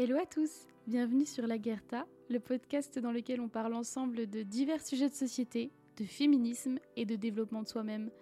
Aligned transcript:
Hello 0.00 0.16
à 0.16 0.26
tous, 0.26 0.68
bienvenue 0.86 1.26
sur 1.26 1.48
La 1.48 1.58
Guerta, 1.58 2.06
le 2.30 2.38
podcast 2.38 3.00
dans 3.00 3.10
lequel 3.10 3.40
on 3.40 3.48
parle 3.48 3.74
ensemble 3.74 4.30
de 4.30 4.44
divers 4.44 4.80
sujets 4.80 5.08
de 5.08 5.14
société, 5.14 5.72
de 5.96 6.04
féminisme 6.04 6.78
et 6.94 7.04
de 7.04 7.16
développement 7.16 7.64
de 7.64 7.66
soi-même. 7.66 8.12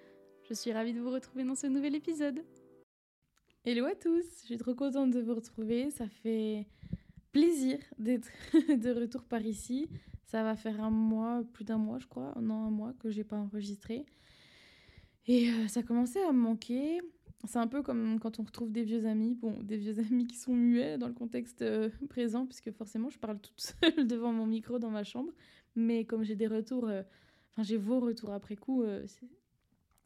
Je 0.49 0.54
suis 0.54 0.73
ravie 0.73 0.95
de 0.95 1.01
vous 1.01 1.11
retrouver 1.11 1.45
dans 1.45 1.54
ce 1.54 1.67
nouvel 1.67 1.95
épisode. 1.95 2.43
Hello 3.67 3.85
à 3.85 3.95
tous, 3.95 4.25
je 4.41 4.47
suis 4.47 4.57
trop 4.57 4.75
contente 4.75 5.11
de 5.11 5.21
vous 5.21 5.35
retrouver, 5.35 5.91
ça 5.91 6.09
fait 6.09 6.67
plaisir 7.31 7.79
d'être 7.99 8.31
de 8.54 8.99
retour 8.99 9.24
par 9.24 9.45
ici. 9.45 9.87
Ça 10.24 10.43
va 10.43 10.56
faire 10.56 10.81
un 10.81 10.88
mois, 10.88 11.43
plus 11.53 11.67
d'un 11.67 11.77
mois 11.77 11.99
je 11.99 12.06
crois, 12.06 12.33
non 12.40 12.54
un 12.54 12.71
mois 12.71 12.95
que 12.95 13.11
j'ai 13.11 13.24
pas 13.24 13.37
enregistré. 13.37 14.06
Et 15.27 15.51
euh, 15.51 15.69
ça 15.69 15.83
commençait 15.83 16.24
à 16.24 16.33
me 16.33 16.38
manquer. 16.38 17.02
C'est 17.47 17.59
un 17.59 17.66
peu 17.66 17.83
comme 17.83 18.19
quand 18.19 18.41
on 18.41 18.42
retrouve 18.42 18.73
des 18.73 18.83
vieux 18.83 19.06
amis, 19.06 19.34
bon, 19.34 19.62
des 19.62 19.77
vieux 19.77 19.98
amis 20.10 20.27
qui 20.27 20.37
sont 20.37 20.55
muets 20.55 20.98
dans 20.98 21.09
le 21.09 21.15
contexte 21.15 21.62
euh, 21.62 21.88
présent, 22.09 22.46
puisque 22.46 22.70
forcément 22.73 23.09
je 23.09 23.19
parle 23.19 23.38
toute 23.41 23.60
seule 23.60 24.06
devant 24.06 24.32
mon 24.32 24.46
micro 24.46 24.78
dans 24.78 24.91
ma 24.91 25.05
chambre, 25.05 25.32
mais 25.74 26.05
comme 26.05 26.24
j'ai 26.24 26.36
des 26.36 26.46
retours, 26.46 26.86
euh, 26.88 27.02
enfin 27.50 27.62
j'ai 27.62 27.77
vos 27.77 28.00
retours 28.00 28.32
après 28.32 28.56
coup, 28.56 28.82
euh, 28.82 29.05
c'est 29.06 29.28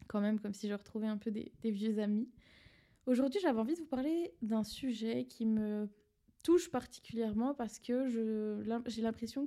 quand 0.08 0.20
même 0.20 0.40
comme 0.40 0.54
si 0.54 0.68
je 0.68 0.74
retrouvais 0.74 1.06
un 1.06 1.16
peu 1.16 1.30
des, 1.30 1.52
vieux 1.64 1.98
amis. 1.98 2.28
Aujourd'hui 3.06 3.40
j'avais 3.40 3.58
envie 3.58 3.74
de 3.74 3.80
vous 3.80 3.86
parler 3.86 4.34
d'un 4.42 4.64
sujet 4.64 5.24
qui 5.24 5.46
me 5.46 5.88
touche 6.42 6.70
particulièrement 6.70 7.54
parce 7.54 7.78
que 7.78 8.08
j'ai 8.86 9.02
l'impression 9.02 9.46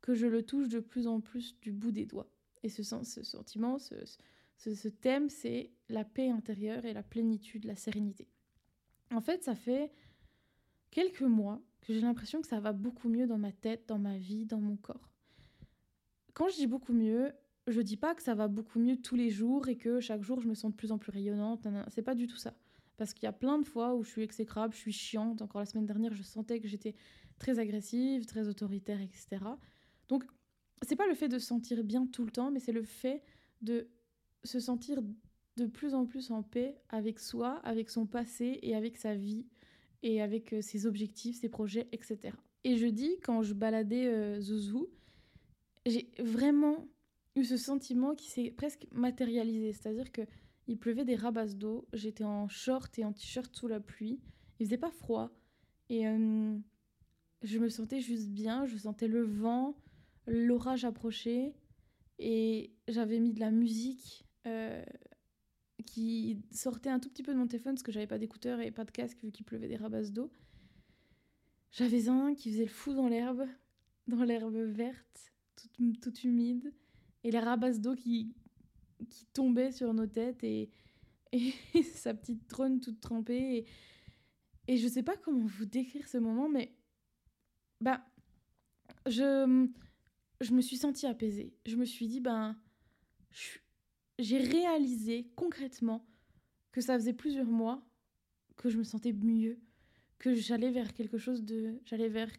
que 0.00 0.14
je 0.14 0.26
le 0.26 0.42
touche 0.42 0.68
de 0.68 0.80
plus 0.80 1.06
en 1.06 1.20
plus 1.20 1.58
du 1.60 1.72
bout 1.72 1.92
des 1.92 2.06
doigts. 2.06 2.30
Et 2.62 2.68
ce, 2.68 2.82
sentiment, 2.82 3.78
ce, 3.78 3.94
thème, 5.00 5.28
c'est 5.28 5.70
la 5.88 6.04
paix 6.04 6.30
intérieure 6.30 6.84
et 6.84 6.92
la 6.92 7.02
plénitude, 7.02 7.64
la 7.64 7.76
sérénité. 7.76 8.28
En 9.12 9.20
fait, 9.20 9.44
ça 9.44 9.54
fait 9.54 9.92
quelques 10.90 11.22
mois 11.22 11.62
que 11.80 11.92
j'ai 11.92 12.00
l'impression 12.00 12.40
que 12.40 12.48
ça 12.48 12.60
va 12.60 12.72
beaucoup 12.72 13.08
mieux 13.08 13.26
dans 13.26 13.38
ma 13.38 13.52
tête, 13.52 13.84
dans 13.88 13.98
ma 13.98 14.18
vie, 14.18 14.46
dans 14.46 14.60
mon 14.60 14.76
corps. 14.76 15.12
Quand 16.34 16.48
je 16.48 16.56
dis 16.56 16.66
beaucoup 16.66 16.92
mieux, 16.92 17.32
je 17.66 17.80
dis 17.80 17.96
pas 17.96 18.14
que 18.14 18.22
ça 18.22 18.34
va 18.34 18.48
beaucoup 18.48 18.78
mieux 18.78 18.96
tous 18.96 19.16
les 19.16 19.30
jours 19.30 19.68
et 19.68 19.76
que 19.76 20.00
chaque 20.00 20.22
jour 20.22 20.40
je 20.40 20.48
me 20.48 20.54
sens 20.54 20.70
de 20.70 20.76
plus 20.76 20.92
en 20.92 20.98
plus 20.98 21.10
rayonnante. 21.10 21.66
C'est 21.88 22.02
pas 22.02 22.14
du 22.14 22.26
tout 22.26 22.36
ça. 22.36 22.54
Parce 22.96 23.12
qu'il 23.12 23.24
y 23.24 23.28
a 23.28 23.32
plein 23.32 23.58
de 23.58 23.66
fois 23.66 23.94
où 23.94 24.02
je 24.02 24.10
suis 24.10 24.22
exécrable, 24.22 24.74
je 24.74 24.78
suis 24.78 24.92
chiante. 24.92 25.42
Encore 25.42 25.60
la 25.60 25.66
semaine 25.66 25.86
dernière, 25.86 26.14
je 26.14 26.22
sentais 26.22 26.60
que 26.60 26.68
j'étais 26.68 26.94
très 27.38 27.58
agressive, 27.58 28.24
très 28.24 28.48
autoritaire, 28.48 29.00
etc. 29.00 29.44
Donc, 30.08 30.24
c'est 30.82 30.96
pas 30.96 31.06
le 31.06 31.14
fait 31.14 31.28
de 31.28 31.38
se 31.38 31.46
sentir 31.46 31.84
bien 31.84 32.06
tout 32.06 32.24
le 32.24 32.30
temps, 32.30 32.50
mais 32.50 32.60
c'est 32.60 32.72
le 32.72 32.84
fait 32.84 33.22
de 33.60 33.88
se 34.46 34.60
sentir 34.60 35.02
de 35.56 35.66
plus 35.66 35.94
en 35.94 36.06
plus 36.06 36.30
en 36.30 36.42
paix 36.42 36.76
avec 36.88 37.18
soi, 37.18 37.60
avec 37.64 37.90
son 37.90 38.06
passé 38.06 38.58
et 38.62 38.74
avec 38.74 38.96
sa 38.96 39.14
vie 39.14 39.46
et 40.02 40.20
avec 40.20 40.52
euh, 40.52 40.60
ses 40.60 40.86
objectifs, 40.86 41.40
ses 41.40 41.48
projets, 41.48 41.88
etc. 41.92 42.34
Et 42.64 42.76
je 42.76 42.86
dis, 42.86 43.18
quand 43.22 43.42
je 43.42 43.54
baladais 43.54 44.06
euh, 44.06 44.40
Zouzou, 44.40 44.88
j'ai 45.86 46.10
vraiment 46.18 46.88
eu 47.36 47.44
ce 47.44 47.56
sentiment 47.56 48.14
qui 48.14 48.30
s'est 48.30 48.50
presque 48.50 48.86
matérialisé. 48.92 49.72
C'est-à-dire 49.72 50.12
que 50.12 50.22
il 50.68 50.78
pleuvait 50.78 51.04
des 51.04 51.14
rabasses 51.14 51.56
d'eau, 51.56 51.86
j'étais 51.92 52.24
en 52.24 52.48
short 52.48 52.98
et 52.98 53.04
en 53.04 53.12
t-shirt 53.12 53.54
sous 53.54 53.68
la 53.68 53.78
pluie, 53.78 54.18
il 54.58 54.66
faisait 54.66 54.78
pas 54.78 54.90
froid 54.90 55.30
et 55.88 56.08
euh, 56.08 56.58
je 57.42 57.58
me 57.58 57.68
sentais 57.68 58.00
juste 58.00 58.28
bien, 58.28 58.66
je 58.66 58.76
sentais 58.76 59.06
le 59.06 59.22
vent, 59.22 59.76
l'orage 60.26 60.84
approcher 60.84 61.54
et 62.18 62.72
j'avais 62.88 63.20
mis 63.20 63.32
de 63.32 63.40
la 63.40 63.52
musique 63.52 64.25
euh, 64.46 64.84
qui 65.86 66.42
sortait 66.52 66.90
un 66.90 66.98
tout 66.98 67.08
petit 67.08 67.22
peu 67.22 67.32
de 67.32 67.38
mon 67.38 67.46
téléphone 67.46 67.74
parce 67.74 67.82
que 67.82 67.92
j'avais 67.92 68.06
pas 68.06 68.18
d'écouteurs 68.18 68.60
et 68.60 68.70
pas 68.70 68.84
de 68.84 68.90
casque 68.90 69.22
vu 69.22 69.30
qu'il 69.30 69.44
pleuvait 69.44 69.68
des 69.68 69.76
rabasses 69.76 70.12
d'eau. 70.12 70.30
J'avais 71.72 72.08
un 72.08 72.34
qui 72.34 72.50
faisait 72.50 72.64
le 72.64 72.70
fou 72.70 72.94
dans 72.94 73.08
l'herbe, 73.08 73.46
dans 74.06 74.24
l'herbe 74.24 74.56
verte, 74.56 75.32
toute, 75.56 76.00
toute, 76.00 76.24
humide, 76.24 76.72
et 77.22 77.30
les 77.30 77.38
rabasses 77.38 77.80
d'eau 77.80 77.94
qui, 77.94 78.34
qui 79.08 79.26
tombaient 79.26 79.72
sur 79.72 79.92
nos 79.92 80.06
têtes 80.06 80.42
et, 80.42 80.70
et 81.32 81.52
sa 81.82 82.14
petite 82.14 82.48
trône 82.48 82.80
toute 82.80 83.00
trempée. 83.00 83.58
Et, 83.58 83.66
et 84.72 84.76
je 84.76 84.88
sais 84.88 85.02
pas 85.02 85.16
comment 85.16 85.44
vous 85.44 85.66
décrire 85.66 86.08
ce 86.08 86.18
moment, 86.18 86.48
mais 86.48 86.74
bah, 87.80 88.04
je, 89.06 89.68
je 90.40 90.52
me 90.52 90.60
suis 90.60 90.76
sentie 90.76 91.06
apaisée. 91.06 91.54
Je 91.66 91.76
me 91.76 91.84
suis 91.84 92.08
dit, 92.08 92.20
ben, 92.20 92.56
je, 93.30 93.58
j'ai 94.18 94.38
réalisé 94.38 95.30
concrètement 95.36 96.06
que 96.72 96.80
ça 96.80 96.94
faisait 96.94 97.12
plusieurs 97.12 97.46
mois 97.46 97.82
que 98.56 98.70
je 98.70 98.78
me 98.78 98.84
sentais 98.84 99.12
mieux, 99.12 99.58
que 100.18 100.34
j'allais 100.34 100.70
vers 100.70 100.94
quelque 100.94 101.18
chose 101.18 101.44
de... 101.44 101.80
J'allais 101.84 102.08
vers 102.08 102.30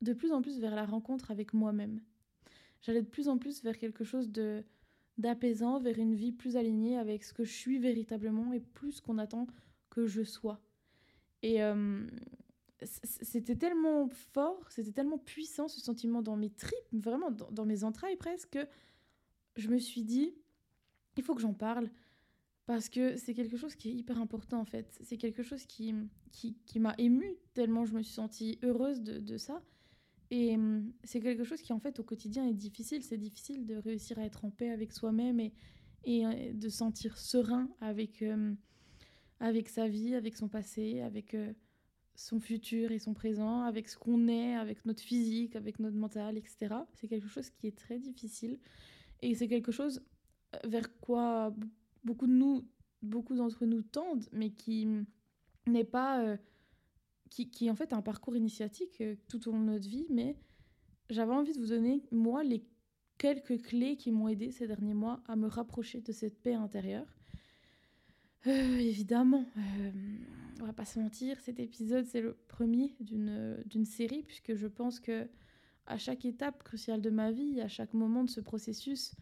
de 0.00 0.12
plus 0.12 0.32
en 0.32 0.42
plus 0.42 0.60
vers 0.60 0.74
la 0.74 0.84
rencontre 0.84 1.30
avec 1.30 1.54
moi-même. 1.54 2.00
J'allais 2.82 3.02
de 3.02 3.08
plus 3.08 3.28
en 3.28 3.38
plus 3.38 3.62
vers 3.62 3.78
quelque 3.78 4.04
chose 4.04 4.30
de 4.30 4.64
d'apaisant, 5.16 5.78
vers 5.78 5.98
une 5.98 6.16
vie 6.16 6.32
plus 6.32 6.56
alignée 6.56 6.98
avec 6.98 7.22
ce 7.22 7.32
que 7.32 7.44
je 7.44 7.52
suis 7.52 7.78
véritablement 7.78 8.52
et 8.52 8.58
plus 8.58 9.00
qu'on 9.00 9.18
attend 9.18 9.46
que 9.88 10.06
je 10.06 10.24
sois. 10.24 10.60
Et 11.42 11.62
euh, 11.62 12.04
c'était 12.82 13.54
tellement 13.54 14.08
fort, 14.08 14.66
c'était 14.70 14.90
tellement 14.90 15.18
puissant 15.18 15.68
ce 15.68 15.80
sentiment 15.80 16.20
dans 16.20 16.36
mes 16.36 16.50
tripes, 16.50 16.92
vraiment 16.92 17.30
dans, 17.30 17.50
dans 17.52 17.64
mes 17.64 17.84
entrailles 17.84 18.16
presque, 18.16 18.58
que 19.54 19.62
je 19.62 19.68
me 19.68 19.78
suis 19.78 20.02
dit, 20.02 20.34
il 21.16 21.22
faut 21.22 21.34
que 21.34 21.40
j'en 21.40 21.54
parle 21.54 21.90
parce 22.66 22.88
que 22.88 23.16
c'est 23.16 23.34
quelque 23.34 23.56
chose 23.56 23.74
qui 23.74 23.90
est 23.90 23.94
hyper 23.94 24.18
important 24.18 24.60
en 24.60 24.64
fait. 24.64 24.98
C'est 25.02 25.18
quelque 25.18 25.42
chose 25.42 25.66
qui, 25.66 25.94
qui, 26.32 26.80
m'a 26.80 26.94
émue 26.98 27.36
tellement 27.52 27.84
je 27.84 27.94
me 27.94 28.02
suis 28.02 28.14
sentie 28.14 28.58
heureuse 28.62 29.02
de, 29.02 29.18
de 29.18 29.36
ça. 29.36 29.62
Et 30.30 30.54
hum, 30.54 30.92
c'est 31.04 31.20
quelque 31.20 31.44
chose 31.44 31.60
qui 31.60 31.72
en 31.72 31.78
fait 31.78 32.00
au 32.00 32.04
quotidien 32.04 32.46
est 32.46 32.54
difficile. 32.54 33.02
C'est 33.02 33.18
difficile 33.18 33.66
de 33.66 33.76
réussir 33.76 34.18
à 34.18 34.24
être 34.24 34.44
en 34.44 34.50
paix 34.50 34.70
avec 34.70 34.92
soi-même 34.92 35.40
et, 35.40 35.52
et 36.04 36.24
euh, 36.26 36.52
de 36.54 36.68
sentir 36.70 37.18
serein 37.18 37.68
avec, 37.80 38.22
hum, 38.22 38.56
avec 39.40 39.68
sa 39.68 39.86
vie, 39.86 40.14
avec 40.14 40.34
son 40.36 40.48
passé, 40.48 41.02
avec 41.02 41.34
euh, 41.34 41.52
son 42.14 42.40
futur 42.40 42.92
et 42.92 42.98
son 42.98 43.12
présent, 43.12 43.62
avec 43.62 43.88
ce 43.88 43.98
qu'on 43.98 44.26
est, 44.28 44.54
avec 44.54 44.86
notre 44.86 45.02
physique, 45.02 45.54
avec 45.54 45.78
notre 45.80 45.96
mental, 45.96 46.38
etc. 46.38 46.74
C'est 46.94 47.08
quelque 47.08 47.28
chose 47.28 47.50
qui 47.50 47.66
est 47.66 47.76
très 47.76 47.98
difficile. 47.98 48.58
Et 49.20 49.34
c'est 49.34 49.48
quelque 49.48 49.72
chose 49.72 50.02
vers 50.64 50.96
quoi 51.00 51.54
beaucoup 52.04 52.26
de 52.26 52.32
nous, 52.32 52.64
beaucoup 53.02 53.34
d'entre 53.34 53.64
nous 53.66 53.82
tendent, 53.82 54.24
mais 54.32 54.50
qui 54.50 54.88
n'est 55.66 55.84
pas, 55.84 56.22
euh, 56.22 56.36
qui, 57.30 57.50
qui 57.50 57.70
en 57.70 57.74
fait 57.74 57.92
un 57.92 58.02
parcours 58.02 58.36
initiatique 58.36 59.00
euh, 59.00 59.16
tout 59.28 59.48
au 59.48 59.52
long 59.52 59.60
de 59.60 59.70
notre 59.72 59.88
vie. 59.88 60.06
Mais 60.10 60.36
j'avais 61.10 61.32
envie 61.32 61.52
de 61.52 61.60
vous 61.60 61.68
donner 61.68 62.02
moi 62.10 62.44
les 62.44 62.64
quelques 63.18 63.62
clés 63.62 63.96
qui 63.96 64.10
m'ont 64.10 64.28
aidé 64.28 64.50
ces 64.50 64.66
derniers 64.66 64.94
mois 64.94 65.22
à 65.26 65.36
me 65.36 65.46
rapprocher 65.46 66.00
de 66.00 66.12
cette 66.12 66.42
paix 66.42 66.54
intérieure. 66.54 67.06
Euh, 68.46 68.76
évidemment, 68.78 69.46
on 70.60 70.66
va 70.66 70.74
pas 70.74 70.84
se 70.84 70.98
mentir, 70.98 71.40
cet 71.40 71.58
épisode 71.58 72.04
c'est 72.04 72.20
le 72.20 72.36
premier 72.48 72.94
d'une 73.00 73.62
d'une 73.64 73.86
série 73.86 74.22
puisque 74.22 74.54
je 74.54 74.66
pense 74.66 75.00
que 75.00 75.26
à 75.86 75.96
chaque 75.96 76.24
étape 76.24 76.62
cruciale 76.62 77.00
de 77.00 77.10
ma 77.10 77.30
vie, 77.30 77.60
à 77.60 77.68
chaque 77.68 77.94
moment 77.94 78.24
de 78.24 78.30
ce 78.30 78.40
processus, 78.40 79.14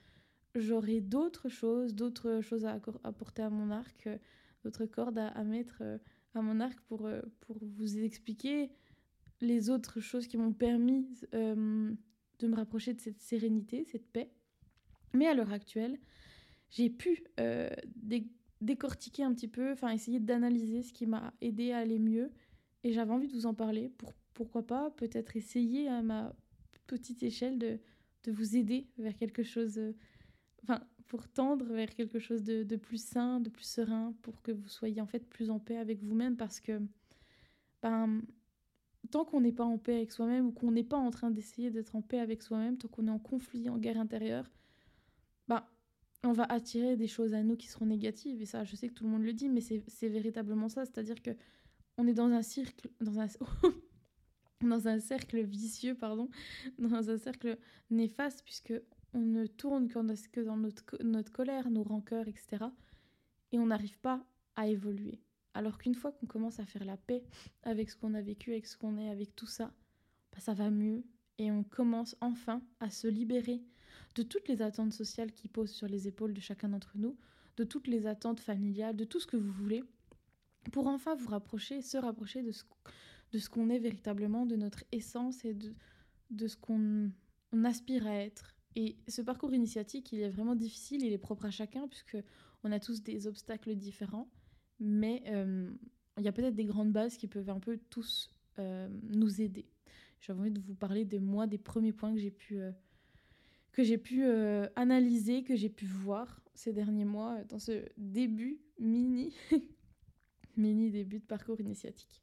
j'aurai 0.55 1.01
d'autres 1.01 1.49
choses, 1.49 1.95
d'autres 1.95 2.41
choses 2.41 2.65
à 2.65 2.79
apporter 3.05 3.43
à 3.43 3.51
mon 3.51 3.71
arc, 3.71 4.07
euh, 4.07 4.19
d'autres 4.65 4.87
cordes 4.87 5.19
à, 5.19 5.45
mettre 5.45 5.79
euh, 5.81 5.99
à 6.35 6.43
mon 6.43 6.61
arc 6.61 6.79
pour, 6.83 7.07
euh, 7.07 7.23
pour 7.41 7.59
vous 7.61 7.99
expliquer 7.99 8.71
les 9.41 9.71
autres 9.71 10.01
choses 10.01 10.27
qui 10.29 10.37
m'ont 10.37 10.53
permis 10.53 11.09
de 11.33 12.47
me 12.47 12.55
rapprocher 12.55 12.95
de 12.95 13.01
cette 13.01 13.21
sérénité, 13.21 13.85
cette 13.85 14.07
paix. 14.07 14.31
Mais 15.15 15.27
à 15.27 15.35
l'heure 15.35 15.53
actuelle, 15.53 15.99
j'ai 16.71 16.91
pu 16.91 17.25
décortiquer 18.61 19.25
un 19.25 19.35
petit 19.35 19.49
peu, 19.49 19.73
enfin 19.73 19.91
essayer 19.91 20.21
d'analyser 20.21 20.83
ce 20.83 20.93
qui 20.93 21.07
m'a 21.07 21.35
aidé 21.41 21.73
à 21.73 21.79
aller 21.79 21.99
mieux. 21.99 22.31
Et 22.85 22.93
j'avais 22.93 23.11
envie 23.11 23.27
de 23.27 23.33
vous 23.33 23.47
en 23.47 23.55
parler 23.55 23.89
pour, 23.99 24.15
pourquoi 24.33 24.65
pas, 24.65 24.93
peut-être 24.93 25.37
essayer 25.37 25.89
à 25.89 26.03
ma 26.03 26.33
petite 26.87 27.25
échelle 27.25 27.59
de, 27.59 27.81
de 28.23 28.31
vous 28.31 28.57
aider 28.57 28.87
vers 28.97 29.17
quelque 29.17 29.43
chose 29.43 29.81
enfin, 30.63 30.81
pour 31.09 31.29
tendre 31.29 31.67
vers 31.67 31.95
quelque 31.95 32.19
chose 32.19 32.43
de, 32.43 32.63
de, 32.63 32.77
plus 32.77 33.03
sain, 33.03 33.41
de 33.41 33.51
plus 33.51 33.65
serein, 33.65 34.15
pour 34.23 34.41
que 34.43 34.53
vous 34.53 34.69
soyez 34.69 35.01
en 35.01 35.07
fait 35.07 35.29
plus 35.29 35.51
en 35.51 35.59
paix 35.59 35.77
avec 35.77 36.03
vous-même, 36.03 36.37
parce 36.37 36.61
que 36.61 36.81
ben, 37.83 38.23
tant 39.11 39.25
qu'on 39.25 39.41
n'est 39.41 39.53
pas 39.53 39.65
en 39.65 39.79
paix 39.79 39.97
avec 39.97 40.13
soi-même 40.13 40.47
ou 40.47 40.53
qu'on 40.53 40.71
n'est 40.71 40.85
pas 40.85 40.97
en 40.97 41.11
train 41.11 41.31
d'essayer 41.31 41.71
d'être 41.71 41.97
en 41.97 42.03
paix 42.03 42.21
avec 42.21 42.43
soi-même, 42.43 42.79
tant 42.79 42.89
qu'on 42.89 43.07
est 43.07 43.11
en 43.11 43.19
conflit, 43.19 43.69
en 43.69 43.79
guerre 43.79 43.99
intérieure, 43.99 44.51
ben, 45.49 45.65
on 46.25 46.33
va 46.33 46.45
attirer 46.45 46.97
des 46.97 47.09
choses 47.09 47.35
à 47.35 47.43
nous 47.43 47.57
qui 47.57 47.69
seront 47.69 47.87
négatives. 47.87 48.41
Et 48.41 48.47
ça, 48.47 48.65
je 48.65 48.77
sais 48.77 48.89
que 48.89 48.95
tout 48.95 49.05
le 49.05 49.11
monde 49.11 49.25
le 49.25 49.33
dit, 49.33 49.49
mais 49.49 49.61
c'est 49.61 50.09
véritablement 50.09 50.69
ça. 50.69 50.85
C'est-à-dire 50.85 51.21
que 51.21 51.31
on 51.99 52.07
est 52.07 52.15
dans 52.15 52.31
un 52.31 52.43
cercle, 52.43 52.89
dans 53.01 53.21
un, 53.21 53.27
dans 54.63 54.89
un 54.89 54.99
cercle 54.99 55.43
vicieux, 55.43 55.95
pardon, 55.95 56.31
dans 56.79 57.11
un 57.11 57.19
cercle 57.19 57.59
néfaste, 57.91 58.43
puisque 58.45 58.75
on 59.15 59.21
ne 59.21 59.47
tourne 59.47 59.89
que 59.89 60.41
dans 60.41 60.57
notre, 60.57 61.03
notre 61.03 61.33
colère, 61.33 61.71
nos 61.71 61.83
rancœurs, 61.83 62.29
etc. 62.29 62.65
Et 63.53 63.59
on 63.59 63.67
n'arrive 63.67 63.99
pas 63.99 64.25
à 64.57 64.69
évoluer. 64.69 65.21
Alors 65.55 65.79
qu'une 65.79 65.95
fois 65.95 66.13
qu'on 66.13 66.27
commence 66.27 66.61
à 66.61 66.67
faire 66.67 66.85
la 66.85 66.97
paix 66.97 67.23
avec 67.63 67.91
ce 67.91 67.97
qu'on 67.97 68.15
a 68.15 68.23
vécu, 68.23 68.53
avec 68.53 68.67
ce 68.67 68.77
qu'on 68.77 68.97
est, 68.97 69.11
avec 69.11 69.37
tout 69.37 69.47
ça, 69.47 69.73
bah, 70.33 70.41
ça 70.41 70.55
va 70.55 70.71
mieux 70.71 71.05
et 71.39 71.51
on 71.51 71.63
commence 71.63 72.17
enfin 72.21 72.63
à 72.81 72.91
se 72.91 73.07
libérer 73.07 73.63
de 74.15 74.23
toutes 74.23 74.49
les 74.49 74.63
attentes 74.63 74.93
sociales 74.93 75.33
qui 75.33 75.49
posent 75.49 75.73
sur 75.73 75.89
les 75.89 76.09
épaules 76.09 76.35
de 76.35 76.41
chacun 76.41 76.71
d'entre 76.71 76.97
nous, 76.97 77.17
de 77.57 77.65
toutes 77.65 77.87
les 77.87 78.07
attentes 78.07 78.41
familiales, 78.41 78.97
de 78.97 79.05
tout 79.05 79.21
ce 79.21 79.27
que 79.27 79.37
vous 79.37 79.53
voulez, 79.53 79.83
pour 80.71 80.87
enfin 80.87 81.15
vous 81.15 81.29
rapprocher, 81.29 81.83
se 81.83 81.97
rapprocher 81.97 82.43
de 82.43 82.53
ce, 82.53 82.65
de 83.33 83.39
ce 83.39 83.49
qu'on 83.49 83.69
est 83.69 83.79
véritablement, 83.79 84.47
de 84.47 84.57
notre 84.57 84.85
essence 84.93 85.45
et 85.45 85.55
de, 85.55 85.75
de 86.31 86.47
ce 86.47 86.57
qu'on 86.57 87.11
aspire 87.65 88.07
à 88.07 88.15
être. 88.15 88.55
Et 88.77 88.97
ce 89.09 89.23
parcours 89.23 89.53
initiatique, 89.53 90.13
il 90.13 90.21
est 90.21 90.31
vraiment 90.31 90.55
difficile, 90.55 91.05
il 91.05 91.13
est 91.13 91.19
propre 91.19 91.45
à 91.45 91.51
chacun, 91.51 91.89
puisque 91.89 92.17
on 92.65 92.73
a 92.73 92.81
tous 92.81 93.03
des 93.03 93.27
obstacles 93.27 93.75
différents, 93.75 94.31
mais 94.81 95.23
euh, 95.27 95.71
il 96.19 96.25
y 96.25 96.29
a 96.29 96.33
peut-être 96.33 96.55
des 96.55 96.65
grandes 96.65 96.93
bases 96.93 97.17
qui 97.17 97.29
peuvent 97.29 97.51
un 97.51 97.61
peu 97.61 97.79
tous 97.91 98.31
euh, 98.59 98.89
nous 99.11 99.43
aider. 99.43 99.67
J'ai 100.21 100.33
envie 100.33 100.51
de 100.51 100.61
vous 100.61 100.75
parler 100.75 101.05
de 101.05 101.19
moi, 101.19 101.47
des 101.47 101.59
premiers 101.59 101.93
points 101.93 102.13
que 102.13 102.21
j'ai 102.21 102.31
pu, 102.31 102.61
euh, 102.61 102.71
que 103.73 103.83
j'ai 103.83 103.99
pu 103.99 104.25
analyser, 104.77 105.43
que 105.43 105.57
j'ai 105.57 105.71
pu 105.71 105.85
voir 105.85 106.41
ces 106.55 106.73
derniers 106.73 107.05
mois 107.05 107.43
dans 107.45 107.59
ce 107.59 107.85
début 107.97 108.61
mini, 108.79 109.35
mini 110.57 110.91
début 110.91 111.19
de 111.19 111.25
parcours 111.25 111.61
initiatique. 111.61 112.23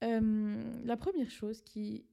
la 0.00 0.96
première 0.96 1.30
chose 1.30 1.62
qui 1.62 2.04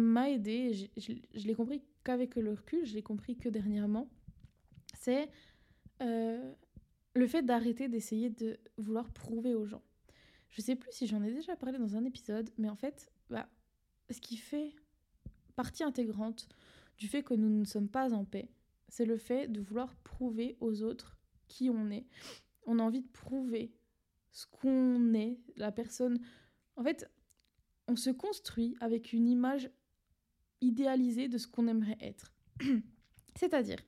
m'a 0.00 0.30
aidé, 0.30 0.90
je, 0.96 1.46
l'ai 1.46 1.54
compris 1.54 1.82
qu'avec 2.04 2.36
le 2.36 2.52
recul, 2.52 2.84
je 2.84 2.94
l'ai 2.94 3.02
compris 3.02 3.36
que 3.36 3.48
dernièrement, 3.48 4.08
c'est 4.94 5.28
euh, 6.02 6.52
le 7.14 7.26
fait 7.26 7.42
d'arrêter 7.42 7.88
d'essayer 7.88 8.30
de 8.30 8.58
vouloir 8.76 9.10
prouver 9.12 9.54
aux 9.54 9.66
gens. 9.66 9.82
Je 10.50 10.62
sais 10.62 10.76
plus 10.76 10.90
si 10.92 11.06
j'en 11.06 11.22
ai 11.22 11.32
déjà 11.32 11.56
parlé 11.56 11.78
dans 11.78 11.96
un 11.96 12.04
épisode, 12.04 12.50
mais 12.58 12.68
en 12.68 12.76
fait, 12.76 13.10
bah, 13.30 13.48
ce 14.10 14.20
qui 14.20 14.36
fait 14.36 14.74
partie 15.56 15.84
intégrante 15.84 16.48
du 16.96 17.08
fait 17.08 17.22
que 17.22 17.34
nous 17.34 17.50
ne 17.50 17.64
sommes 17.64 17.88
pas 17.88 18.12
en 18.12 18.24
paix, 18.24 18.50
c'est 18.88 19.04
le 19.04 19.16
fait 19.16 19.48
de 19.48 19.60
vouloir 19.60 19.94
prouver 19.96 20.56
aux 20.60 20.82
autres 20.82 21.18
qui 21.46 21.70
on 21.70 21.90
est. 21.90 22.06
On 22.66 22.78
a 22.78 22.82
envie 22.82 23.02
de 23.02 23.08
prouver 23.08 23.74
ce 24.30 24.46
qu'on 24.46 25.14
est, 25.14 25.38
la 25.56 25.72
personne. 25.72 26.20
En 26.76 26.82
fait, 26.82 27.10
on 27.88 27.96
se 27.96 28.10
construit 28.10 28.76
avec 28.80 29.12
une 29.12 29.28
image 29.28 29.70
idéalisée 30.60 31.28
de 31.28 31.38
ce 31.38 31.46
qu'on 31.46 31.68
aimerait 31.68 31.98
être. 32.00 32.32
C'est-à-dire, 33.36 33.78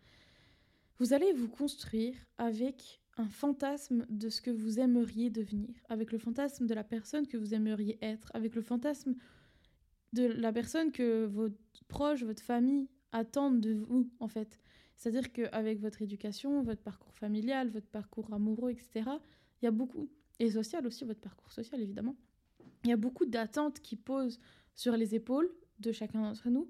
vous 0.99 1.13
allez 1.13 1.33
vous 1.33 1.49
construire 1.49 2.15
avec 2.39 3.01
un 3.17 3.29
fantasme 3.29 4.07
de 4.09 4.29
ce 4.29 4.41
que 4.41 4.51
vous 4.51 4.79
aimeriez 4.81 5.31
devenir, 5.31 5.75
avec 5.89 6.13
le 6.13 6.19
fantasme 6.19 6.67
de 6.67 6.75
la 6.75 6.85
personne 6.85 7.27
que 7.27 7.37
vous 7.37 7.55
aimeriez 7.55 7.99
être, 8.03 8.31
avec 8.35 8.55
le 8.55 8.63
fantasme 8.63 9.15
de 10.13 10.25
la 10.25 10.53
personne 10.53 10.91
que 10.93 11.27
vos 11.27 11.49
proches, 11.89 12.23
votre 12.23 12.43
famille 12.43 12.89
attendent 13.13 13.61
de 13.61 13.75
vous, 13.75 14.11
en 14.21 14.29
fait. 14.29 14.59
C'est-à-dire 14.97 15.33
qu'avec 15.33 15.81
votre 15.81 16.03
éducation, 16.03 16.63
votre 16.63 16.83
parcours 16.83 17.15
familial, 17.15 17.69
votre 17.69 17.89
parcours 17.89 18.33
amoureux, 18.33 18.71
etc., 18.71 19.11
il 19.61 19.65
y 19.65 19.69
a 19.69 19.71
beaucoup, 19.71 20.09
et 20.39 20.51
social 20.51 20.87
aussi, 20.87 21.05
votre 21.05 21.21
parcours 21.21 21.53
social, 21.53 21.81
évidemment, 21.81 22.17
il 22.85 22.91
y 22.91 22.93
a 22.93 22.97
beaucoup 22.97 23.27
d'attentes 23.27 23.81
qui 23.81 23.97
posent 23.97 24.39
sur 24.75 24.97
les 24.97 25.15
épaules 25.15 25.51
de 25.81 25.93
chacun 25.93 26.23
d'entre 26.23 26.49
nous 26.49 26.69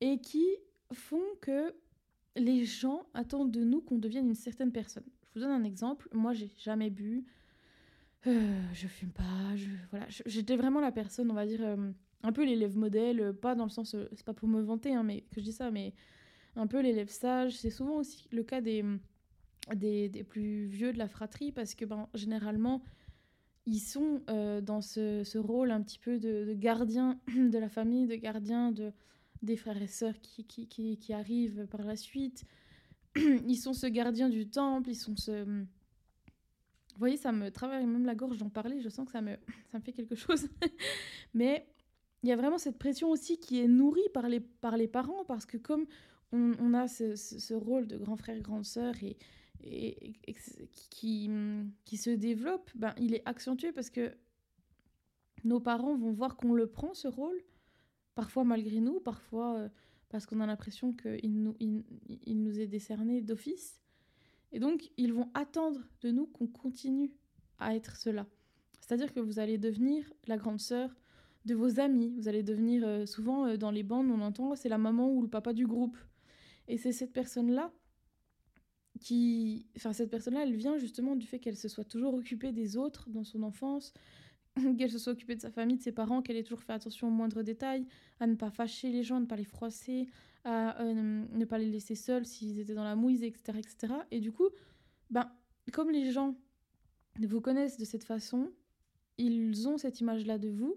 et 0.00 0.18
qui 0.18 0.46
font 0.92 1.22
que 1.40 1.74
les 2.36 2.64
gens 2.64 3.06
attendent 3.14 3.50
de 3.50 3.62
nous 3.62 3.80
qu'on 3.80 3.98
devienne 3.98 4.26
une 4.26 4.34
certaine 4.34 4.72
personne. 4.72 5.04
Je 5.34 5.40
vous 5.40 5.46
donne 5.46 5.54
un 5.54 5.64
exemple. 5.64 6.08
Moi, 6.12 6.32
j'ai 6.32 6.50
jamais 6.58 6.90
bu. 6.90 7.24
Euh, 8.26 8.62
je 8.72 8.86
fume 8.86 9.10
pas. 9.10 9.22
Voilà, 9.90 10.06
j'étais 10.08 10.56
vraiment 10.56 10.80
la 10.80 10.92
personne, 10.92 11.30
on 11.30 11.34
va 11.34 11.46
dire, 11.46 11.62
euh, 11.62 11.90
un 12.22 12.32
peu 12.32 12.44
l'élève 12.44 12.76
modèle, 12.76 13.20
euh, 13.20 13.32
pas 13.32 13.54
dans 13.54 13.64
le 13.64 13.70
sens, 13.70 13.96
c'est 14.12 14.24
pas 14.24 14.32
pour 14.32 14.48
me 14.48 14.62
vanter, 14.62 14.94
hein, 14.94 15.02
mais 15.02 15.22
que 15.30 15.40
je 15.40 15.44
dis 15.44 15.52
ça, 15.52 15.70
mais 15.70 15.92
un 16.56 16.66
peu 16.66 16.80
l'élève 16.80 17.08
sage. 17.08 17.56
C'est 17.56 17.70
souvent 17.70 17.96
aussi 17.96 18.26
le 18.32 18.42
cas 18.42 18.60
des, 18.60 18.84
plus 20.28 20.66
vieux 20.66 20.92
de 20.92 20.98
la 20.98 21.08
fratrie 21.08 21.52
parce 21.52 21.74
que 21.74 21.84
ben, 21.84 22.08
généralement, 22.14 22.82
ils 23.66 23.80
sont 23.80 24.22
euh, 24.28 24.60
dans 24.60 24.80
ce, 24.80 25.22
ce, 25.24 25.38
rôle 25.38 25.70
un 25.70 25.82
petit 25.82 25.98
peu 25.98 26.18
de, 26.18 26.52
gardien 26.54 27.18
de 27.36 27.58
la 27.58 27.68
famille, 27.68 28.06
de 28.06 28.16
gardien 28.16 28.72
de, 28.72 28.92
des 29.42 29.56
frères 29.56 29.80
et 29.80 29.86
sœurs 29.86 30.20
qui, 30.20 30.44
qui, 30.44 30.66
qui, 30.66 31.12
arrivent 31.12 31.66
par 31.70 31.82
la 31.82 31.96
suite. 31.96 32.44
Ils 33.16 33.56
sont 33.56 33.72
ce 33.72 33.86
gardien 33.86 34.28
du 34.28 34.48
temple, 34.48 34.90
ils 34.90 34.96
sont 34.96 35.16
ce... 35.16 35.44
Vous 35.44 37.00
voyez, 37.00 37.16
ça 37.16 37.32
me 37.32 37.50
travaille 37.50 37.86
même 37.86 38.06
la 38.06 38.14
gorge 38.14 38.38
d'en 38.38 38.48
parler, 38.48 38.80
je 38.80 38.88
sens 38.88 39.06
que 39.06 39.12
ça 39.12 39.20
me, 39.20 39.36
ça 39.72 39.78
me 39.78 39.82
fait 39.82 39.92
quelque 39.92 40.14
chose. 40.14 40.48
Mais 41.34 41.66
il 42.22 42.28
y 42.28 42.32
a 42.32 42.36
vraiment 42.36 42.58
cette 42.58 42.78
pression 42.78 43.10
aussi 43.10 43.38
qui 43.38 43.60
est 43.60 43.68
nourrie 43.68 44.08
par 44.12 44.28
les, 44.28 44.40
par 44.40 44.76
les 44.76 44.88
parents, 44.88 45.24
parce 45.26 45.46
que 45.46 45.56
comme 45.56 45.86
on, 46.32 46.74
a 46.74 46.88
ce, 46.88 47.14
ce, 47.14 47.38
ce, 47.38 47.54
rôle 47.54 47.86
de 47.86 47.96
grand 47.96 48.16
frère, 48.16 48.40
grande 48.40 48.64
sœur, 48.64 48.94
et, 49.04 49.16
et, 49.66 50.14
qui, 50.90 51.30
qui 51.84 51.96
se 51.96 52.10
développe, 52.10 52.70
ben, 52.74 52.94
il 52.98 53.14
est 53.14 53.22
accentué 53.26 53.72
parce 53.72 53.90
que 53.90 54.12
nos 55.44 55.60
parents 55.60 55.96
vont 55.96 56.12
voir 56.12 56.36
qu'on 56.36 56.54
le 56.54 56.66
prend, 56.66 56.94
ce 56.94 57.08
rôle, 57.08 57.40
parfois 58.14 58.44
malgré 58.44 58.80
nous, 58.80 59.00
parfois 59.00 59.56
euh, 59.56 59.68
parce 60.08 60.26
qu'on 60.26 60.40
a 60.40 60.46
l'impression 60.46 60.92
qu'il 60.92 61.42
nous, 61.42 61.56
il, 61.60 62.42
nous 62.42 62.60
est 62.60 62.66
décerné 62.66 63.20
d'office. 63.20 63.80
Et 64.52 64.60
donc, 64.60 64.90
ils 64.96 65.12
vont 65.12 65.28
attendre 65.34 65.80
de 66.02 66.10
nous 66.10 66.26
qu'on 66.26 66.46
continue 66.46 67.12
à 67.58 67.74
être 67.74 67.96
cela. 67.96 68.26
C'est-à-dire 68.80 69.12
que 69.12 69.20
vous 69.20 69.38
allez 69.38 69.58
devenir 69.58 70.12
la 70.26 70.36
grande 70.36 70.60
sœur 70.60 70.94
de 71.46 71.54
vos 71.54 71.80
amis. 71.80 72.14
Vous 72.16 72.28
allez 72.28 72.42
devenir, 72.42 72.86
euh, 72.86 73.06
souvent 73.06 73.46
euh, 73.46 73.56
dans 73.56 73.70
les 73.70 73.82
bandes, 73.82 74.10
on 74.10 74.20
entend, 74.20 74.54
c'est 74.54 74.68
la 74.68 74.78
maman 74.78 75.10
ou 75.10 75.22
le 75.22 75.28
papa 75.28 75.52
du 75.52 75.66
groupe. 75.66 75.96
Et 76.68 76.78
c'est 76.78 76.92
cette 76.92 77.12
personne-là 77.12 77.72
qui, 79.00 79.66
enfin 79.76 79.92
cette 79.92 80.10
personne-là, 80.10 80.44
elle 80.44 80.54
vient 80.54 80.78
justement 80.78 81.16
du 81.16 81.26
fait 81.26 81.38
qu'elle 81.38 81.56
se 81.56 81.68
soit 81.68 81.84
toujours 81.84 82.14
occupée 82.14 82.52
des 82.52 82.76
autres 82.76 83.08
dans 83.10 83.24
son 83.24 83.42
enfance, 83.42 83.92
qu'elle 84.78 84.90
se 84.90 84.98
soit 84.98 85.12
occupée 85.12 85.36
de 85.36 85.40
sa 85.40 85.50
famille, 85.50 85.76
de 85.76 85.82
ses 85.82 85.92
parents, 85.92 86.22
qu'elle 86.22 86.36
ait 86.36 86.42
toujours 86.42 86.62
fait 86.62 86.72
attention 86.72 87.08
aux 87.08 87.12
moindres 87.12 87.42
détails, 87.42 87.86
à 88.20 88.26
ne 88.26 88.34
pas 88.34 88.50
fâcher 88.50 88.90
les 88.90 89.02
gens, 89.02 89.16
à 89.16 89.20
ne 89.20 89.26
pas 89.26 89.36
les 89.36 89.44
froisser, 89.44 90.06
à 90.44 90.80
euh, 90.80 91.24
ne 91.30 91.44
pas 91.44 91.58
les 91.58 91.70
laisser 91.70 91.94
seuls 91.94 92.26
s'ils 92.26 92.58
étaient 92.58 92.74
dans 92.74 92.84
la 92.84 92.96
mouise, 92.96 93.22
etc., 93.22 93.58
etc. 93.58 93.94
Et 94.10 94.20
du 94.20 94.30
coup, 94.30 94.48
ben, 95.10 95.30
comme 95.72 95.90
les 95.90 96.10
gens 96.10 96.36
vous 97.20 97.40
connaissent 97.40 97.78
de 97.78 97.84
cette 97.84 98.04
façon, 98.04 98.50
ils 99.18 99.68
ont 99.68 99.78
cette 99.78 100.00
image-là 100.00 100.38
de 100.38 100.48
vous, 100.48 100.76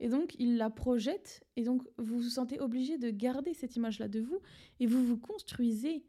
et 0.00 0.08
donc 0.08 0.34
ils 0.38 0.56
la 0.56 0.70
projettent, 0.70 1.44
et 1.56 1.62
donc 1.62 1.82
vous 1.98 2.18
vous 2.18 2.28
sentez 2.28 2.60
obligé 2.60 2.98
de 2.98 3.10
garder 3.10 3.54
cette 3.54 3.76
image-là 3.76 4.08
de 4.08 4.20
vous, 4.20 4.40
et 4.80 4.86
vous 4.86 5.04
vous 5.04 5.18
construisez 5.18 6.04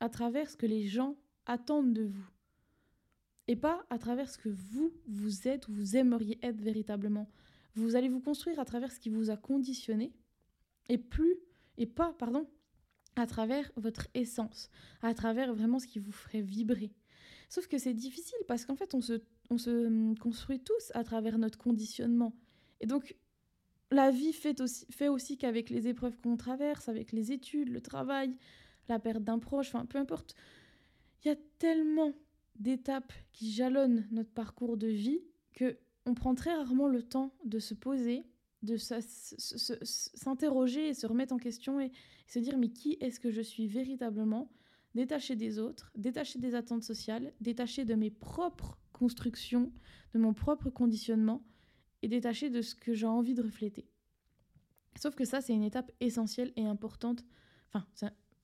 à 0.00 0.08
travers 0.08 0.50
ce 0.50 0.56
que 0.56 0.66
les 0.66 0.86
gens 0.86 1.16
attendent 1.46 1.92
de 1.92 2.04
vous. 2.04 2.28
Et 3.48 3.56
pas 3.56 3.84
à 3.90 3.98
travers 3.98 4.30
ce 4.30 4.38
que 4.38 4.48
vous, 4.48 4.92
vous 5.06 5.48
êtes 5.48 5.68
ou 5.68 5.72
vous 5.72 5.96
aimeriez 5.96 6.38
être 6.42 6.60
véritablement. 6.60 7.28
Vous 7.74 7.96
allez 7.96 8.08
vous 8.08 8.20
construire 8.20 8.60
à 8.60 8.64
travers 8.64 8.92
ce 8.92 9.00
qui 9.00 9.10
vous 9.10 9.30
a 9.30 9.36
conditionné 9.36 10.12
et 10.88 10.98
plus, 10.98 11.36
et 11.78 11.86
pas, 11.86 12.14
pardon, 12.18 12.48
à 13.16 13.26
travers 13.26 13.70
votre 13.76 14.08
essence, 14.14 14.70
à 15.00 15.14
travers 15.14 15.54
vraiment 15.54 15.78
ce 15.78 15.86
qui 15.86 15.98
vous 15.98 16.12
ferait 16.12 16.40
vibrer. 16.40 16.92
Sauf 17.48 17.66
que 17.66 17.78
c'est 17.78 17.94
difficile 17.94 18.38
parce 18.48 18.64
qu'en 18.64 18.76
fait, 18.76 18.94
on 18.94 19.00
se, 19.00 19.20
on 19.50 19.58
se 19.58 19.86
hum, 19.86 20.16
construit 20.18 20.60
tous 20.60 20.90
à 20.94 21.04
travers 21.04 21.38
notre 21.38 21.58
conditionnement. 21.58 22.34
Et 22.80 22.86
donc, 22.86 23.16
la 23.90 24.10
vie 24.10 24.32
fait 24.32 24.60
aussi, 24.60 24.86
fait 24.90 25.08
aussi 25.08 25.36
qu'avec 25.36 25.68
les 25.68 25.86
épreuves 25.86 26.18
qu'on 26.22 26.36
traverse, 26.36 26.88
avec 26.88 27.12
les 27.12 27.32
études, 27.32 27.68
le 27.68 27.80
travail, 27.80 28.34
la 28.88 28.98
perte 28.98 29.22
d'un 29.22 29.38
proche, 29.38 29.68
enfin 29.68 29.86
peu 29.86 29.98
importe. 29.98 30.34
Il 31.24 31.28
y 31.28 31.30
a 31.30 31.36
tellement 31.58 32.12
d'étapes 32.58 33.12
qui 33.32 33.52
jalonnent 33.52 34.06
notre 34.10 34.30
parcours 34.30 34.76
de 34.76 34.88
vie 34.88 35.20
que 35.52 35.78
on 36.04 36.14
prend 36.14 36.34
très 36.34 36.54
rarement 36.54 36.88
le 36.88 37.02
temps 37.02 37.32
de 37.44 37.60
se 37.60 37.74
poser, 37.74 38.24
de 38.62 38.76
s'interroger 38.76 40.88
et 40.88 40.94
se 40.94 41.06
remettre 41.06 41.32
en 41.32 41.38
question 41.38 41.80
et, 41.80 41.92
se 42.26 42.38
dire 42.38 42.56
mais 42.56 42.70
qui 42.70 42.96
est-ce 43.00 43.20
que 43.20 43.30
je 43.30 43.42
suis 43.42 43.66
véritablement? 43.66 44.50
Détaché 44.94 45.36
des 45.36 45.58
autres, 45.58 45.90
détaché 45.96 46.38
des 46.38 46.54
attentes 46.54 46.82
sociales, 46.82 47.32
détaché 47.40 47.84
de 47.84 47.94
mes 47.94 48.10
propres 48.10 48.78
constructions, 48.92 49.72
de 50.14 50.18
mon 50.18 50.34
propre 50.34 50.70
conditionnement 50.70 51.44
et 52.02 52.08
détaché 52.08 52.50
de 52.50 52.62
ce 52.62 52.74
que 52.74 52.94
j'ai 52.94 53.06
envie 53.06 53.34
de 53.34 53.42
refléter. 53.42 53.86
Sauf 54.96 55.14
que 55.14 55.24
ça, 55.24 55.40
c'est 55.40 55.54
une 55.54 55.62
étape 55.62 55.90
essentielle 56.00 56.52
et 56.56 56.66
importante. 56.66 57.24
Enfin, 57.72 57.86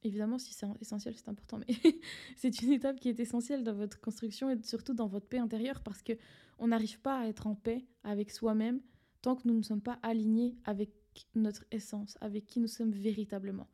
évidemment, 0.02 0.38
si 0.38 0.54
c'est 0.54 0.66
essentiel, 0.80 1.14
c'est 1.16 1.28
important, 1.28 1.58
mais 1.58 1.74
c'est 2.36 2.62
une 2.62 2.72
étape 2.72 3.00
qui 3.00 3.08
est 3.08 3.20
essentielle 3.20 3.64
dans 3.64 3.74
votre 3.74 4.00
construction 4.00 4.50
et 4.50 4.62
surtout 4.62 4.94
dans 4.94 5.06
votre 5.06 5.26
paix 5.26 5.38
intérieure 5.38 5.82
parce 5.82 6.02
que 6.02 6.12
on 6.58 6.68
n'arrive 6.68 7.00
pas 7.00 7.20
à 7.20 7.26
être 7.26 7.46
en 7.46 7.54
paix 7.54 7.86
avec 8.02 8.30
soi-même 8.30 8.80
tant 9.22 9.36
que 9.36 9.46
nous 9.46 9.54
ne 9.54 9.62
sommes 9.62 9.82
pas 9.82 9.98
alignés 10.02 10.56
avec 10.64 10.90
notre 11.34 11.64
essence, 11.70 12.16
avec 12.20 12.46
qui 12.46 12.60
nous 12.60 12.68
sommes 12.68 12.92
véritablement. 12.92 13.68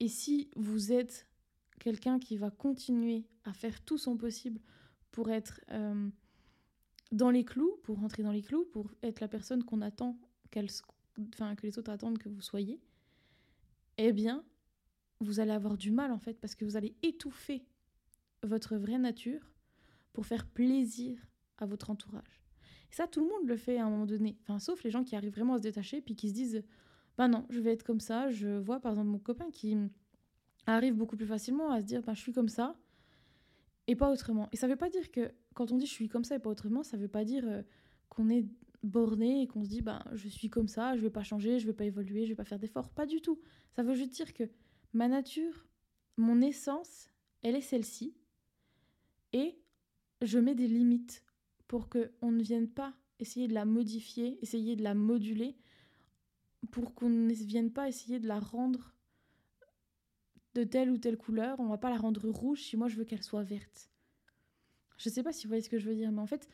Et 0.00 0.08
si 0.08 0.50
vous 0.56 0.92
êtes 0.92 1.26
quelqu'un 1.78 2.18
qui 2.18 2.36
va 2.36 2.50
continuer 2.50 3.26
à 3.44 3.52
faire 3.52 3.82
tout 3.84 3.98
son 3.98 4.16
possible 4.16 4.60
pour 5.10 5.30
être 5.30 5.60
euh, 5.70 6.08
dans 7.12 7.30
les 7.30 7.44
clous, 7.44 7.78
pour 7.82 7.98
rentrer 7.98 8.22
dans 8.22 8.32
les 8.32 8.42
clous, 8.42 8.64
pour 8.66 8.90
être 9.02 9.20
la 9.20 9.28
personne 9.28 9.64
qu'on 9.64 9.80
attend, 9.80 10.18
enfin, 11.34 11.54
que 11.56 11.66
les 11.66 11.78
autres 11.78 11.90
attendent 11.90 12.18
que 12.18 12.28
vous 12.28 12.42
soyez, 12.42 12.80
eh 13.96 14.12
bien, 14.12 14.44
vous 15.20 15.40
allez 15.40 15.52
avoir 15.52 15.76
du 15.76 15.90
mal 15.90 16.12
en 16.12 16.18
fait, 16.18 16.34
parce 16.40 16.54
que 16.54 16.64
vous 16.64 16.76
allez 16.76 16.94
étouffer 17.02 17.64
votre 18.42 18.76
vraie 18.76 18.98
nature 18.98 19.52
pour 20.12 20.26
faire 20.26 20.46
plaisir 20.46 21.18
à 21.58 21.66
votre 21.66 21.90
entourage. 21.90 22.42
Et 22.90 22.94
ça, 22.94 23.06
tout 23.06 23.20
le 23.20 23.26
monde 23.26 23.46
le 23.46 23.56
fait 23.56 23.78
à 23.78 23.84
un 23.84 23.90
moment 23.90 24.06
donné. 24.06 24.38
Enfin, 24.42 24.58
sauf 24.58 24.82
les 24.82 24.90
gens 24.90 25.04
qui 25.04 25.16
arrivent 25.16 25.34
vraiment 25.34 25.54
à 25.54 25.58
se 25.58 25.62
détacher 25.62 26.00
puis 26.00 26.16
qui 26.16 26.28
se 26.28 26.34
disent 26.34 26.62
Bah 27.16 27.28
non, 27.28 27.46
je 27.50 27.60
vais 27.60 27.72
être 27.72 27.82
comme 27.82 28.00
ça. 28.00 28.30
Je 28.30 28.48
vois 28.48 28.80
par 28.80 28.92
exemple 28.92 29.08
mon 29.08 29.18
copain 29.18 29.50
qui 29.50 29.76
arrive 30.66 30.94
beaucoup 30.94 31.16
plus 31.16 31.26
facilement 31.26 31.70
à 31.70 31.80
se 31.80 31.86
dire 31.86 32.02
Bah 32.02 32.14
je 32.14 32.20
suis 32.20 32.32
comme 32.32 32.48
ça 32.48 32.76
et 33.88 33.96
pas 33.96 34.12
autrement. 34.12 34.48
Et 34.52 34.56
ça 34.56 34.68
veut 34.68 34.76
pas 34.76 34.90
dire 34.90 35.10
que 35.10 35.32
quand 35.54 35.72
on 35.72 35.76
dit 35.76 35.86
je 35.86 35.92
suis 35.92 36.08
comme 36.08 36.24
ça 36.24 36.36
et 36.36 36.38
pas 36.38 36.50
autrement, 36.50 36.82
ça 36.82 36.96
veut 36.96 37.08
pas 37.08 37.24
dire 37.24 37.44
euh, 37.46 37.62
qu'on 38.08 38.28
est 38.28 38.46
borné 38.82 39.42
et 39.42 39.46
qu'on 39.48 39.64
se 39.64 39.68
dit 39.68 39.80
bah 39.80 40.04
je 40.12 40.28
suis 40.28 40.50
comme 40.50 40.68
ça, 40.68 40.96
je 40.96 41.00
vais 41.00 41.10
pas 41.10 41.24
changer, 41.24 41.58
je 41.58 41.66
vais 41.66 41.72
pas 41.72 41.84
évoluer, 41.84 42.24
je 42.24 42.30
vais 42.30 42.36
pas 42.36 42.44
faire 42.44 42.58
d'efforts. 42.58 42.90
Pas 42.90 43.06
du 43.06 43.20
tout. 43.20 43.40
Ça 43.72 43.82
veut 43.82 43.94
juste 43.94 44.12
dire 44.12 44.32
que 44.32 44.44
ma 44.92 45.08
nature, 45.08 45.66
mon 46.16 46.40
essence, 46.40 47.08
elle 47.42 47.56
est 47.56 47.60
celle-ci. 47.60 48.14
Et 49.32 49.58
je 50.22 50.38
mets 50.38 50.54
des 50.54 50.68
limites 50.68 51.24
pour 51.66 51.88
qu'on 51.88 52.32
ne 52.32 52.42
vienne 52.42 52.68
pas 52.68 52.94
essayer 53.18 53.48
de 53.48 53.54
la 53.54 53.64
modifier, 53.64 54.38
essayer 54.42 54.76
de 54.76 54.82
la 54.82 54.94
moduler, 54.94 55.56
pour 56.70 56.94
qu'on 56.94 57.08
ne 57.08 57.32
vienne 57.32 57.72
pas 57.72 57.88
essayer 57.88 58.18
de 58.18 58.26
la 58.26 58.40
rendre 58.40 58.94
de 60.54 60.64
telle 60.64 60.90
ou 60.90 60.98
telle 60.98 61.16
couleur. 61.16 61.60
On 61.60 61.68
va 61.68 61.78
pas 61.78 61.90
la 61.90 61.98
rendre 61.98 62.28
rouge 62.28 62.62
si 62.62 62.76
moi 62.76 62.88
je 62.88 62.96
veux 62.96 63.04
qu'elle 63.04 63.22
soit 63.22 63.42
verte. 63.42 63.90
Je 64.96 65.08
sais 65.08 65.22
pas 65.22 65.32
si 65.32 65.46
vous 65.46 65.50
voyez 65.50 65.62
ce 65.62 65.70
que 65.70 65.78
je 65.78 65.88
veux 65.88 65.94
dire, 65.94 66.10
mais 66.10 66.20
en 66.20 66.26
fait, 66.26 66.48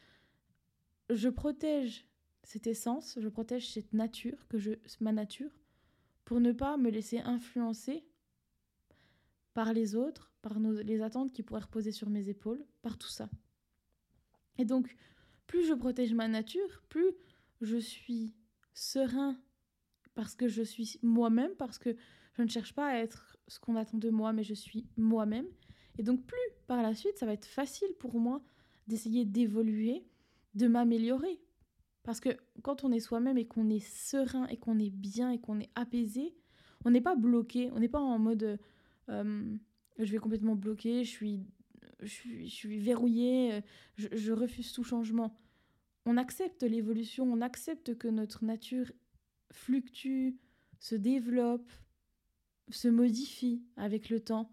je 1.11 1.29
protège 1.29 2.07
cette 2.43 2.67
essence, 2.67 3.19
je 3.19 3.29
protège 3.29 3.73
cette 3.73 3.95
nature, 3.95 4.47
que 4.49 4.59
je, 4.59 4.73
ma 5.01 5.13
nature, 5.13 5.51
pour 6.27 6.41
ne 6.41 6.53
pas 6.53 6.77
me 6.77 6.91
laisser 6.91 7.19
influencer 7.21 8.05
par 9.55 9.73
les 9.73 9.95
autres, 9.95 10.33
par 10.43 10.61
nos, 10.61 10.83
les 10.83 11.01
attentes 11.01 11.33
qui 11.33 11.43
pourraient 11.43 11.63
reposer 11.63 11.93
sur 11.93 12.11
mes 12.11 12.29
épaules, 12.29 12.65
par 12.83 12.99
tout 12.99 13.09
ça. 13.09 13.31
Et 14.59 14.65
donc, 14.65 14.95
plus 15.47 15.65
je 15.67 15.75
protège 15.75 16.13
ma 16.13 16.29
nature, 16.29 16.83
plus 16.89 17.13
je 17.61 17.77
suis 17.77 18.35
serein 18.73 19.39
parce 20.15 20.35
que 20.35 20.49
je 20.49 20.63
suis 20.63 20.99
moi-même, 21.03 21.55
parce 21.57 21.79
que 21.79 21.97
je 22.35 22.43
ne 22.43 22.49
cherche 22.49 22.75
pas 22.75 22.87
à 22.87 22.99
être 22.99 23.37
ce 23.49 23.59
qu'on 23.59 23.77
attend 23.77 23.99
de 23.99 24.11
moi, 24.11 24.33
mais 24.33 24.43
je 24.43 24.55
suis 24.55 24.87
moi-même. 24.97 25.47
Et 25.99 26.03
donc, 26.03 26.25
plus 26.27 26.39
par 26.67 26.83
la 26.83 26.95
suite, 26.95 27.19
ça 27.19 27.27
va 27.27 27.33
être 27.33 27.47
facile 27.47 27.93
pour 27.99 28.19
moi 28.19 28.43
d'essayer 28.87 29.25
d'évoluer, 29.25 30.05
de 30.55 30.67
m'améliorer. 30.67 31.41
Parce 32.03 32.21
que 32.21 32.31
quand 32.63 32.85
on 32.85 32.93
est 32.93 33.01
soi-même 33.01 33.39
et 33.39 33.47
qu'on 33.47 33.71
est 33.71 33.85
serein 33.85 34.47
et 34.49 34.57
qu'on 34.57 34.79
est 34.79 34.91
bien 34.91 35.31
et 35.31 35.41
qu'on 35.41 35.59
est 35.59 35.71
apaisé, 35.75 36.35
on 36.85 36.91
n'est 36.91 37.01
pas 37.01 37.17
bloqué, 37.17 37.71
on 37.73 37.81
n'est 37.81 37.89
pas 37.89 38.01
en 38.01 38.19
mode 38.19 38.59
je 39.09 40.11
vais 40.13 40.19
complètement 40.19 40.57
bloquer, 40.57 41.05
je 41.05 41.11
suis, 41.11 41.47
je 42.01 42.07
suis, 42.07 42.49
je 42.49 42.55
suis 42.55 42.79
verrouillé, 42.79 43.63
je, 43.97 44.09
je 44.13 44.33
refuse 44.33 44.73
tout 44.73 44.85
changement. 44.85 45.39
On 46.07 46.17
accepte 46.17 46.63
l'évolution, 46.63 47.25
on 47.25 47.41
accepte 47.41 47.97
que 47.97 48.09
notre 48.09 48.45
nature 48.45 48.93
fluctue, 49.51 50.37
se 50.79 50.95
développe, 50.95 51.73
se 52.71 52.89
modifie 52.89 53.63
avec 53.77 54.11
le 54.11 54.21
temps. 54.21 54.53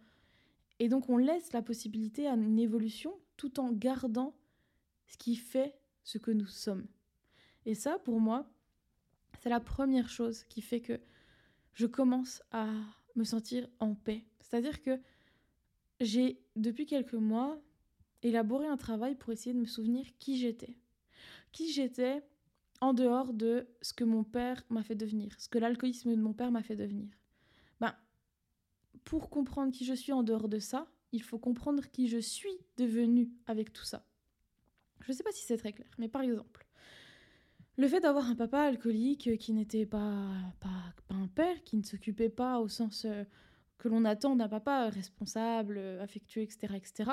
Et 0.80 0.88
donc 0.88 1.10
on 1.10 1.18
laisse 1.18 1.52
la 1.54 1.62
possibilité 1.62 2.28
à 2.28 2.34
une 2.34 2.60
évolution 2.60 3.20
tout 3.38 3.60
en 3.60 3.72
gardant 3.72 4.36
ce 5.08 5.18
qui 5.18 5.36
fait 5.36 5.76
ce 6.04 6.18
que 6.18 6.32
nous 6.32 6.48
sommes. 6.48 6.88
Et 7.66 7.76
ça, 7.76 8.00
pour 8.00 8.20
moi, 8.20 8.50
c'est 9.40 9.50
la 9.50 9.60
première 9.60 10.10
chose 10.10 10.44
qui 10.46 10.62
fait 10.62 10.82
que 10.82 11.00
je 11.74 11.86
commence 11.86 12.42
à 12.52 12.68
me 13.16 13.24
sentir 13.24 13.68
en 13.80 13.94
paix. 13.94 14.26
C'est-à-dire 14.42 14.82
que 14.82 15.00
j'ai, 16.00 16.42
depuis 16.56 16.86
quelques 16.86 17.14
mois, 17.14 17.62
élaboré 18.24 18.68
un 18.68 18.78
travail 18.78 19.16
pour 19.16 19.32
essayer 19.32 19.54
de 19.54 19.60
me 19.60 19.66
souvenir 19.66 20.06
qui 20.20 20.38
j'étais. 20.38 20.76
Qui 21.52 21.72
j'étais 21.72 22.24
en 22.80 22.94
dehors 22.94 23.34
de 23.34 23.68
ce 23.82 23.94
que 23.94 24.04
mon 24.04 24.24
père 24.24 24.64
m'a 24.70 24.84
fait 24.84 24.96
devenir, 24.96 25.40
ce 25.40 25.48
que 25.48 25.60
l'alcoolisme 25.60 26.16
de 26.16 26.22
mon 26.22 26.34
père 26.34 26.52
m'a 26.52 26.64
fait 26.64 26.76
devenir. 26.76 27.10
Ben, 27.80 27.96
pour 29.04 29.30
comprendre 29.30 29.72
qui 29.72 29.86
je 29.86 29.94
suis 29.94 30.12
en 30.12 30.24
dehors 30.24 30.50
de 30.50 30.60
ça, 30.60 30.88
il 31.12 31.22
faut 31.22 31.38
comprendre 31.38 31.84
qui 31.92 32.08
je 32.08 32.18
suis 32.18 32.58
devenue 32.78 33.30
avec 33.46 33.72
tout 33.72 33.84
ça. 33.84 34.06
Je 35.02 35.12
ne 35.12 35.18
sais 35.18 35.24
pas 35.24 35.32
si 35.32 35.44
c'est 35.46 35.58
très 35.58 35.74
clair, 35.74 35.90
mais 35.98 36.08
par 36.08 36.22
exemple, 36.22 36.66
le 37.78 37.88
fait 37.88 38.00
d'avoir 38.00 38.30
un 38.30 38.36
papa 38.36 38.62
alcoolique 38.62 39.38
qui 39.38 39.54
n'était 39.54 39.86
pas, 39.86 40.30
pas, 40.60 40.94
pas, 41.08 41.16
un 41.16 41.28
père, 41.28 41.64
qui 41.64 41.78
ne 41.78 41.84
s'occupait 41.84 42.30
pas 42.30 42.60
au 42.60 42.68
sens 42.68 43.06
euh, 43.06 43.24
que 43.82 43.88
l'on 43.88 44.06
attend 44.06 44.36
d'un 44.36 44.48
papa 44.48 44.90
responsable, 44.90 45.80
affectueux, 46.00 46.44
etc., 46.44 46.76
etc., 46.76 47.12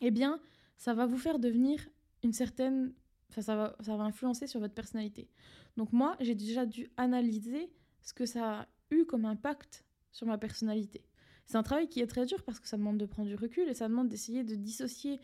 eh 0.00 0.10
bien, 0.10 0.40
ça 0.78 0.94
va 0.94 1.04
vous 1.04 1.18
faire 1.18 1.38
devenir 1.38 1.78
une 2.22 2.32
certaine... 2.32 2.94
Enfin, 3.28 3.42
ça 3.42 3.54
va, 3.54 3.76
ça 3.80 3.94
va 3.94 4.04
influencer 4.04 4.46
sur 4.46 4.60
votre 4.60 4.72
personnalité. 4.72 5.28
Donc 5.76 5.92
moi, 5.92 6.16
j'ai 6.20 6.34
déjà 6.34 6.64
dû 6.64 6.90
analyser 6.96 7.70
ce 8.00 8.14
que 8.14 8.24
ça 8.24 8.60
a 8.60 8.68
eu 8.90 9.04
comme 9.04 9.26
impact 9.26 9.84
sur 10.10 10.26
ma 10.26 10.38
personnalité. 10.38 11.04
C'est 11.44 11.58
un 11.58 11.62
travail 11.62 11.86
qui 11.86 12.00
est 12.00 12.06
très 12.06 12.24
dur 12.24 12.42
parce 12.44 12.60
que 12.60 12.66
ça 12.66 12.78
demande 12.78 12.96
de 12.96 13.04
prendre 13.04 13.28
du 13.28 13.34
recul 13.34 13.68
et 13.68 13.74
ça 13.74 13.86
demande 13.86 14.08
d'essayer 14.08 14.42
de 14.42 14.54
dissocier 14.54 15.20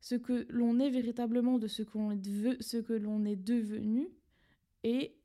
ce 0.00 0.16
que 0.16 0.44
l'on 0.48 0.80
est 0.80 0.90
véritablement 0.90 1.58
de 1.58 1.68
ce, 1.68 1.84
qu'on 1.84 2.20
ce 2.20 2.76
que 2.78 2.94
l'on 2.94 3.24
est 3.24 3.36
devenu. 3.36 4.08
Et 4.82 5.16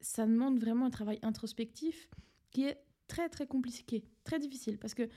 ça 0.00 0.26
demande 0.26 0.58
vraiment 0.58 0.86
un 0.86 0.90
travail 0.90 1.20
introspectif 1.22 2.10
qui 2.50 2.64
est 2.64 2.82
très 3.10 3.28
très 3.28 3.46
compliqué, 3.46 4.04
très 4.24 4.38
difficile, 4.38 4.78
parce 4.78 4.94
que 4.94 5.08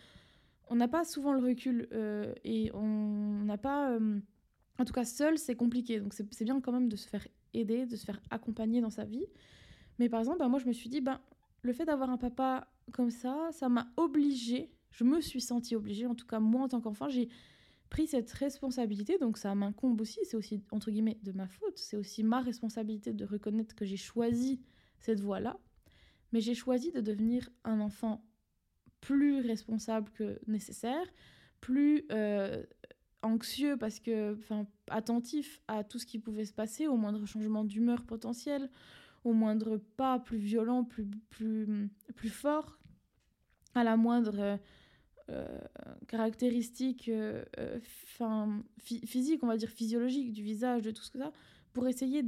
on 0.70 0.76
n'a 0.76 0.88
pas 0.88 1.04
souvent 1.04 1.34
le 1.34 1.44
recul 1.44 1.88
euh, 1.92 2.34
et 2.44 2.72
on 2.74 3.44
n'a 3.46 3.58
pas... 3.58 3.92
Euh, 3.92 4.20
en 4.80 4.86
tout 4.86 4.94
cas, 4.94 5.06
seul, 5.06 5.38
c'est 5.38 5.56
compliqué. 5.56 6.00
Donc 6.00 6.14
c'est 6.14 6.44
bien 6.44 6.60
quand 6.62 6.72
même 6.72 6.90
de 6.90 6.96
se 6.96 7.08
faire 7.08 7.28
aider, 7.54 7.86
de 7.86 7.96
se 7.96 8.06
faire 8.06 8.20
accompagner 8.32 8.82
dans 8.82 8.90
sa 8.90 9.06
vie. 9.06 9.26
Mais 10.00 10.10
par 10.10 10.20
exemple, 10.20 10.40
bah, 10.40 10.48
moi, 10.48 10.60
je 10.60 10.66
me 10.66 10.74
suis 10.74 10.90
dit, 10.90 11.02
ben, 11.02 11.20
le 11.62 11.74
fait 11.74 11.86
d'avoir 11.86 12.10
un 12.10 12.18
papa 12.18 12.68
comme 12.92 13.12
ça, 13.12 13.50
ça 13.52 13.70
m'a 13.70 13.88
obligée, 13.98 14.72
je 14.92 15.04
me 15.04 15.22
suis 15.22 15.42
sentie 15.42 15.76
obligée, 15.76 16.06
en 16.06 16.16
tout 16.16 16.28
cas 16.28 16.40
moi 16.40 16.64
en 16.64 16.68
tant 16.68 16.82
qu'enfant, 16.82 17.08
j'ai 17.10 17.30
pris 17.90 18.08
cette 18.08 18.32
responsabilité, 18.32 19.18
donc 19.18 19.38
ça 19.38 19.54
m'incombe 19.56 20.02
aussi, 20.02 20.20
c'est 20.24 20.36
aussi 20.36 20.64
entre 20.72 20.92
guillemets 20.92 21.20
de 21.24 21.32
ma 21.32 21.48
faute, 21.48 21.78
c'est 21.78 21.96
aussi 21.96 22.24
ma 22.24 22.42
responsabilité 22.42 23.14
de 23.14 23.26
reconnaître 23.26 23.76
que 23.76 23.86
j'ai 23.86 23.98
choisi 23.98 24.60
cette 25.00 25.22
voie-là, 25.22 25.58
mais 26.34 26.42
j'ai 26.42 26.56
choisi 26.56 26.92
de 26.92 27.00
devenir 27.00 27.48
un 27.63 27.80
enfant 27.80 28.25
plus 29.00 29.40
responsable 29.40 30.12
que 30.12 30.40
nécessaire, 30.48 31.06
plus 31.62 32.06
euh, 32.12 32.63
anxieux 33.22 33.78
parce 33.78 34.00
que, 34.00 34.34
enfin, 34.34 34.68
attentif 34.90 35.62
à 35.68 35.84
tout 35.84 36.00
ce 36.00 36.06
qui 36.06 36.20
pouvait 36.20 36.46
se 36.46 36.54
passer, 36.54 36.88
au 36.88 36.98
moindre 36.98 37.25
changement 37.25 37.63
d'humeur 37.63 38.04
potentiel, 38.04 38.70
au 39.24 39.34
moindre 39.34 39.78
pas 39.78 40.20
plus 40.20 40.40
violent, 40.40 40.84
plus, 40.84 41.06
plus, 41.30 41.90
plus 42.16 42.30
fort, 42.30 42.80
à 43.75 43.84
la 43.84 43.96
moindre 43.96 44.60
euh, 45.30 45.60
caractéristique 46.08 47.10
euh, 47.10 47.46
physique, 48.80 49.44
on 49.44 49.48
va 49.48 49.58
dire 49.58 49.70
physiologique 49.70 50.34
du 50.34 50.44
visage, 50.44 50.82
de 50.82 50.92
tout 50.92 51.04
ce 51.04 51.12
que 51.12 51.20
ça, 51.20 51.32
pour 51.74 51.88
essayer 51.88 52.24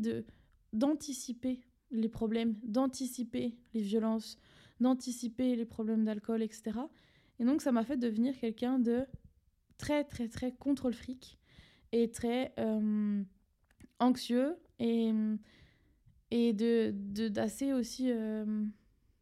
d'anticiper 0.73 1.59
les 1.95 2.09
problèmes, 2.09 2.55
d'anticiper 2.63 3.55
les 3.73 3.81
violences, 3.81 4.37
d'anticiper 4.79 5.55
les 5.55 5.65
problèmes 5.65 6.03
d'alcool, 6.03 6.41
etc. 6.41 6.79
Et 7.39 7.45
donc 7.45 7.61
ça 7.61 7.71
m'a 7.71 7.83
fait 7.83 7.97
devenir 7.97 8.37
quelqu'un 8.39 8.79
de 8.79 9.05
très 9.77 10.03
très 10.03 10.27
très 10.27 10.51
contrôle 10.51 10.93
fric 10.93 11.37
et 11.91 12.09
très 12.09 12.53
euh, 12.59 13.23
anxieux 13.99 14.55
et, 14.79 15.11
et 16.31 16.53
de 16.53 16.93
d'assez 17.27 17.73
aussi 17.73 18.11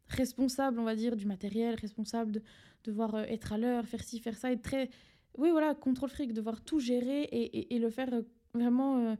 responsable, 0.08 0.78
on 0.78 0.84
va 0.84 0.94
dire, 0.94 1.16
du 1.16 1.26
matériel, 1.26 1.74
responsable 1.76 2.32
de, 2.32 2.42
devoir 2.84 3.14
euh, 3.14 3.24
être 3.24 3.52
à 3.52 3.58
l'heure, 3.58 3.84
faire 3.86 4.02
ci, 4.02 4.20
faire 4.20 4.36
ça, 4.36 4.52
être 4.52 4.62
très... 4.62 4.90
Oui, 5.36 5.50
voilà, 5.50 5.74
contrôle 5.74 6.10
fric, 6.10 6.32
devoir 6.32 6.62
tout 6.62 6.78
gérer 6.78 7.22
et, 7.22 7.74
et, 7.74 7.78
le 7.78 7.90
faire 7.90 8.12
euh, 8.12 8.22
vraiment 8.54 8.98
euh, 8.98 9.16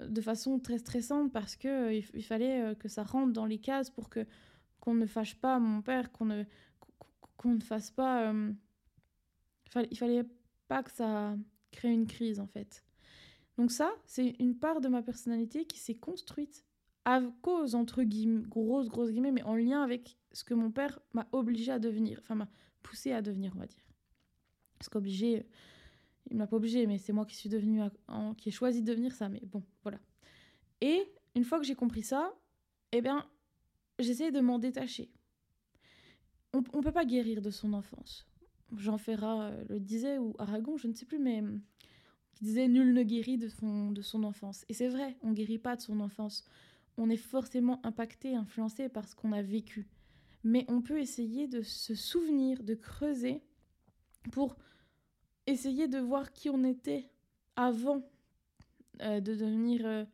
de 0.00 0.20
façon 0.20 0.58
très 0.58 0.78
stressante 0.78 1.32
parce 1.32 1.56
que 1.56 1.92
il, 1.92 2.24
fallait 2.24 2.74
que 2.78 2.88
ça 2.88 3.02
rentre 3.02 3.32
dans 3.32 3.46
les 3.46 3.58
cases 3.58 3.90
pour 3.90 4.10
que 4.10 4.26
qu'on 4.80 4.94
ne 4.94 5.06
fâche 5.06 5.34
pas 5.36 5.58
mon 5.58 5.82
père, 5.82 6.12
qu'on 6.12 6.26
ne 6.26 6.44
qu'on 7.36 7.54
ne 7.54 7.60
fasse 7.60 7.90
pas 7.90 8.32
il 9.90 9.98
fallait 9.98 10.24
pas 10.68 10.82
que 10.82 10.90
ça 10.90 11.36
crée 11.70 11.92
une 11.92 12.06
crise 12.06 12.40
en 12.40 12.46
fait. 12.46 12.84
Donc 13.56 13.70
ça, 13.70 13.90
c'est 14.04 14.34
une 14.38 14.56
part 14.56 14.80
de 14.80 14.88
ma 14.88 15.02
personnalité 15.02 15.64
qui 15.64 15.78
s'est 15.78 15.94
construite 15.94 16.64
à 17.04 17.22
cause 17.42 17.74
entre 17.74 18.02
guillemets, 18.02 18.42
grosses 18.42 18.88
grosses 18.88 19.10
guillemets, 19.10 19.32
mais 19.32 19.42
en 19.44 19.54
lien 19.54 19.82
avec 19.82 20.18
ce 20.32 20.44
que 20.44 20.54
mon 20.54 20.70
père 20.70 20.98
m'a 21.14 21.28
obligé 21.32 21.72
à 21.72 21.78
devenir, 21.78 22.18
enfin 22.20 22.34
m'a 22.34 22.48
poussé 22.82 23.12
à 23.12 23.22
devenir, 23.22 23.52
on 23.56 23.60
va 23.60 23.66
dire. 23.66 23.84
Parce 24.78 24.88
qu'obligé, 24.88 25.46
Il 26.30 26.36
m'a 26.36 26.46
pas 26.46 26.56
obligé, 26.56 26.86
mais 26.86 26.98
c'est 26.98 27.12
moi 27.12 27.24
qui 27.24 27.36
suis 27.36 27.48
devenue, 27.48 27.80
qui 28.36 28.48
ai 28.48 28.52
choisi 28.52 28.82
de 28.82 28.86
devenir 28.86 29.14
ça. 29.14 29.28
Mais 29.28 29.40
bon, 29.44 29.62
voilà. 29.82 29.98
Et 30.80 31.04
une 31.34 31.44
fois 31.44 31.58
que 31.58 31.64
j'ai 31.64 31.74
compris 31.74 32.02
ça, 32.02 32.34
eh 32.92 33.00
bien, 33.00 33.26
j'essaie 33.98 34.30
de 34.30 34.40
m'en 34.40 34.58
détacher. 34.58 35.10
On 36.52 36.60
ne 36.60 36.82
peut 36.82 36.92
pas 36.92 37.04
guérir 37.04 37.42
de 37.42 37.50
son 37.50 37.72
enfance. 37.72 38.26
Jean 38.76 38.98
Ferrat 38.98 39.50
euh, 39.50 39.64
le 39.68 39.80
disait, 39.80 40.18
ou 40.18 40.34
Aragon, 40.38 40.76
je 40.76 40.88
ne 40.88 40.94
sais 40.94 41.04
plus, 41.04 41.18
mais 41.18 41.40
hum, 41.40 41.60
qui 42.32 42.44
disait 42.44 42.68
nul 42.68 42.92
ne 42.92 43.02
guérit 43.02 43.38
de 43.38 43.48
son, 43.48 43.90
de 43.90 44.02
son 44.02 44.24
enfance. 44.24 44.64
Et 44.68 44.74
c'est 44.74 44.88
vrai, 44.88 45.16
on 45.22 45.32
guérit 45.32 45.58
pas 45.58 45.76
de 45.76 45.80
son 45.80 46.00
enfance. 46.00 46.44
On 46.98 47.10
est 47.10 47.16
forcément 47.16 47.80
impacté, 47.84 48.34
influencé 48.34 48.88
par 48.88 49.08
ce 49.08 49.14
qu'on 49.14 49.32
a 49.32 49.42
vécu. 49.42 49.88
Mais 50.44 50.64
on 50.68 50.80
peut 50.80 50.98
essayer 50.98 51.48
de 51.48 51.62
se 51.62 51.94
souvenir, 51.94 52.62
de 52.62 52.74
creuser 52.74 53.42
pour 54.32 54.56
essayer 55.46 55.88
de 55.88 55.98
voir 55.98 56.32
qui 56.32 56.50
on 56.50 56.64
était 56.64 57.08
avant 57.56 58.02
euh, 59.02 59.20
de 59.20 59.34
devenir 59.34 59.86
euh, 59.86 60.04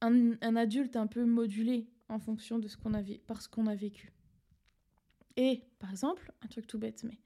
un, 0.00 0.56
adulte 0.56 0.96
un 0.96 1.06
peu 1.06 1.24
modulé 1.24 1.88
en 2.08 2.18
fonction 2.18 2.58
de 2.58 2.68
ce 2.68 2.76
qu'on 2.76 2.94
avait, 2.94 3.20
parce 3.26 3.48
qu'on 3.48 3.66
a 3.66 3.74
vécu. 3.74 4.12
Et 5.36 5.62
par 5.78 5.90
exemple, 5.90 6.32
un 6.42 6.48
truc 6.48 6.66
tout 6.66 6.78
bête, 6.78 7.04
mais 7.04 7.18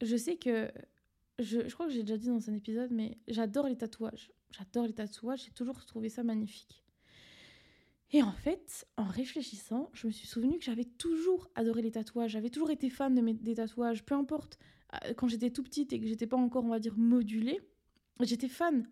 je 0.00 0.16
sais 0.16 0.36
que 0.36 0.70
je, 1.38 1.68
je 1.68 1.74
crois 1.74 1.86
que 1.86 1.92
j'ai 1.92 2.02
déjà 2.02 2.16
dit 2.16 2.28
dans 2.28 2.50
un 2.50 2.54
épisode, 2.54 2.90
mais 2.90 3.18
j'adore 3.28 3.68
les 3.68 3.76
tatouages. 3.76 4.32
J'adore 4.50 4.86
les 4.86 4.92
tatouages, 4.92 5.44
j'ai 5.44 5.50
toujours 5.52 5.84
trouvé 5.84 6.08
ça 6.08 6.22
magnifique. 6.22 6.82
Et 8.12 8.22
en 8.22 8.32
fait, 8.32 8.86
en 8.98 9.04
réfléchissant, 9.04 9.88
je 9.94 10.06
me 10.06 10.12
suis 10.12 10.26
souvenu 10.26 10.58
que 10.58 10.64
j'avais 10.64 10.84
toujours 10.84 11.48
adoré 11.54 11.80
les 11.80 11.92
tatouages. 11.92 12.32
J'avais 12.32 12.50
toujours 12.50 12.70
été 12.70 12.90
fan 12.90 13.14
de 13.14 13.22
mes, 13.22 13.32
des 13.32 13.54
tatouages, 13.54 14.04
peu 14.04 14.14
importe. 14.14 14.58
Euh, 14.94 15.14
quand 15.14 15.28
j'étais 15.28 15.50
tout 15.50 15.62
petite 15.62 15.92
et 15.92 16.00
que 16.00 16.06
j'étais 16.06 16.26
pas 16.26 16.36
encore, 16.36 16.64
on 16.64 16.68
va 16.68 16.78
dire, 16.78 16.96
modulée, 16.96 17.60
j'étais 18.20 18.48
fan. 18.48 18.86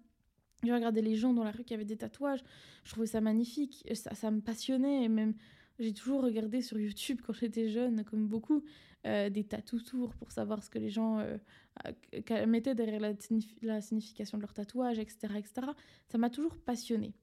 Je 0.62 0.72
regardais 0.72 1.02
les 1.02 1.16
gens 1.16 1.32
dans 1.32 1.44
la 1.44 1.52
rue 1.52 1.64
qui 1.64 1.74
avaient 1.74 1.84
des 1.84 1.96
tatouages. 1.96 2.44
Je 2.84 2.90
trouvais 2.90 3.06
ça 3.06 3.20
magnifique. 3.20 3.86
Ça, 3.94 4.14
ça 4.14 4.30
me 4.30 4.40
passionnait. 4.40 5.04
Et 5.04 5.08
même, 5.08 5.34
j'ai 5.78 5.94
toujours 5.94 6.22
regardé 6.22 6.60
sur 6.60 6.78
YouTube 6.78 7.20
quand 7.24 7.32
j'étais 7.32 7.68
jeune, 7.68 8.04
comme 8.04 8.28
beaucoup, 8.28 8.62
euh, 9.06 9.30
des 9.30 9.44
tatous 9.44 9.82
tours 9.84 10.14
pour 10.16 10.30
savoir 10.30 10.62
ce 10.62 10.68
que 10.68 10.78
les 10.78 10.90
gens 10.90 11.20
euh, 11.20 12.46
mettaient 12.46 12.74
derrière 12.74 13.00
la, 13.00 13.80
signification 13.80 14.36
de 14.36 14.42
leur 14.42 14.52
tatouage, 14.52 14.98
etc. 14.98 15.34
etc. 15.38 15.68
Ça 16.08 16.18
m'a 16.18 16.28
toujours 16.28 16.58
passionné. 16.58 17.14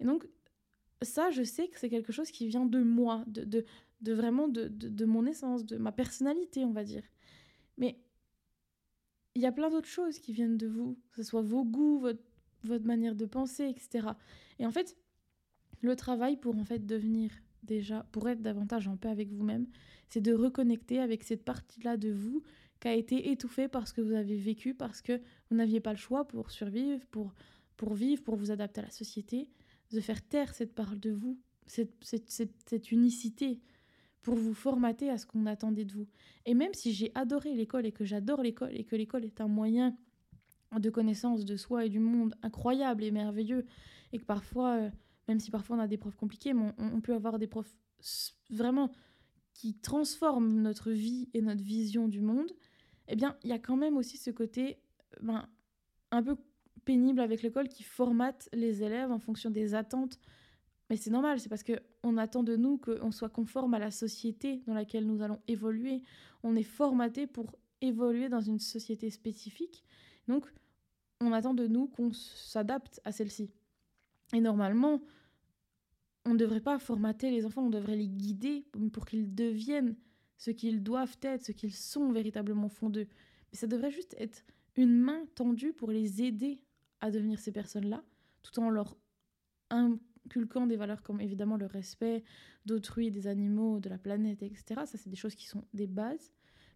Et 0.00 0.04
donc, 0.04 0.26
ça, 1.00 1.30
je 1.30 1.42
sais 1.42 1.68
que 1.68 1.78
c'est 1.78 1.88
quelque 1.88 2.12
chose 2.12 2.30
qui 2.30 2.46
vient 2.46 2.66
de 2.66 2.82
moi, 2.82 3.24
de, 3.26 3.64
vraiment 4.02 4.48
de, 4.48 4.68
de, 4.68 5.04
mon 5.06 5.24
essence, 5.24 5.64
de 5.64 5.78
ma 5.78 5.92
personnalité, 5.92 6.64
on 6.66 6.72
va 6.72 6.84
dire. 6.84 7.04
Mais 7.78 7.96
il 9.34 9.42
y 9.42 9.46
a 9.46 9.52
plein 9.52 9.70
d'autres 9.70 9.88
choses 9.88 10.18
qui 10.18 10.32
viennent 10.32 10.56
de 10.56 10.66
vous, 10.66 10.98
que 11.10 11.16
ce 11.16 11.22
soit 11.22 11.42
vos 11.42 11.64
goûts, 11.64 11.98
votre, 11.98 12.84
manière 12.84 13.14
de 13.14 13.26
penser, 13.26 13.64
etc. 13.64 14.08
Et 14.58 14.66
en 14.66 14.70
fait, 14.70 14.96
le 15.80 15.96
travail 15.96 16.36
pour 16.36 16.56
en 16.56 16.64
fait 16.64 16.86
devenir 16.86 17.30
déjà, 17.62 18.06
pour 18.12 18.28
être 18.28 18.42
davantage 18.42 18.88
en 18.88 18.96
paix 18.96 19.08
avec 19.08 19.30
vous-même, 19.30 19.66
c'est 20.08 20.20
de 20.20 20.32
reconnecter 20.32 21.00
avec 21.00 21.24
cette 21.24 21.44
partie-là 21.44 21.96
de 21.96 22.10
vous 22.10 22.42
qui 22.80 22.88
a 22.88 22.94
été 22.94 23.30
étouffée 23.30 23.68
parce 23.68 23.92
que 23.92 24.00
vous 24.00 24.12
avez 24.12 24.36
vécu, 24.36 24.74
parce 24.74 25.02
que 25.02 25.20
vous 25.50 25.56
n'aviez 25.56 25.80
pas 25.80 25.92
le 25.92 25.98
choix 25.98 26.26
pour 26.26 26.50
survivre, 26.50 27.04
pour, 27.10 27.34
pour 27.76 27.94
vivre, 27.94 28.22
pour 28.22 28.36
vous 28.36 28.50
adapter 28.50 28.80
à 28.80 28.84
la 28.84 28.90
société 28.90 29.50
de 29.90 30.00
faire 30.00 30.26
taire 30.26 30.54
cette 30.54 30.74
parole 30.74 31.00
de 31.00 31.10
vous, 31.10 31.38
cette, 31.66 31.92
cette, 32.02 32.30
cette, 32.66 32.92
unicité, 32.92 33.60
pour 34.24 34.34
vous 34.34 34.54
formater 34.54 35.10
à 35.10 35.18
ce 35.18 35.26
qu'on 35.26 35.46
attendait 35.46 35.84
de 35.84 35.92
vous. 35.92 36.08
Et 36.46 36.54
même 36.54 36.72
si 36.74 36.92
j'ai 36.92 37.12
adoré 37.14 37.54
l'école 37.54 37.86
et 37.86 37.92
que 37.92 38.04
j'adore 38.04 38.42
l'école 38.42 38.70
et 38.72 38.82
que 38.82 38.96
l'école 38.96 39.24
est 39.24 39.40
un 39.40 39.48
moyen 39.48 39.94
de 40.80 40.90
connaissance 40.90 41.44
de 41.44 41.56
soi 41.56 41.84
et 41.84 41.88
du 41.88 42.00
monde 42.00 42.34
incroyable 42.42 43.04
et 43.04 43.10
merveilleux, 43.10 43.66
et 44.12 44.18
que 44.18 44.24
parfois, 44.24 44.78
euh, 44.78 44.90
même 45.28 45.38
si 45.38 45.50
parfois 45.50 45.76
on 45.76 45.80
a 45.80 45.86
des 45.86 45.98
profs 45.98 46.16
compliqués, 46.16 46.54
mais 46.54 46.72
on, 46.78 47.00
peut 47.00 47.14
avoir 47.14 47.38
des 47.38 47.46
profs 47.46 47.76
vraiment 48.50 48.90
qui 49.52 49.74
transforment 49.74 50.60
notre 50.60 50.90
vie 50.90 51.28
et 51.34 51.42
notre 51.42 51.62
vision 51.62 52.08
du 52.08 52.20
monde, 52.20 52.50
eh 53.08 53.16
bien, 53.16 53.36
il 53.44 53.50
y 53.50 53.52
a 53.52 53.58
quand 53.58 53.76
même 53.76 53.96
aussi 53.96 54.16
ce 54.16 54.30
côté 54.30 54.78
ben, 55.20 55.46
un 56.10 56.22
peu 56.22 56.36
pénible 56.86 57.20
avec 57.20 57.42
l'école 57.42 57.68
qui 57.68 57.82
formate 57.82 58.48
les 58.52 58.82
élèves 58.82 59.12
en 59.12 59.18
fonction 59.18 59.50
des 59.50 59.74
attentes. 59.74 60.18
Mais 60.90 60.96
c'est 60.96 61.10
normal, 61.10 61.40
c'est 61.40 61.48
parce 61.48 61.64
qu'on 61.64 62.16
attend 62.16 62.42
de 62.42 62.56
nous 62.56 62.78
qu'on 62.78 63.10
soit 63.10 63.30
conforme 63.30 63.74
à 63.74 63.78
la 63.78 63.90
société 63.90 64.62
dans 64.66 64.74
laquelle 64.74 65.06
nous 65.06 65.22
allons 65.22 65.40
évoluer. 65.48 66.02
On 66.42 66.56
est 66.56 66.62
formaté 66.62 67.26
pour 67.26 67.56
évoluer 67.80 68.28
dans 68.28 68.40
une 68.40 68.58
société 68.58 69.10
spécifique. 69.10 69.84
Donc, 70.28 70.46
on 71.20 71.32
attend 71.32 71.54
de 71.54 71.66
nous 71.66 71.86
qu'on 71.86 72.12
s'adapte 72.12 73.00
à 73.04 73.12
celle-ci. 73.12 73.50
Et 74.34 74.40
normalement, 74.40 75.00
on 76.26 76.32
ne 76.32 76.38
devrait 76.38 76.60
pas 76.60 76.78
formater 76.78 77.30
les 77.30 77.44
enfants, 77.44 77.66
on 77.66 77.70
devrait 77.70 77.96
les 77.96 78.08
guider 78.08 78.66
pour 78.92 79.06
qu'ils 79.06 79.34
deviennent 79.34 79.96
ce 80.36 80.50
qu'ils 80.50 80.82
doivent 80.82 81.16
être, 81.22 81.44
ce 81.44 81.52
qu'ils 81.52 81.74
sont 81.74 82.12
véritablement 82.12 82.68
fond. 82.68 82.90
Mais 82.94 83.06
ça 83.52 83.66
devrait 83.66 83.90
juste 83.90 84.14
être 84.18 84.44
une 84.76 84.96
main 84.98 85.24
tendue 85.34 85.72
pour 85.72 85.90
les 85.90 86.22
aider 86.22 86.62
à 87.00 87.10
devenir 87.10 87.38
ces 87.38 87.52
personnes-là, 87.52 88.02
tout 88.42 88.58
en 88.60 88.70
leur 88.70 88.96
des 90.66 90.76
valeurs 90.76 91.02
comme 91.02 91.20
évidemment 91.20 91.56
le 91.56 91.66
respect 91.66 92.24
d'autrui, 92.66 93.10
des 93.10 93.26
animaux, 93.26 93.80
de 93.80 93.88
la 93.88 93.98
planète, 93.98 94.42
etc. 94.42 94.82
Ça, 94.86 94.98
c'est 94.98 95.10
des 95.10 95.16
choses 95.16 95.34
qui 95.34 95.46
sont 95.46 95.64
des 95.74 95.86
bases. 95.86 96.32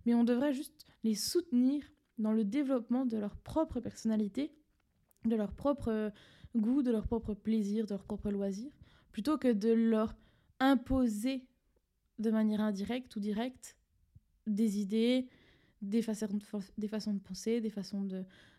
Mais 0.07 0.15
on 0.15 0.25
devrait 0.25 0.53
juste 0.53 0.87
les 1.05 1.15
soutenir 1.15 1.85
dans 2.19 2.33
le 2.33 2.45
développement 2.45 3.07
de 3.07 3.17
leur 3.17 3.37
propre 3.37 3.81
personnalité, 3.81 4.53
de 5.25 5.37
leur 5.37 5.53
propre 5.53 6.13
goût, 6.57 6.83
de 6.83 6.91
leur 6.91 7.07
propre 7.07 7.35
plaisir, 7.35 7.87
de 7.87 7.91
leur 7.95 8.05
propre 8.05 8.31
loisir, 8.31 8.73
plutôt 9.13 9.39
que 9.39 9.53
de 9.53 9.71
leur 9.71 10.15
imposer 10.61 11.47
de 12.19 12.31
manière 12.31 12.61
indirecte 12.61 13.15
ou 13.17 13.21
directe 13.21 13.77
des 14.47 14.79
idées, 14.81 15.29
des 15.83 16.03
façons 16.03 16.27
de, 16.27 16.45
penser, 17.21 17.61
des 17.61 17.71
façons 17.71 18.09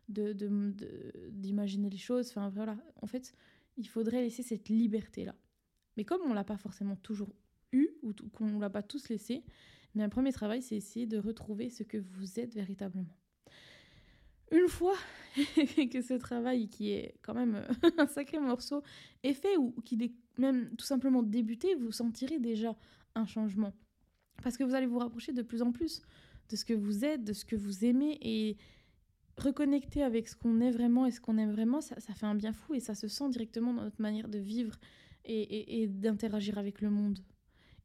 d'imaginer 0.07 1.87
de, 1.87 1.91
les 1.91 1.97
choses. 1.97 2.29
Enfin 2.29 2.49
voilà, 2.49 2.77
en 3.01 3.07
fait, 3.07 3.33
il 3.77 3.87
faudrait 3.87 4.21
laisser 4.21 4.43
cette 4.43 4.69
liberté-là. 4.69 5.35
Mais 5.97 6.05
comme 6.05 6.21
on 6.25 6.33
l'a 6.33 6.43
pas 6.43 6.57
forcément 6.57 6.95
toujours 6.95 7.33
eu, 7.71 7.89
ou 8.03 8.13
qu'on 8.33 8.47
ne 8.47 8.59
l'a 8.59 8.69
pas 8.69 8.83
tous 8.83 9.09
laissé, 9.09 9.43
mais 9.95 10.03
un 10.03 10.09
premier 10.09 10.31
travail, 10.31 10.61
c'est 10.61 10.75
essayer 10.75 11.07
de 11.07 11.17
retrouver 11.17 11.69
ce 11.69 11.83
que 11.83 11.97
vous 11.97 12.39
êtes 12.39 12.53
véritablement. 12.53 13.15
Une 14.51 14.67
fois 14.67 14.95
que 15.91 16.01
ce 16.01 16.15
travail, 16.15 16.69
qui 16.69 16.91
est 16.91 17.15
quand 17.21 17.33
même 17.33 17.65
un 17.97 18.07
sacré 18.07 18.39
morceau, 18.39 18.83
est 19.23 19.33
fait, 19.33 19.57
ou 19.57 19.71
qu'il 19.83 20.03
est 20.03 20.13
même 20.37 20.75
tout 20.75 20.85
simplement 20.85 21.23
débuté, 21.23 21.75
vous 21.75 21.91
sentirez 21.91 22.39
déjà 22.39 22.75
un 23.15 23.25
changement. 23.25 23.73
Parce 24.41 24.57
que 24.57 24.63
vous 24.63 24.73
allez 24.73 24.87
vous 24.87 24.99
rapprocher 24.99 25.33
de 25.33 25.41
plus 25.41 25.61
en 25.61 25.71
plus 25.71 26.01
de 26.49 26.55
ce 26.55 26.65
que 26.65 26.73
vous 26.73 27.05
êtes, 27.05 27.23
de 27.23 27.33
ce 27.33 27.45
que 27.45 27.55
vous 27.55 27.85
aimez, 27.85 28.17
et 28.21 28.57
reconnecter 29.39 30.03
avec 30.03 30.27
ce 30.27 30.35
qu'on 30.35 30.61
est 30.61 30.71
vraiment 30.71 31.05
et 31.05 31.11
ce 31.11 31.21
qu'on 31.21 31.37
aime 31.37 31.51
vraiment, 31.51 31.81
ça, 31.81 31.95
fait 31.99 32.25
un 32.25 32.35
bien 32.35 32.53
fou 32.53 32.73
et 32.73 32.79
ça 32.79 32.95
se 32.95 33.07
sent 33.07 33.29
directement 33.29 33.73
dans 33.73 33.83
notre 33.83 34.01
manière 34.01 34.29
de 34.29 34.39
vivre 34.39 34.75
et, 35.25 35.87
d'interagir 35.87 36.57
avec 36.57 36.81
le 36.81 36.89
monde. 36.89 37.19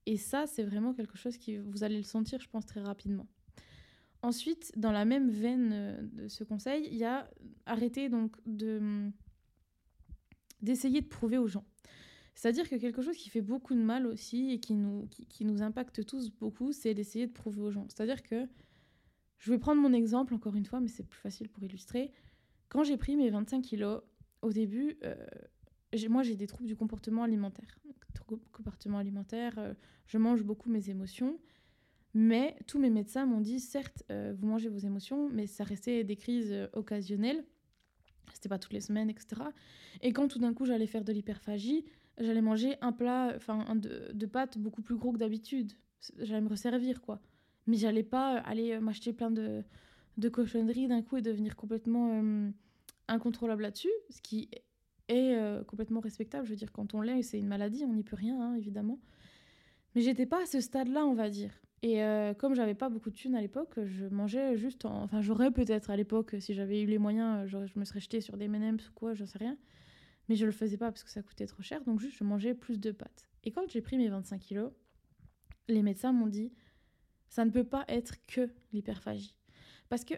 Et 0.06 0.16
ça, 0.16 0.46
c'est 0.46 0.62
vraiment 0.62 0.94
quelque 0.94 1.16
chose 1.16 1.36
qui, 1.36 1.56
vous 1.56 1.84
allez 1.84 1.96
le 1.96 2.04
sentir, 2.04 2.40
je 2.40 2.48
pense, 2.48 2.66
très 2.66 2.80
rapidement. 2.80 3.26
Ensuite, 4.22 4.72
dans 4.76 4.92
la 4.92 5.04
même 5.04 5.28
veine 5.28 5.70
euh, 5.72 6.02
de 6.02 6.28
ce 6.28 6.44
conseil, 6.44 6.88
il 6.90 6.96
y 6.96 7.04
a 7.04 7.28
arrêter 7.66 8.08
donc 8.08 8.36
de 8.46 9.10
d'essayer 10.62 11.02
de 11.02 11.06
prouver 11.06 11.36
aux 11.36 11.46
gens. 11.46 11.66
C'est-à-dire 12.34 12.68
que 12.70 12.76
quelque 12.76 13.02
chose 13.02 13.18
qui 13.18 13.28
fait 13.28 13.42
beaucoup 13.42 13.74
de 13.74 13.82
mal 13.82 14.06
aussi 14.06 14.50
et 14.50 14.60
qui 14.60 14.74
nous, 14.74 15.06
qui 15.28 15.44
nous 15.44 15.60
impacte 15.60 16.06
tous 16.06 16.30
beaucoup, 16.30 16.72
c'est 16.72 16.94
d'essayer 16.94 17.26
de 17.26 17.32
prouver 17.32 17.60
aux 17.60 17.70
gens. 17.70 17.86
C'est-à-dire 17.90 18.22
que 18.22 18.48
je 19.44 19.50
vais 19.50 19.58
prendre 19.58 19.82
mon 19.82 19.92
exemple 19.92 20.32
encore 20.32 20.56
une 20.56 20.64
fois, 20.64 20.80
mais 20.80 20.88
c'est 20.88 21.02
plus 21.02 21.20
facile 21.20 21.50
pour 21.50 21.62
illustrer. 21.62 22.10
Quand 22.70 22.82
j'ai 22.82 22.96
pris 22.96 23.14
mes 23.14 23.28
25 23.28 23.60
kilos, 23.60 24.00
au 24.40 24.50
début, 24.52 24.96
euh, 25.04 25.14
moi 26.08 26.22
j'ai 26.22 26.34
des 26.34 26.46
troubles 26.46 26.66
du 26.66 26.76
comportement 26.76 27.24
alimentaire. 27.24 27.78
Comportement 28.52 28.96
alimentaire, 28.96 29.58
euh, 29.58 29.74
je 30.06 30.16
mange 30.16 30.42
beaucoup 30.42 30.70
mes 30.70 30.88
émotions. 30.88 31.38
Mais 32.14 32.56
tous 32.66 32.78
mes 32.78 32.88
médecins 32.88 33.26
m'ont 33.26 33.42
dit, 33.42 33.60
certes, 33.60 34.02
euh, 34.10 34.32
vous 34.34 34.46
mangez 34.46 34.70
vos 34.70 34.78
émotions, 34.78 35.28
mais 35.28 35.46
ça 35.46 35.62
restait 35.62 36.04
des 36.04 36.16
crises 36.16 36.54
occasionnelles. 36.72 37.44
C'était 38.32 38.48
pas 38.48 38.58
toutes 38.58 38.72
les 38.72 38.80
semaines, 38.80 39.10
etc. 39.10 39.42
Et 40.00 40.14
quand 40.14 40.26
tout 40.28 40.38
d'un 40.38 40.54
coup 40.54 40.64
j'allais 40.64 40.86
faire 40.86 41.04
de 41.04 41.12
l'hyperphagie, 41.12 41.84
j'allais 42.16 42.40
manger 42.40 42.76
un 42.80 42.92
plat, 42.92 43.34
enfin 43.36 43.76
de, 43.76 44.10
de 44.14 44.26
pâtes 44.26 44.56
beaucoup 44.56 44.80
plus 44.80 44.96
gros 44.96 45.12
que 45.12 45.18
d'habitude. 45.18 45.74
J'allais 46.16 46.40
me 46.40 46.48
resservir, 46.48 47.02
quoi 47.02 47.20
mais 47.66 47.76
j'allais 47.76 48.02
pas 48.02 48.38
aller 48.38 48.72
euh, 48.72 48.80
m'acheter 48.80 49.12
plein 49.12 49.30
de, 49.30 49.62
de 50.16 50.28
cochonneries 50.28 50.88
d'un 50.88 51.02
coup 51.02 51.16
et 51.16 51.22
devenir 51.22 51.56
complètement 51.56 52.20
euh, 52.22 52.50
incontrôlable 53.08 53.62
là-dessus, 53.62 53.92
ce 54.10 54.20
qui 54.20 54.48
est 55.08 55.34
euh, 55.34 55.64
complètement 55.64 56.00
respectable. 56.00 56.46
Je 56.46 56.50
veux 56.50 56.56
dire, 56.56 56.72
quand 56.72 56.94
on 56.94 57.00
l'est, 57.00 57.22
c'est 57.22 57.38
une 57.38 57.48
maladie, 57.48 57.84
on 57.84 57.94
n'y 57.94 58.04
peut 58.04 58.16
rien, 58.16 58.40
hein, 58.40 58.54
évidemment. 58.54 58.98
Mais 59.94 60.02
j'étais 60.02 60.26
pas 60.26 60.42
à 60.42 60.46
ce 60.46 60.60
stade-là, 60.60 61.04
on 61.06 61.14
va 61.14 61.30
dire. 61.30 61.52
Et 61.82 62.02
euh, 62.02 62.32
comme 62.32 62.54
j'avais 62.54 62.74
pas 62.74 62.88
beaucoup 62.88 63.10
de 63.10 63.14
thunes 63.14 63.34
à 63.34 63.40
l'époque, 63.40 63.78
je 63.84 64.06
mangeais 64.06 64.56
juste 64.56 64.86
en... 64.86 65.02
Enfin, 65.02 65.20
j'aurais 65.20 65.50
peut-être 65.50 65.90
à 65.90 65.96
l'époque, 65.96 66.34
si 66.40 66.54
j'avais 66.54 66.80
eu 66.80 66.86
les 66.86 66.98
moyens, 66.98 67.46
je, 67.46 67.58
me 67.78 67.84
serais 67.84 68.00
jeté 68.00 68.20
sur 68.20 68.36
des 68.36 68.46
M&M's 68.46 68.88
ou 68.88 68.92
quoi, 68.94 69.12
j'en 69.14 69.26
sais 69.26 69.38
rien. 69.38 69.58
Mais 70.28 70.36
je 70.36 70.46
le 70.46 70.52
faisais 70.52 70.78
pas 70.78 70.90
parce 70.90 71.04
que 71.04 71.10
ça 71.10 71.22
coûtait 71.22 71.46
trop 71.46 71.62
cher, 71.62 71.84
donc 71.84 72.00
juste 72.00 72.16
je 72.16 72.24
mangeais 72.24 72.54
plus 72.54 72.80
de 72.80 72.90
pâtes. 72.92 73.28
Et 73.44 73.50
quand 73.50 73.68
j'ai 73.68 73.82
pris 73.82 73.98
mes 73.98 74.08
25 74.08 74.40
kilos, 74.40 74.72
les 75.68 75.82
médecins 75.82 76.12
m'ont 76.12 76.26
dit 76.26 76.50
ça 77.28 77.44
ne 77.44 77.50
peut 77.50 77.64
pas 77.64 77.84
être 77.88 78.14
que 78.26 78.50
l'hyperphagie. 78.72 79.36
Parce 79.88 80.04
que 80.04 80.14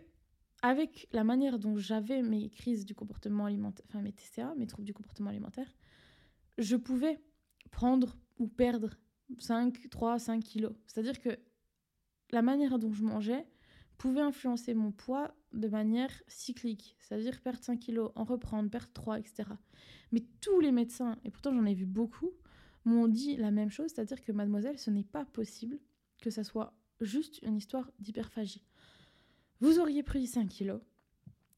avec 0.63 1.09
la 1.13 1.25
manière 1.25 1.59
dont 1.59 1.77
j'avais 1.77 2.23
mes 2.23 2.49
crises 2.51 2.87
du 2.87 2.95
comportement 2.95 3.45
alimentaire, 3.45 3.85
enfin 3.89 4.01
mes 4.01 4.13
TCA, 4.13 4.55
mes 4.57 4.67
troubles 4.67 4.87
du 4.87 4.95
comportement 4.95 5.31
alimentaire, 5.31 5.73
je 6.59 6.77
pouvais 6.77 7.21
prendre 7.71 8.17
ou 8.39 8.49
perdre 8.49 8.91
5, 9.39 9.91
3, 9.91 10.19
5 10.19 10.43
kilos. 10.43 10.73
C'est-à-dire 10.87 11.21
que 11.21 11.39
la 12.31 12.43
manière 12.43 12.79
dont 12.79 12.93
je 12.93 13.03
mangeais 13.03 13.47
pouvait 13.99 14.21
influencer 14.21 14.75
mon 14.75 14.93
poids 14.93 15.35
de 15.53 15.69
manière 15.69 16.11
cyclique, 16.27 16.97
c'est-à-dire 17.01 17.41
perdre 17.41 17.63
5 17.63 17.79
kilos, 17.79 18.11
en 18.15 18.25
reprendre, 18.25 18.71
perdre 18.71 18.93
3, 18.93 19.19
etc. 19.19 19.51
Mais 20.13 20.25
tous 20.41 20.61
les 20.61 20.73
médecins, 20.73 21.17
et 21.25 21.31
pourtant 21.31 21.55
j'en 21.55 21.65
ai 21.65 21.75
vu 21.75 21.87
beaucoup, 21.87 22.31
m'ont 22.85 23.09
dit 23.09 23.37
la 23.37 23.51
même 23.51 23.71
chose, 23.71 23.91
c'est-à-dire 23.95 24.23
que 24.23 24.33
mademoiselle, 24.33 24.79
ce 24.79 24.91
n'est 24.91 25.05
pas 25.05 25.25
possible 25.25 25.79
que 26.21 26.31
ça 26.31 26.45
soit 26.45 26.75
juste 27.01 27.41
une 27.43 27.57
histoire 27.57 27.91
d'hyperphagie. 27.99 28.65
Vous 29.61 29.79
auriez 29.79 30.03
pris 30.03 30.27
5 30.27 30.49
kilos, 30.49 30.81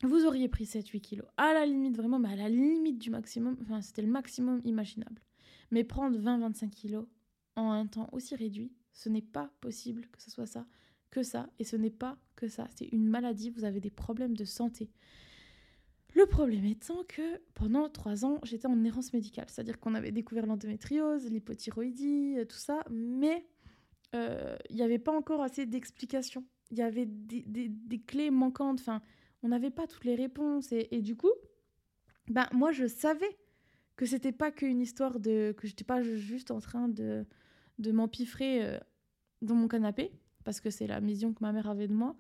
vous 0.03 0.24
auriez 0.24 0.48
pris 0.48 0.64
7-8 0.64 1.01
kilos, 1.01 1.27
à 1.37 1.53
la 1.53 1.66
limite 1.66 1.96
vraiment, 1.96 2.18
mais 2.18 2.33
à 2.33 2.37
la 2.37 2.48
limite 2.48 2.98
du 2.98 3.11
maximum, 3.11 3.57
enfin 3.62 3.81
c'était 3.81 4.03
le 4.03 4.09
maximum 4.09 4.61
imaginable. 4.64 5.20
Mais 5.70 5.83
prendre 5.83 6.16
20-25 6.18 6.70
kilos 6.70 7.07
en 7.57 7.70
un 7.72 7.87
temps 7.87 8.09
aussi 8.12 8.37
réduit, 8.37 8.72
ce 8.92 9.09
n'est 9.09 9.22
pas 9.22 9.51
possible 9.61 10.07
que 10.12 10.22
ce 10.22 10.31
soit 10.31 10.46
ça, 10.46 10.66
que 11.11 11.22
ça, 11.22 11.51
et 11.59 11.64
ce 11.64 11.77
n'est 11.77 11.90
pas 11.90 12.16
que 12.37 12.46
ça, 12.46 12.68
c'est 12.77 12.87
une 12.87 13.09
maladie, 13.09 13.51
vous 13.51 13.64
avez 13.64 13.81
des 13.81 13.90
problèmes 13.90 14.37
de 14.37 14.44
santé. 14.44 14.90
Le 16.14 16.27
problème 16.27 16.64
étant 16.64 17.05
que 17.05 17.40
pendant 17.55 17.88
trois 17.88 18.24
ans, 18.24 18.40
j'étais 18.42 18.66
en 18.66 18.83
errance 18.85 19.12
médicale, 19.12 19.46
c'est-à-dire 19.48 19.79
qu'on 19.79 19.94
avait 19.94 20.12
découvert 20.12 20.46
l'endométriose, 20.46 21.31
l'hypothyroïdie, 21.31 22.37
euh, 22.38 22.44
tout 22.44 22.57
ça, 22.57 22.83
mais 22.90 23.46
euh, 24.14 24.57
il 24.71 24.77
n'y 24.77 24.83
avait 24.83 24.99
pas 24.99 25.12
encore 25.12 25.42
assez 25.42 25.66
d'explications. 25.66 26.44
Il 26.71 26.79
y 26.79 26.83
avait 26.83 27.07
des, 27.07 28.03
clés 28.07 28.31
manquantes, 28.31 28.81
enfin, 28.81 29.03
on 29.42 29.49
n'avait 29.49 29.71
pas 29.71 29.87
toutes 29.87 30.05
les 30.05 30.14
réponses, 30.14 30.73
et, 30.73 31.01
du 31.01 31.16
coup, 31.16 31.33
ben, 32.29 32.47
moi 32.53 32.73
je 32.73 32.87
savais 32.87 33.38
que 33.97 34.07
c'était 34.07 34.33
pas 34.33 34.51
qu'une 34.51 34.81
histoire 34.81 35.18
de. 35.18 35.53
que 35.57 35.66
j'étais 35.66 35.85
pas 35.85 36.03
juste 36.03 36.51
en 36.51 36.61
train 36.61 36.88
de, 36.88 37.25
de 37.79 37.92
m'empiffrer 37.92 38.64
euh, 38.64 38.79
dans 39.42 39.55
mon 39.55 39.68
canapé, 39.68 40.12
parce 40.44 40.61
que 40.61 40.71
c'est 40.71 40.87
la 40.87 41.01
vision 41.01 41.33
que 41.33 41.38
ma 41.40 41.53
mère 41.53 41.68
avait 41.68 41.88
de 41.88 41.94
moi, 41.94 42.16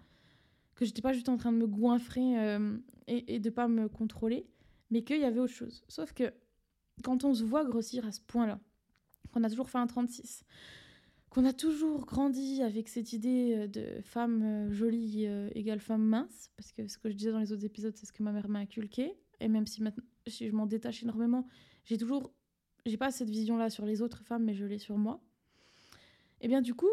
que 0.74 0.84
j'étais 0.84 1.02
pas 1.02 1.12
juste 1.12 1.28
en 1.28 1.36
train 1.36 1.52
de 1.52 1.58
me 1.58 1.66
goinfrer 1.66 2.38
euh, 2.40 2.78
et, 3.06 3.34
et 3.34 3.40
de 3.40 3.50
pas 3.50 3.68
me 3.68 3.88
contrôler, 3.88 4.46
mais 4.90 5.02
qu'il 5.02 5.20
y 5.20 5.24
avait 5.24 5.40
autre 5.40 5.52
chose. 5.52 5.84
Sauf 5.88 6.12
que 6.14 6.32
quand 7.02 7.24
on 7.24 7.34
se 7.34 7.44
voit 7.44 7.64
grossir 7.64 8.06
à 8.06 8.12
ce 8.12 8.20
point-là, 8.20 8.58
qu'on 9.32 9.44
a 9.44 9.50
toujours 9.50 9.68
fait 9.68 9.78
un 9.78 9.86
36, 9.86 10.44
qu'on 11.30 11.44
a 11.44 11.52
toujours 11.52 12.06
grandi 12.06 12.62
avec 12.62 12.88
cette 12.88 13.12
idée 13.12 13.54
euh, 13.56 13.66
de 13.66 14.00
femme 14.02 14.72
jolie 14.72 15.26
égale 15.54 15.80
femme 15.80 16.04
mince, 16.04 16.50
parce 16.56 16.72
que 16.72 16.88
ce 16.88 16.98
que 16.98 17.10
je 17.10 17.14
disais 17.14 17.32
dans 17.32 17.40
les 17.40 17.52
autres 17.52 17.64
épisodes, 17.64 17.96
c'est 17.96 18.06
ce 18.06 18.12
que 18.12 18.22
ma 18.22 18.32
mère 18.32 18.48
m'a 18.48 18.60
inculqué, 18.60 19.14
et 19.40 19.48
même 19.48 19.66
si 19.66 19.82
maintenant 19.82 20.04
je 20.26 20.50
m'en 20.50 20.66
détache 20.66 21.02
énormément, 21.02 21.46
j'ai 21.84 21.96
toujours, 21.96 22.32
j'ai 22.86 22.96
pas 22.96 23.10
cette 23.10 23.30
vision-là 23.30 23.70
sur 23.70 23.86
les 23.86 24.02
autres 24.02 24.22
femmes, 24.24 24.44
mais 24.44 24.54
je 24.54 24.64
l'ai 24.64 24.78
sur 24.78 24.98
moi. 24.98 25.20
Et 26.40 26.44
eh 26.44 26.48
bien 26.48 26.60
du 26.60 26.74
coup, 26.74 26.90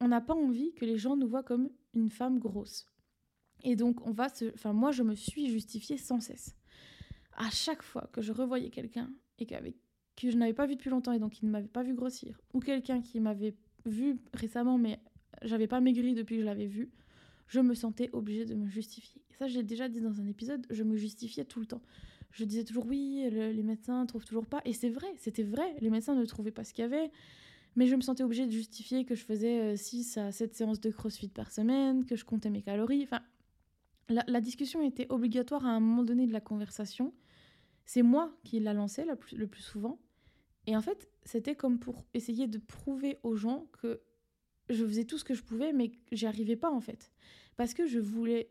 on 0.00 0.08
n'a 0.08 0.20
pas 0.20 0.34
envie 0.34 0.72
que 0.74 0.84
les 0.84 0.96
gens 0.96 1.16
nous 1.16 1.28
voient 1.28 1.42
comme 1.42 1.70
une 1.94 2.08
femme 2.08 2.38
grosse. 2.38 2.86
Et 3.64 3.76
donc 3.76 4.06
on 4.06 4.12
va 4.12 4.28
enfin 4.54 4.72
moi 4.72 4.92
je 4.92 5.02
me 5.02 5.14
suis 5.14 5.50
justifiée 5.50 5.98
sans 5.98 6.20
cesse. 6.20 6.54
À 7.32 7.50
chaque 7.50 7.82
fois 7.82 8.08
que 8.12 8.22
je 8.22 8.32
revoyais 8.32 8.70
quelqu'un 8.70 9.12
et 9.38 9.46
qu'avec 9.46 9.76
que 10.16 10.30
je 10.30 10.36
n'avais 10.36 10.54
pas 10.54 10.66
vu 10.66 10.74
depuis 10.74 10.90
longtemps 10.90 11.12
et 11.12 11.18
donc 11.18 11.32
qui 11.32 11.46
ne 11.46 11.50
m'avait 11.50 11.68
pas 11.68 11.82
vu 11.82 11.94
grossir, 11.94 12.40
ou 12.52 12.60
quelqu'un 12.60 13.00
qui 13.00 13.20
m'avait 13.20 13.56
vu 13.88 14.18
récemment 14.34 14.78
mais 14.78 15.00
j'avais 15.42 15.66
pas 15.66 15.80
maigri 15.80 16.14
depuis 16.14 16.36
que 16.36 16.42
je 16.42 16.46
l'avais 16.46 16.66
vu, 16.66 16.90
je 17.46 17.60
me 17.60 17.74
sentais 17.74 18.10
obligée 18.12 18.44
de 18.44 18.54
me 18.54 18.68
justifier. 18.68 19.22
Ça, 19.38 19.46
j'ai 19.46 19.62
déjà 19.62 19.88
dit 19.88 20.00
dans 20.00 20.20
un 20.20 20.26
épisode, 20.26 20.66
je 20.68 20.82
me 20.82 20.96
justifiais 20.96 21.44
tout 21.44 21.60
le 21.60 21.66
temps 21.66 21.82
je 22.32 22.44
disais 22.44 22.64
toujours 22.64 22.86
oui, 22.86 23.28
les 23.30 23.62
médecins 23.62 24.04
trouvent 24.06 24.24
toujours 24.24 24.46
pas. 24.46 24.60
Et 24.64 24.72
c'est 24.72 24.90
vrai, 24.90 25.08
c'était 25.16 25.42
vrai, 25.42 25.74
les 25.80 25.90
médecins 25.90 26.14
ne 26.14 26.24
trouvaient 26.24 26.50
pas 26.50 26.64
ce 26.64 26.72
qu'il 26.72 26.82
y 26.82 26.84
avait. 26.84 27.10
Mais 27.76 27.86
je 27.86 27.94
me 27.94 28.00
sentais 28.00 28.22
obligée 28.22 28.46
de 28.46 28.50
justifier 28.50 29.04
que 29.04 29.14
je 29.14 29.24
faisais 29.24 29.76
6 29.76 30.16
euh, 30.16 30.28
à 30.28 30.32
7 30.32 30.54
séances 30.54 30.80
de 30.80 30.90
crossfit 30.90 31.28
par 31.28 31.52
semaine, 31.52 32.04
que 32.04 32.16
je 32.16 32.24
comptais 32.24 32.50
mes 32.50 32.62
calories. 32.62 33.04
Enfin, 33.04 33.20
la, 34.08 34.40
discussion 34.40 34.82
était 34.82 35.06
obligatoire 35.10 35.66
à 35.66 35.70
un 35.70 35.80
moment 35.80 36.02
donné 36.02 36.26
de 36.26 36.32
la 36.32 36.40
conversation. 36.40 37.12
C'est 37.84 38.02
moi 38.02 38.36
qui 38.42 38.58
la 38.58 38.72
lançais 38.72 39.04
le 39.04 39.46
plus 39.46 39.62
souvent. 39.62 39.98
Et 40.68 40.76
en 40.76 40.82
fait, 40.82 41.08
c'était 41.24 41.54
comme 41.54 41.78
pour 41.78 42.04
essayer 42.12 42.46
de 42.46 42.58
prouver 42.58 43.16
aux 43.22 43.36
gens 43.36 43.66
que 43.80 44.02
je 44.68 44.84
faisais 44.84 45.06
tout 45.06 45.16
ce 45.16 45.24
que 45.24 45.32
je 45.32 45.42
pouvais, 45.42 45.72
mais 45.72 45.92
j'y 46.12 46.26
arrivais 46.26 46.56
pas 46.56 46.70
en 46.70 46.82
fait. 46.82 47.10
Parce 47.56 47.72
que 47.72 47.86
je 47.86 47.98
voulais 47.98 48.50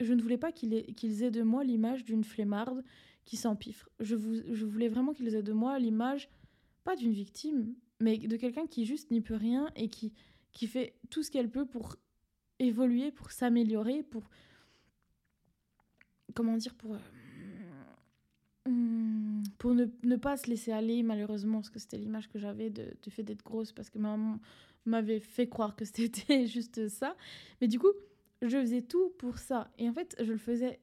je 0.00 0.12
ne 0.12 0.20
voulais 0.20 0.36
pas 0.36 0.50
qu'ils 0.50 0.74
aient, 0.74 1.30
de 1.30 1.42
moi 1.42 1.62
l'image 1.62 2.04
d'une 2.04 2.24
flemmarde 2.24 2.82
qui 3.24 3.36
s'empiffre. 3.36 3.88
Je, 4.00 4.16
je 4.16 4.66
voulais 4.66 4.88
vraiment 4.88 5.12
qu'ils 5.12 5.32
aient 5.32 5.44
de 5.44 5.52
moi 5.52 5.78
l'image, 5.78 6.28
pas 6.82 6.96
d'une 6.96 7.12
victime, 7.12 7.72
mais 8.00 8.18
de 8.18 8.36
quelqu'un 8.36 8.66
qui 8.66 8.84
juste 8.84 9.12
n'y 9.12 9.20
peut 9.20 9.36
rien 9.36 9.70
et 9.76 9.88
qui, 9.88 10.12
qui 10.50 10.66
fait 10.66 10.96
tout 11.08 11.22
ce 11.22 11.30
qu'elle 11.30 11.52
peut 11.52 11.66
pour 11.66 11.94
évoluer, 12.58 13.12
pour 13.12 13.30
s'améliorer, 13.30 14.02
pour... 14.02 14.28
Comment 16.34 16.56
dire 16.56 16.74
Pour... 16.74 16.96
Euh, 16.96 16.98
hmm, 18.66 19.13
pour 19.58 19.74
ne, 19.74 19.86
ne, 20.02 20.16
pas 20.16 20.36
se 20.36 20.48
laisser 20.48 20.72
aller, 20.72 21.02
malheureusement, 21.02 21.58
parce 21.58 21.70
que 21.70 21.78
c'était 21.78 21.98
l'image 21.98 22.28
que 22.28 22.38
j'avais 22.38 22.70
du 22.70 23.10
fait 23.10 23.22
d'être 23.22 23.44
grosse, 23.44 23.72
parce 23.72 23.90
que 23.90 23.98
ma 23.98 24.16
maman 24.16 24.38
m'avait 24.86 25.20
fait 25.20 25.48
croire 25.48 25.76
que 25.76 25.84
c'était 25.84 26.46
juste 26.46 26.88
ça. 26.88 27.16
Mais 27.60 27.68
du 27.68 27.78
coup, 27.78 27.92
je 28.42 28.60
faisais 28.60 28.82
tout 28.82 29.10
pour 29.18 29.38
ça. 29.38 29.70
Et 29.78 29.88
en 29.88 29.92
fait, 29.92 30.16
je 30.20 30.32
le 30.32 30.38
faisais 30.38 30.80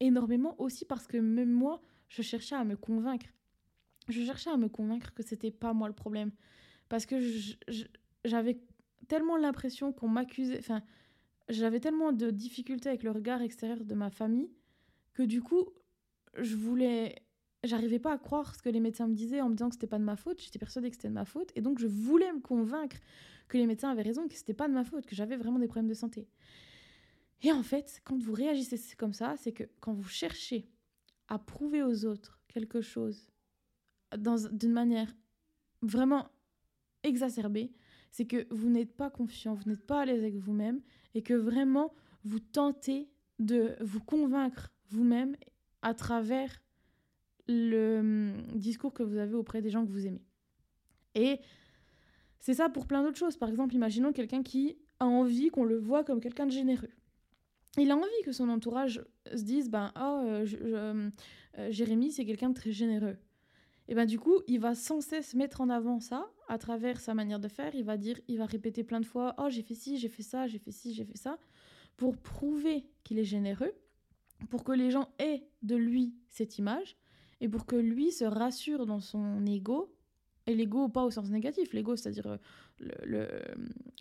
énormément 0.00 0.54
aussi 0.60 0.84
parce 0.84 1.06
que 1.06 1.16
même 1.16 1.50
moi, 1.50 1.80
je 2.08 2.22
cherchais 2.22 2.54
à 2.54 2.64
me 2.64 2.76
convaincre. 2.76 3.26
Je 4.08 4.22
cherchais 4.22 4.50
à 4.50 4.56
me 4.56 4.68
convaincre 4.68 5.12
que 5.14 5.22
c'était 5.22 5.50
pas 5.50 5.72
moi 5.72 5.88
le 5.88 5.94
problème. 5.94 6.30
Parce 6.88 7.04
que 7.04 7.16
j'avais 8.24 8.58
tellement 9.08 9.36
l'impression 9.36 9.92
qu'on 9.92 10.08
m'accusait. 10.08 10.58
Enfin, 10.58 10.82
j'avais 11.48 11.80
tellement 11.80 12.12
de 12.12 12.30
difficultés 12.30 12.88
avec 12.88 13.02
le 13.02 13.10
regard 13.10 13.42
extérieur 13.42 13.84
de 13.84 13.94
ma 13.94 14.10
famille 14.10 14.50
que 15.14 15.22
du 15.22 15.42
coup, 15.42 15.68
je 16.36 16.56
voulais. 16.56 17.16
J'arrivais 17.64 17.98
pas 17.98 18.12
à 18.12 18.18
croire 18.18 18.54
ce 18.54 18.62
que 18.62 18.68
les 18.68 18.80
médecins 18.80 19.08
me 19.08 19.14
disaient 19.14 19.40
en 19.40 19.48
me 19.48 19.54
disant 19.54 19.68
que 19.68 19.74
c'était 19.74 19.88
pas 19.88 19.98
de 19.98 20.04
ma 20.04 20.16
faute. 20.16 20.40
J'étais 20.40 20.60
persuadée 20.60 20.90
que 20.90 20.96
c'était 20.96 21.08
de 21.08 21.14
ma 21.14 21.24
faute. 21.24 21.50
Et 21.56 21.60
donc, 21.60 21.78
je 21.78 21.88
voulais 21.88 22.32
me 22.32 22.40
convaincre 22.40 22.96
que 23.48 23.58
les 23.58 23.66
médecins 23.66 23.90
avaient 23.90 24.02
raison, 24.02 24.28
que 24.28 24.34
c'était 24.34 24.54
pas 24.54 24.68
de 24.68 24.74
ma 24.74 24.84
faute, 24.84 25.06
que 25.06 25.16
j'avais 25.16 25.36
vraiment 25.36 25.58
des 25.58 25.66
problèmes 25.66 25.88
de 25.88 25.94
santé. 25.94 26.28
Et 27.42 27.52
en 27.52 27.62
fait, 27.62 28.00
quand 28.04 28.20
vous 28.20 28.32
réagissez 28.32 28.78
comme 28.96 29.12
ça, 29.12 29.36
c'est 29.36 29.52
que 29.52 29.64
quand 29.80 29.92
vous 29.92 30.08
cherchez 30.08 30.68
à 31.28 31.38
prouver 31.38 31.82
aux 31.82 32.04
autres 32.04 32.40
quelque 32.48 32.80
chose 32.80 33.28
d'une 34.16 34.72
manière 34.72 35.14
vraiment 35.82 36.28
exacerbée, 37.02 37.72
c'est 38.10 38.26
que 38.26 38.46
vous 38.50 38.70
n'êtes 38.70 38.96
pas 38.96 39.10
confiant, 39.10 39.54
vous 39.54 39.70
n'êtes 39.70 39.86
pas 39.86 40.00
à 40.00 40.04
l'aise 40.04 40.22
avec 40.22 40.36
vous-même 40.36 40.80
et 41.14 41.22
que 41.22 41.34
vraiment 41.34 41.92
vous 42.24 42.40
tentez 42.40 43.08
de 43.38 43.76
vous 43.80 44.00
convaincre 44.00 44.72
vous-même 44.88 45.36
à 45.82 45.94
travers 45.94 46.60
le 47.48 47.98
hum, 47.98 48.58
discours 48.58 48.92
que 48.92 49.02
vous 49.02 49.16
avez 49.16 49.34
auprès 49.34 49.62
des 49.62 49.70
gens 49.70 49.84
que 49.84 49.90
vous 49.90 50.06
aimez. 50.06 50.22
Et 51.14 51.40
c'est 52.38 52.54
ça 52.54 52.68
pour 52.68 52.86
plein 52.86 53.02
d'autres 53.02 53.18
choses. 53.18 53.36
Par 53.36 53.48
exemple, 53.48 53.74
imaginons 53.74 54.12
quelqu'un 54.12 54.42
qui 54.42 54.78
a 55.00 55.06
envie 55.06 55.48
qu'on 55.48 55.64
le 55.64 55.78
voit 55.78 56.04
comme 56.04 56.20
quelqu'un 56.20 56.46
de 56.46 56.52
généreux 56.52 56.90
il 57.76 57.90
a 57.90 57.96
envie 57.96 58.22
que 58.24 58.32
son 58.32 58.48
entourage 58.48 59.02
se 59.34 59.42
dise 59.42 59.70
ben 59.70 59.92
oh 60.00 60.44
Jérémy 61.70 62.12
c'est 62.12 62.24
quelqu'un 62.24 62.50
de 62.50 62.54
très 62.54 62.72
généreux 62.72 63.16
et 63.88 63.94
ben 63.94 64.06
du 64.06 64.18
coup 64.18 64.40
il 64.46 64.60
va 64.60 64.74
sans 64.74 65.00
cesse 65.00 65.34
mettre 65.34 65.60
en 65.60 65.68
avant 65.68 66.00
ça 66.00 66.26
à 66.48 66.58
travers 66.58 67.00
sa 67.00 67.14
manière 67.14 67.40
de 67.40 67.48
faire 67.48 67.74
il 67.74 67.84
va 67.84 67.96
dire 67.96 68.18
il 68.28 68.38
va 68.38 68.46
répéter 68.46 68.84
plein 68.84 69.00
de 69.00 69.06
fois 69.06 69.34
oh 69.38 69.48
j'ai 69.48 69.62
fait 69.62 69.74
ci 69.74 69.98
j'ai 69.98 70.08
fait 70.08 70.22
ça 70.22 70.46
j'ai 70.46 70.58
fait 70.58 70.72
ci 70.72 70.94
j'ai 70.94 71.04
fait 71.04 71.16
ça 71.16 71.38
pour 71.96 72.16
prouver 72.16 72.86
qu'il 73.04 73.18
est 73.18 73.24
généreux 73.24 73.72
pour 74.50 74.64
que 74.64 74.72
les 74.72 74.90
gens 74.90 75.08
aient 75.18 75.46
de 75.62 75.76
lui 75.76 76.14
cette 76.28 76.58
image 76.58 76.96
et 77.40 77.48
pour 77.48 77.66
que 77.66 77.76
lui 77.76 78.12
se 78.12 78.24
rassure 78.24 78.86
dans 78.86 79.00
son 79.00 79.44
ego 79.46 79.94
et 80.46 80.54
l'ego 80.54 80.88
pas 80.88 81.04
au 81.04 81.10
sens 81.10 81.30
négatif 81.30 81.72
l'ego 81.72 81.94
c'est-à-dire 81.94 82.26
euh, 82.26 82.36
le, 82.80 83.28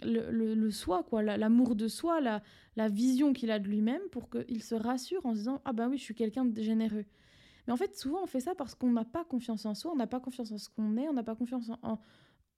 le, 0.04 0.54
le, 0.54 0.72
soi, 0.72 1.04
quoi, 1.04 1.22
l'amour 1.24 1.76
de 1.76 1.88
soi, 1.88 2.22
la, 2.22 2.42
la 2.76 2.90
vision 2.90 3.34
qu'il 3.34 3.52
a 3.52 3.60
de 3.60 3.68
lui-même 3.68 4.02
pour 4.12 4.30
qu'il 4.30 4.64
se 4.64 4.76
rassure 4.76 5.26
en 5.26 5.34
se 5.34 5.40
disant 5.40 5.62
Ah 5.66 5.74
ben 5.74 5.90
oui, 5.90 5.98
je 5.98 6.04
suis 6.04 6.16
quelqu'un 6.16 6.46
de 6.46 6.62
généreux. 6.62 7.06
Mais 7.66 7.74
en 7.74 7.78
fait, 7.78 7.96
souvent, 7.98 8.24
on 8.24 8.28
fait 8.28 8.40
ça 8.40 8.56
parce 8.56 8.76
qu'on 8.76 8.92
n'a 8.92 9.06
pas 9.06 9.26
confiance 9.26 9.66
en 9.66 9.74
soi, 9.74 9.92
on 9.92 9.96
n'a 9.96 10.08
pas 10.08 10.20
confiance 10.20 10.52
en 10.52 10.58
ce 10.58 10.70
qu'on 10.70 10.98
est, 10.98 11.08
on 11.10 11.14
n'a 11.14 11.24
pas 11.24 11.36
confiance 11.36 11.70
en, 11.82 12.00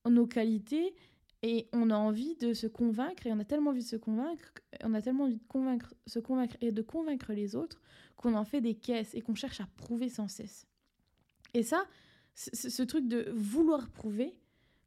en, 0.04 0.10
nos 0.10 0.28
qualités. 0.28 0.94
Et 1.42 1.70
on 1.72 1.89
a 1.89 1.96
envie 1.96 2.36
de 2.36 2.54
se 2.54 2.68
convaincre, 2.68 3.26
et 3.26 3.32
on 3.32 3.39
a 3.39 3.46
tellement 3.46 3.70
envie 3.70 3.84
de 3.84 3.88
se 3.88 3.96
convaincre, 3.96 4.52
on 4.84 4.94
a 4.94 5.02
tellement 5.02 5.24
envie 5.24 5.38
de 5.38 5.48
convaincre, 5.48 5.94
se 6.06 6.20
convaincre 6.20 6.58
et 6.60 6.74
de 6.74 6.82
convaincre 6.82 7.32
les 7.32 7.56
autres 7.56 7.82
qu'on 8.18 8.34
en 8.34 8.44
fait 8.44 8.60
des 8.60 8.76
caisses 8.76 9.15
et 9.15 9.22
qu'on 9.22 9.36
cherche 9.36 9.62
à 9.62 9.68
prouver 9.78 10.10
sans 10.10 10.28
cesse. 10.28 10.68
Et 11.54 11.64
ça, 11.64 11.86
ce 12.36 12.84
truc 12.84 13.08
de 13.08 13.32
vouloir 13.36 13.90
prouver, 13.90 14.36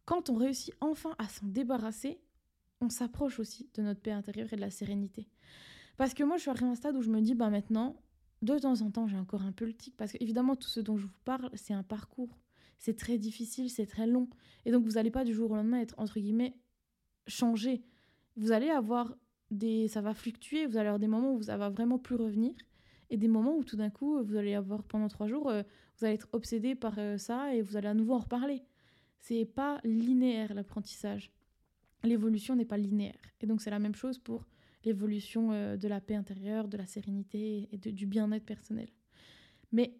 quand 0.04 0.30
on 0.30 0.34
réussit 0.34 0.74
enfin 0.80 1.14
à 1.18 1.28
s'en 1.28 1.46
débarrasser, 1.46 2.18
on 2.80 2.88
s'approche 2.88 3.38
aussi 3.38 3.70
de 3.74 3.82
notre 3.82 4.00
paix 4.00 4.10
intérieure 4.10 4.52
et 4.52 4.56
de 4.56 4.60
la 4.60 4.70
sérénité. 4.70 5.28
Parce 5.96 6.14
que 6.14 6.24
moi, 6.24 6.36
je 6.36 6.42
suis 6.42 6.50
arrivée 6.50 6.66
à 6.66 6.70
un 6.70 6.74
stade 6.74 6.96
où 6.96 7.02
je 7.02 7.10
me 7.10 7.20
dis, 7.20 7.34
bah 7.34 7.50
maintenant, 7.50 8.02
de 8.42 8.58
temps 8.58 8.80
en 8.80 8.90
temps, 8.90 9.06
j'ai 9.06 9.16
encore 9.16 9.42
un 9.42 9.52
peu 9.52 9.64
le 9.64 9.72
tic. 9.72 9.96
Parce 9.96 10.12
qu'évidemment, 10.12 10.56
tout 10.56 10.68
ce 10.68 10.80
dont 10.80 10.96
je 10.96 11.06
vous 11.06 11.20
parle, 11.24 11.50
c'est 11.54 11.74
un 11.74 11.82
parcours. 11.82 12.38
C'est 12.78 12.96
très 12.96 13.18
difficile, 13.18 13.70
c'est 13.70 13.86
très 13.86 14.06
long. 14.06 14.28
Et 14.64 14.72
donc, 14.72 14.84
vous 14.84 14.92
n'allez 14.92 15.12
pas 15.12 15.24
du 15.24 15.32
jour 15.32 15.50
au 15.50 15.54
lendemain 15.54 15.80
être, 15.80 15.94
entre 15.98 16.18
guillemets, 16.18 16.58
changé. 17.28 17.84
Vous 18.36 18.50
allez 18.50 18.70
avoir 18.70 19.14
des. 19.50 19.86
Ça 19.86 20.00
va 20.00 20.14
fluctuer. 20.14 20.66
Vous 20.66 20.76
allez 20.76 20.88
avoir 20.88 20.98
des 20.98 21.06
moments 21.06 21.34
où 21.34 21.36
vous 21.36 21.50
allez 21.50 21.72
vraiment 21.72 21.98
plus 21.98 22.16
revenir. 22.16 22.54
Et 23.12 23.18
des 23.18 23.28
moments 23.28 23.58
où 23.58 23.62
tout 23.62 23.76
d'un 23.76 23.90
coup, 23.90 24.24
vous 24.24 24.36
allez 24.36 24.54
avoir 24.54 24.82
pendant 24.82 25.06
trois 25.06 25.28
jours, 25.28 25.50
euh, 25.50 25.62
vous 25.98 26.06
allez 26.06 26.14
être 26.14 26.30
obsédé 26.32 26.74
par 26.74 26.94
euh, 26.96 27.18
ça 27.18 27.54
et 27.54 27.60
vous 27.60 27.76
allez 27.76 27.88
à 27.88 27.92
nouveau 27.92 28.14
en 28.14 28.20
reparler. 28.20 28.62
C'est 29.20 29.44
pas 29.44 29.80
linéaire 29.84 30.54
l'apprentissage. 30.54 31.30
L'évolution 32.04 32.56
n'est 32.56 32.64
pas 32.64 32.78
linéaire. 32.78 33.20
Et 33.42 33.46
donc, 33.46 33.60
c'est 33.60 33.70
la 33.70 33.78
même 33.78 33.94
chose 33.94 34.18
pour 34.18 34.46
l'évolution 34.86 35.52
euh, 35.52 35.76
de 35.76 35.88
la 35.88 36.00
paix 36.00 36.14
intérieure, 36.14 36.68
de 36.68 36.78
la 36.78 36.86
sérénité 36.86 37.68
et 37.70 37.76
du 37.76 38.06
bien-être 38.06 38.46
personnel. 38.46 38.88
Mais 39.72 39.92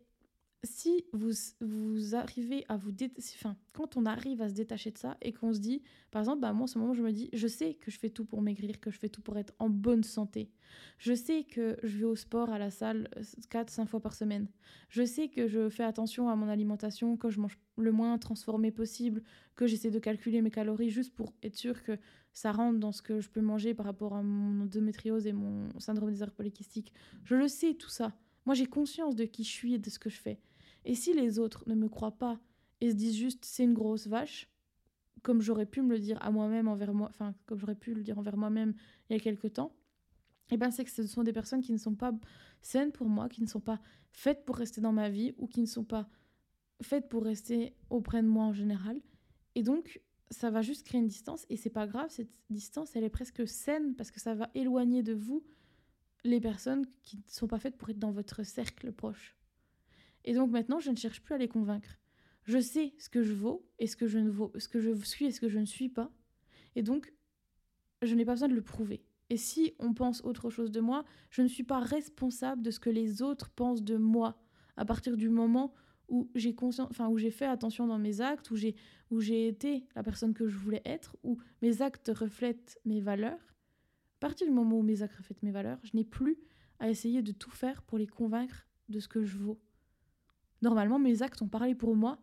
si 0.65 1.05
vous, 1.13 1.31
vous 1.61 2.15
arrivez 2.15 2.65
à 2.69 2.77
vous 2.77 2.93
détacher, 2.93 3.37
quand 3.73 3.97
on 3.97 4.07
arrive 4.07 4.41
à 4.43 4.49
se 4.49 4.55
détacher 4.55 4.93
de 4.93 4.99
ça 4.99 5.17
et 5.21 5.33
qu'on 5.33 5.53
se 5.53 5.59
dit, 5.59 5.83
par 6.11 6.23
exemple, 6.23 6.41
bah, 6.41 6.53
moi, 6.53 6.65
en 6.65 6.67
ce 6.67 6.79
moment, 6.79 6.95
je 6.95 7.03
me 7.03 7.11
dis, 7.11 7.31
je 7.33 7.49
sais 7.49 7.75
que 7.75 7.91
je 7.91 7.99
fais 7.99 8.11
tout 8.11 8.25
pour 8.25 8.43
maigrir, 8.43 8.79
que 8.79 8.91
je 8.91 8.99
fais 8.99 9.09
tout 9.09 9.23
pour 9.23 9.37
être 9.39 9.55
en 9.59 9.69
bonne 9.69 10.05
santé. 10.05 10.51
Je 10.99 11.15
sais 11.15 11.45
que 11.45 11.77
je 11.83 11.99
vais 11.99 12.05
au 12.05 12.15
sport, 12.15 12.51
à 12.51 12.59
la 12.59 12.71
salle, 12.71 13.09
4-5 13.51 13.87
fois 13.87 14.01
par 14.01 14.15
semaine. 14.15 14.47
Je 14.89 15.05
sais 15.05 15.29
que 15.29 15.49
je 15.49 15.69
fais 15.69 15.83
attention 15.83 16.29
à 16.29 16.37
mon 16.37 16.49
alimentation, 16.49 17.17
que 17.17 17.29
je 17.29 17.41
mange 17.41 17.59
le 17.77 17.91
moins 17.91 18.17
transformé 18.19 18.71
possible, 18.71 19.23
que 19.57 19.67
j'essaie 19.67 19.91
de 19.91 19.99
calculer 19.99 20.43
mes 20.43 20.51
calories 20.51 20.91
juste 20.91 21.15
pour 21.15 21.33
être 21.43 21.57
sûr 21.57 21.83
que 21.83 21.99
ça 22.33 22.53
rentre 22.53 22.79
dans 22.79 22.93
ce 22.93 23.03
que 23.03 23.21
je 23.21 23.29
peux 23.29 23.41
manger 23.41 23.75
par 23.75 23.87
rapport 23.87 24.15
à 24.15 24.23
mon 24.23 24.63
endométriose 24.63 25.27
et 25.27 25.33
mon 25.33 25.69
syndrome 25.81 26.13
des 26.13 26.25
polykystiques. 26.27 26.93
Je 27.25 27.35
le 27.35 27.49
sais, 27.49 27.75
tout 27.75 27.91
ça. 27.91 28.13
Moi, 28.47 28.55
j'ai 28.55 28.67
conscience 28.67 29.17
de 29.17 29.25
qui 29.25 29.45
je 29.45 29.51
suis 29.51 29.75
et 29.75 29.79
de 29.79 29.91
ce 29.91 29.99
que 29.99 30.09
je 30.09 30.19
fais. 30.19 30.41
Et 30.85 30.95
si 30.95 31.13
les 31.15 31.39
autres 31.39 31.65
ne 31.67 31.75
me 31.75 31.89
croient 31.89 32.19
pas 32.19 32.41
et 32.81 32.91
se 32.91 32.97
disent 32.97 33.17
juste 33.17 33.45
c'est 33.45 33.65
une 33.65 33.75
grosse 33.75 34.07
vache, 34.07 34.49
comme 35.23 35.41
j'aurais 35.41 35.67
pu 35.67 35.83
me 35.83 35.91
le 35.91 35.99
dire 35.99 36.19
à 36.21 36.31
moi-même 36.31 36.69
envers 36.69 36.95
moi, 36.95 37.09
enfin 37.09 37.35
comme 37.47 37.59
j'aurais 37.59 37.77
pu 37.77 37.95
le 37.95 38.03
dire 38.03 38.19
envers 38.19 38.37
moi-même 38.37 38.75
il 39.09 39.15
y 39.15 39.17
a 39.17 39.21
quelque 39.21 39.47
temps, 39.47 39.75
et 40.51 40.55
eh 40.55 40.57
ben 40.59 40.71
c'est 40.71 40.85
que 40.85 40.91
ce 40.91 41.07
sont 41.07 41.23
des 41.23 41.33
personnes 41.33 41.63
qui 41.63 41.73
ne 41.73 41.79
sont 41.79 41.95
pas 41.95 42.13
saines 42.61 42.93
pour 42.93 43.09
moi, 43.09 43.29
qui 43.29 43.41
ne 43.41 43.47
sont 43.47 43.61
pas 43.61 43.81
faites 44.11 44.45
pour 44.45 44.57
rester 44.57 44.81
dans 44.81 44.93
ma 44.93 45.09
vie 45.09 45.33
ou 45.39 45.47
qui 45.47 45.61
ne 45.61 45.67
sont 45.67 45.85
pas 45.85 46.09
faites 46.83 47.09
pour 47.09 47.25
rester 47.25 47.75
auprès 47.89 48.23
de 48.23 48.29
moi 48.29 48.45
en 48.45 48.53
général. 48.53 49.01
Et 49.55 49.63
donc 49.63 50.03
ça 50.31 50.51
va 50.51 50.61
juste 50.61 50.85
créer 50.85 51.01
une 51.01 51.07
distance 51.07 51.47
et 51.49 51.57
c'est 51.57 51.71
pas 51.71 51.87
grave, 51.87 52.11
cette 52.11 52.31
distance 52.51 52.97
elle 52.97 53.05
est 53.05 53.11
presque 53.11 53.47
saine 53.47 53.95
parce 53.95 54.11
que 54.11 54.21
ça 54.21 54.35
va 54.35 54.51
éloigner 54.55 55.03
de 55.03 55.15
vous 55.15 55.45
les 56.25 56.41
personnes 56.41 56.87
qui 57.03 57.17
ne 57.17 57.23
sont 57.29 57.47
pas 57.47 57.59
faites 57.59 57.77
pour 57.77 57.91
être 57.91 57.99
dans 57.99 58.13
votre 58.13 58.43
cercle 58.45 58.93
proche. 58.93 59.37
Et 60.25 60.35
donc 60.35 60.51
maintenant, 60.51 60.79
je 60.79 60.91
ne 60.91 60.97
cherche 60.97 61.21
plus 61.23 61.35
à 61.35 61.39
les 61.39 61.49
convaincre. 61.49 61.99
Je 62.45 62.59
sais 62.59 62.95
ce 62.99 63.09
que 63.09 63.23
je 63.23 63.33
vaux 63.33 63.69
et 63.79 63.87
ce 63.87 63.97
que 63.97 64.07
je 64.07 64.19
ne 64.19 64.33
ce 64.59 64.69
que 64.69 64.81
je 64.81 64.93
suis 65.05 65.27
et 65.27 65.31
ce 65.31 65.41
que 65.41 65.49
je 65.49 65.59
ne 65.59 65.65
suis 65.65 65.89
pas. 65.89 66.11
Et 66.75 66.83
donc, 66.83 67.13
je 68.03 68.15
n'ai 68.15 68.25
pas 68.25 68.33
besoin 68.33 68.49
de 68.49 68.55
le 68.55 68.63
prouver. 68.63 69.05
Et 69.31 69.37
si 69.37 69.75
on 69.79 69.95
pense 69.95 70.23
autre 70.25 70.51
chose 70.51 70.71
de 70.71 70.81
moi, 70.81 71.05
je 71.31 71.43
ne 71.43 71.49
suis 71.49 71.63
pas 71.65 71.81
responsable 71.81 72.63
de 72.63 72.71
ce 72.71 72.81
que 72.81 72.91
les 72.91 73.23
autres 73.23 73.51
pensent 73.51 73.83
de 73.83 73.97
moi 73.97 74.43
à 74.77 74.85
partir 74.85 75.17
du 75.17 75.29
moment 75.29 75.73
où 76.09 76.31
j'ai 76.35 76.55
enfin 76.61 77.09
où 77.09 77.17
j'ai 77.17 77.31
fait 77.31 77.47
attention 77.47 77.87
dans 77.87 77.99
mes 77.99 78.21
actes, 78.21 78.51
où 78.51 78.57
j'ai 78.57 78.75
où 79.11 79.21
j'ai 79.21 79.49
été 79.49 79.87
la 79.95 80.03
personne 80.03 80.35
que 80.35 80.49
je 80.49 80.59
voulais 80.59 80.83
être, 80.85 81.17
où 81.23 81.39
mes 81.63 81.81
actes 81.81 82.11
reflètent 82.15 82.79
mes 82.85 83.01
valeurs. 83.01 83.55
À 84.19 84.21
partir 84.21 84.47
du 84.47 84.53
moment 84.53 84.79
où 84.79 84.83
mes 84.83 85.03
actes 85.03 85.17
reflètent 85.17 85.43
mes 85.43 85.51
valeurs, 85.51 85.79
je 85.83 85.97
n'ai 85.97 86.05
plus 86.05 86.39
à 86.79 86.91
essayer 86.91 87.23
de 87.23 87.33
tout 87.33 87.51
faire 87.51 87.83
pour 87.83 87.99
les 87.99 88.07
convaincre 88.07 88.67
de 88.89 89.01
ce 89.01 89.09
que 89.09 89.25
je 89.25 89.39
vaux. 89.39 89.61
Normalement, 90.63 90.99
mes 90.99 91.23
actes 91.23 91.43
ont 91.43 91.49
parlé 91.49 91.75
pour 91.75 91.95
moi 91.97 92.19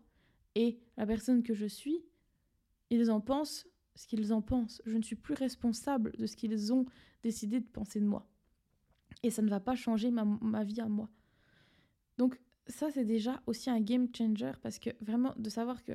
et 0.56 0.80
la 0.97 1.06
personne 1.06 1.43
que 1.43 1.54
je 1.54 1.65
suis, 1.65 2.04
ils 2.89 3.12
en 3.12 3.21
pensent 3.21 3.67
ce 3.95 4.08
qu'ils 4.08 4.34
en 4.34 4.41
pensent. 4.41 4.82
Je 4.86 4.97
ne 4.97 5.04
suis 5.04 5.17
plus 5.17 5.34
responsable 5.34 6.13
de 6.17 6.25
ce 6.25 6.36
qu'ils 6.36 6.73
ont 6.73 6.86
décidé 7.21 7.60
de 7.60 7.67
penser 7.67 7.99
de 7.99 8.06
moi. 8.06 8.28
Et 9.23 9.30
ça 9.30 9.41
ne 9.41 9.49
va 9.49 9.60
pas 9.60 9.75
changer 9.75 10.10
ma, 10.10 10.23
ma 10.23 10.63
vie 10.63 10.80
à 10.80 10.88
moi. 10.88 11.10
Donc 12.17 12.39
ça, 12.67 12.89
c'est 12.91 13.04
déjà 13.04 13.41
aussi 13.45 13.69
un 13.69 13.82
game 13.82 14.08
changer 14.15 14.54
parce 14.62 14.80
que 14.80 14.91
vraiment 15.02 15.34
de 15.38 15.49
savoir 15.49 15.84
que 15.84 15.93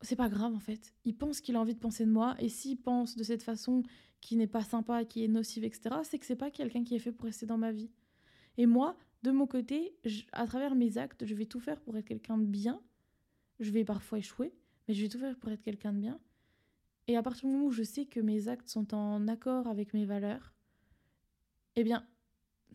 c'est 0.00 0.16
pas 0.16 0.28
grave 0.28 0.54
en 0.54 0.60
fait. 0.60 0.94
Il 1.04 1.16
pense 1.16 1.40
qu'il 1.40 1.56
a 1.56 1.60
envie 1.60 1.74
de 1.74 1.80
penser 1.80 2.06
de 2.06 2.10
moi 2.10 2.36
et 2.38 2.48
s'il 2.48 2.80
pense 2.80 3.16
de 3.16 3.22
cette 3.22 3.42
façon 3.42 3.82
qui 4.20 4.36
n'est 4.36 4.46
pas 4.46 4.62
sympa, 4.62 5.04
qui 5.04 5.24
est 5.24 5.28
nocive, 5.28 5.64
etc., 5.64 5.96
c'est 6.04 6.18
que 6.18 6.26
c'est 6.26 6.36
pas 6.36 6.50
quelqu'un 6.50 6.84
qui 6.84 6.94
est 6.94 7.00
fait 7.00 7.12
pour 7.12 7.26
rester 7.26 7.46
dans 7.46 7.58
ma 7.58 7.72
vie. 7.72 7.90
Et 8.56 8.66
moi, 8.66 8.96
de 9.22 9.30
mon 9.30 9.46
côté, 9.46 9.96
à 10.32 10.46
travers 10.46 10.74
mes 10.74 10.98
actes, 10.98 11.26
je 11.26 11.34
vais 11.34 11.46
tout 11.46 11.60
faire 11.60 11.80
pour 11.80 11.96
être 11.96 12.06
quelqu'un 12.06 12.38
de 12.38 12.46
bien. 12.46 12.80
Je 13.58 13.70
vais 13.70 13.84
parfois 13.84 14.18
échouer, 14.18 14.54
mais 14.86 14.94
je 14.94 15.02
vais 15.02 15.08
tout 15.08 15.18
faire 15.18 15.36
pour 15.36 15.50
être 15.50 15.62
quelqu'un 15.62 15.92
de 15.92 15.98
bien. 15.98 16.20
Et 17.08 17.16
à 17.16 17.22
partir 17.22 17.48
du 17.48 17.54
moment 17.54 17.66
où 17.66 17.72
je 17.72 17.82
sais 17.82 18.04
que 18.04 18.20
mes 18.20 18.48
actes 18.48 18.68
sont 18.68 18.94
en 18.94 19.26
accord 19.28 19.66
avec 19.66 19.94
mes 19.94 20.04
valeurs, 20.04 20.54
eh 21.74 21.82
bien, 21.82 22.06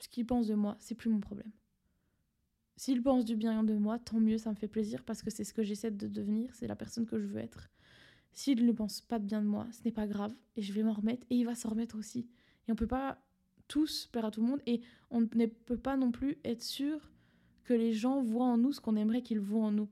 ce 0.01 0.09
qu'ils 0.09 0.25
pensent 0.25 0.47
de 0.47 0.55
moi, 0.55 0.75
c'est 0.79 0.95
plus 0.95 1.09
mon 1.09 1.19
problème. 1.19 1.51
S'ils 2.75 3.03
pensent 3.03 3.25
du 3.25 3.35
bien 3.35 3.63
de 3.63 3.75
moi, 3.75 3.99
tant 3.99 4.19
mieux, 4.19 4.37
ça 4.37 4.49
me 4.49 4.55
fait 4.55 4.67
plaisir 4.67 5.03
parce 5.03 5.21
que 5.21 5.29
c'est 5.29 5.43
ce 5.43 5.53
que 5.53 5.63
j'essaie 5.63 5.91
de 5.91 6.07
devenir, 6.07 6.53
c'est 6.55 6.67
la 6.67 6.75
personne 6.75 7.05
que 7.05 7.19
je 7.19 7.27
veux 7.27 7.39
être. 7.39 7.69
S'ils 8.31 8.65
ne 8.65 8.71
pensent 8.71 9.01
pas 9.01 9.19
de 9.19 9.25
bien 9.25 9.41
de 9.41 9.47
moi, 9.47 9.67
ce 9.71 9.83
n'est 9.85 9.91
pas 9.91 10.07
grave 10.07 10.33
et 10.55 10.61
je 10.63 10.73
vais 10.73 10.81
m'en 10.81 10.93
remettre 10.93 11.25
et 11.29 11.35
il 11.35 11.45
va 11.45 11.53
s'en 11.53 11.69
remettre 11.69 11.97
aussi. 11.97 12.27
Et 12.67 12.71
on 12.71 12.75
peut 12.75 12.87
pas 12.87 13.23
tous 13.73 14.07
plaire 14.11 14.25
à 14.25 14.29
tout 14.29 14.39
le 14.39 14.45
monde 14.45 14.61
et 14.67 14.81
on 15.09 15.21
ne 15.21 15.25
peut 15.25 15.79
pas 15.79 15.97
non 15.97 16.11
plus 16.11 16.37
être 16.45 16.61
sûr 16.61 17.09
que 17.63 17.73
les 17.73 17.91
gens 17.91 18.21
voient 18.21 18.45
en 18.45 18.59
nous 18.59 18.71
ce 18.71 18.79
qu'on 18.79 18.95
aimerait 18.95 19.23
qu'ils 19.23 19.39
voient 19.39 19.63
en 19.63 19.71
nous. 19.71 19.89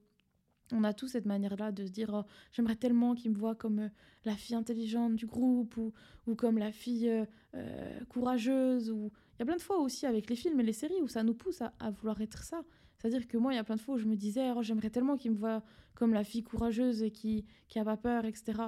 On 0.71 0.83
a 0.83 0.93
tous 0.93 1.07
cette 1.07 1.25
manière-là 1.25 1.71
de 1.71 1.87
se 1.87 1.91
dire 1.91 2.11
oh, 2.13 2.23
j'aimerais 2.51 2.75
tellement 2.75 3.15
qu'ils 3.15 3.31
me 3.31 3.37
voient 3.37 3.55
comme 3.55 3.79
euh, 3.79 3.89
la 4.23 4.35
fille 4.35 4.55
intelligente 4.55 5.15
du 5.15 5.25
groupe 5.25 5.77
ou, 5.77 5.93
ou 6.27 6.35
comme 6.35 6.59
la 6.59 6.71
fille 6.71 7.09
euh, 7.09 7.25
euh, 7.55 7.99
courageuse. 8.07 8.91
Ou... 8.91 9.11
Il 9.33 9.39
y 9.39 9.41
a 9.41 9.45
plein 9.45 9.57
de 9.57 9.63
fois 9.63 9.79
aussi 9.79 10.05
avec 10.05 10.29
les 10.29 10.35
films 10.35 10.59
et 10.59 10.63
les 10.63 10.73
séries 10.73 11.01
où 11.01 11.07
ça 11.07 11.23
nous 11.23 11.33
pousse 11.33 11.63
à, 11.63 11.89
vouloir 11.89 12.21
être 12.21 12.43
ça. 12.43 12.61
C'est-à-dire 12.99 13.27
que 13.27 13.37
moi, 13.37 13.51
il 13.51 13.55
y 13.55 13.59
a 13.59 13.63
plein 13.63 13.77
de 13.77 13.81
fois 13.81 13.95
où 13.95 13.97
je 13.97 14.05
me 14.05 14.15
disais 14.15 14.51
oh, 14.55 14.61
j'aimerais 14.61 14.91
tellement 14.91 15.17
qu'ils 15.17 15.31
me 15.31 15.37
voient 15.37 15.63
comme 15.95 16.13
la 16.13 16.23
fille 16.23 16.43
courageuse 16.43 17.01
et 17.01 17.09
qui, 17.09 17.45
qui 17.67 17.79
a 17.79 17.83
pas 17.83 17.97
peur, 17.97 18.25
etc. 18.25 18.61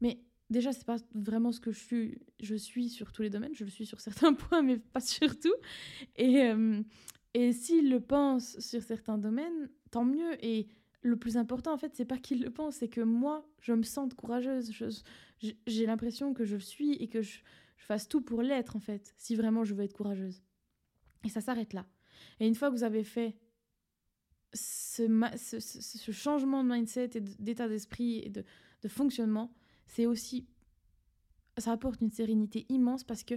Mais 0.00 0.20
déjà, 0.54 0.72
c'est 0.72 0.86
pas 0.86 0.96
vraiment 1.14 1.52
ce 1.52 1.60
que 1.60 1.72
je 1.72 1.78
suis. 1.78 2.18
Je 2.40 2.54
suis 2.54 2.88
sur 2.88 3.12
tous 3.12 3.22
les 3.22 3.30
domaines, 3.30 3.54
je 3.54 3.64
le 3.64 3.70
suis 3.70 3.84
sur 3.84 4.00
certains 4.00 4.32
points, 4.32 4.62
mais 4.62 4.78
pas 4.78 5.00
sur 5.00 5.38
tout. 5.38 5.54
Et, 6.16 6.42
euh, 6.42 6.82
et 7.34 7.52
s'il 7.52 7.90
le 7.90 8.00
pense 8.00 8.58
sur 8.60 8.82
certains 8.82 9.18
domaines, 9.18 9.68
tant 9.90 10.04
mieux. 10.04 10.42
Et 10.42 10.68
le 11.02 11.16
plus 11.16 11.36
important, 11.36 11.74
en 11.74 11.76
fait, 11.76 11.94
c'est 11.94 12.04
pas 12.06 12.16
qu'il 12.16 12.42
le 12.42 12.50
pense, 12.50 12.76
c'est 12.76 12.88
que 12.88 13.02
moi, 13.02 13.46
je 13.60 13.72
me 13.72 13.82
sente 13.82 14.14
courageuse. 14.14 14.72
J'ai 15.66 15.86
l'impression 15.86 16.32
que 16.32 16.44
je 16.44 16.56
suis 16.56 16.94
et 16.94 17.08
que 17.08 17.20
je, 17.20 17.40
fasse 17.76 18.08
tout 18.08 18.22
pour 18.22 18.40
l'être, 18.40 18.76
en 18.76 18.80
fait, 18.80 19.12
si 19.18 19.36
vraiment 19.36 19.62
je 19.62 19.74
veux 19.74 19.84
être 19.84 19.92
courageuse. 19.92 20.40
Et 21.22 21.28
ça 21.28 21.42
s'arrête 21.42 21.74
là. 21.74 21.84
Et 22.40 22.46
une 22.46 22.54
fois 22.54 22.70
que 22.70 22.76
vous 22.76 22.84
avez 22.84 23.04
fait 23.04 23.36
ce, 24.54 26.10
changement 26.12 26.64
de 26.64 26.70
mindset 26.70 27.10
et 27.16 27.20
d'état 27.20 27.68
d'esprit 27.68 28.20
et 28.20 28.30
de 28.30 28.88
fonctionnement, 28.88 29.52
c'est 29.86 30.06
aussi 30.06 30.46
ça 31.58 31.72
apporte 31.72 32.00
une 32.00 32.10
sérénité 32.10 32.66
immense 32.68 33.04
parce 33.04 33.22
que 33.22 33.34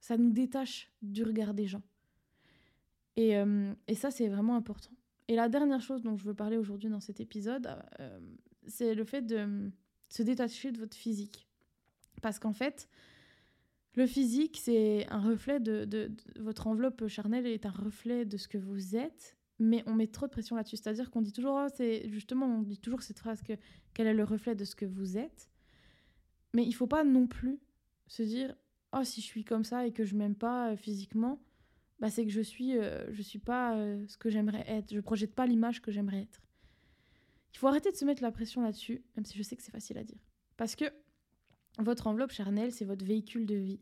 ça 0.00 0.16
nous 0.16 0.30
détache 0.30 0.90
du 1.02 1.24
regard 1.24 1.54
des 1.54 1.66
gens. 1.66 1.82
Et, 3.16 3.36
euh, 3.36 3.74
et 3.88 3.94
ça, 3.94 4.10
c'est 4.10 4.28
vraiment 4.28 4.56
important. 4.56 4.92
Et 5.28 5.34
la 5.34 5.48
dernière 5.48 5.80
chose 5.80 6.02
dont 6.02 6.16
je 6.16 6.24
veux 6.24 6.34
parler 6.34 6.56
aujourd'hui 6.56 6.88
dans 6.88 7.00
cet 7.00 7.20
épisode, 7.20 7.68
euh, 8.00 8.20
c'est 8.66 8.94
le 8.94 9.04
fait 9.04 9.22
de 9.22 9.70
se 10.08 10.22
détacher 10.22 10.72
de 10.72 10.78
votre 10.78 10.96
physique. 10.96 11.48
Parce 12.22 12.38
qu'en 12.38 12.52
fait, 12.52 12.88
le 13.94 14.06
physique, 14.06 14.58
c'est 14.60 15.06
un 15.08 15.20
reflet 15.20 15.60
de, 15.60 15.84
de, 15.84 16.10
Votre 16.38 16.66
enveloppe 16.66 17.06
charnelle 17.08 17.46
est 17.46 17.66
un 17.66 17.70
reflet 17.70 18.24
de 18.24 18.36
ce 18.36 18.48
que 18.48 18.58
vous 18.58 18.96
êtes, 18.96 19.36
mais 19.58 19.82
on 19.86 19.94
met 19.94 20.06
trop 20.06 20.26
de 20.26 20.30
pression 20.30 20.56
là-dessus. 20.56 20.76
C'est-à-dire 20.76 21.10
qu'on 21.10 21.22
dit 21.22 21.32
toujours, 21.32 21.60
oh, 21.62 21.68
c'est 21.74 22.08
justement, 22.08 22.46
on 22.46 22.62
dit 22.62 22.78
toujours 22.78 23.02
cette 23.02 23.18
phrase 23.18 23.42
que 23.42 23.54
quel 23.92 24.06
est 24.06 24.14
le 24.14 24.24
reflet 24.24 24.54
de 24.54 24.64
ce 24.64 24.74
que 24.74 24.86
vous 24.86 25.18
êtes. 25.18 25.49
Mais 26.54 26.64
il 26.64 26.72
faut 26.72 26.86
pas 26.86 27.04
non 27.04 27.26
plus 27.26 27.60
se 28.06 28.22
dire 28.22 28.54
oh 28.92 29.04
si 29.04 29.20
je 29.20 29.26
suis 29.26 29.44
comme 29.44 29.64
ça 29.64 29.86
et 29.86 29.92
que 29.92 30.04
je 30.04 30.16
m'aime 30.16 30.34
pas 30.34 30.70
euh, 30.70 30.76
physiquement, 30.76 31.40
bah 32.00 32.10
c'est 32.10 32.24
que 32.24 32.32
je 32.32 32.40
suis 32.40 32.76
euh, 32.76 33.12
je 33.12 33.22
suis 33.22 33.38
pas 33.38 33.76
euh, 33.76 34.04
ce 34.08 34.16
que 34.16 34.30
j'aimerais 34.30 34.64
être, 34.66 34.92
je 34.92 35.00
projette 35.00 35.34
pas 35.34 35.46
l'image 35.46 35.80
que 35.82 35.92
j'aimerais 35.92 36.22
être. 36.22 36.40
Il 37.52 37.58
faut 37.58 37.68
arrêter 37.68 37.90
de 37.90 37.96
se 37.96 38.04
mettre 38.04 38.22
la 38.22 38.30
pression 38.30 38.62
là-dessus, 38.62 39.02
même 39.16 39.24
si 39.24 39.36
je 39.36 39.42
sais 39.42 39.56
que 39.56 39.62
c'est 39.62 39.72
facile 39.72 39.98
à 39.98 40.04
dire. 40.04 40.20
Parce 40.56 40.76
que 40.76 40.84
votre 41.78 42.06
enveloppe 42.06 42.32
charnelle, 42.32 42.72
c'est 42.72 42.84
votre 42.84 43.04
véhicule 43.04 43.46
de 43.46 43.56
vie. 43.56 43.80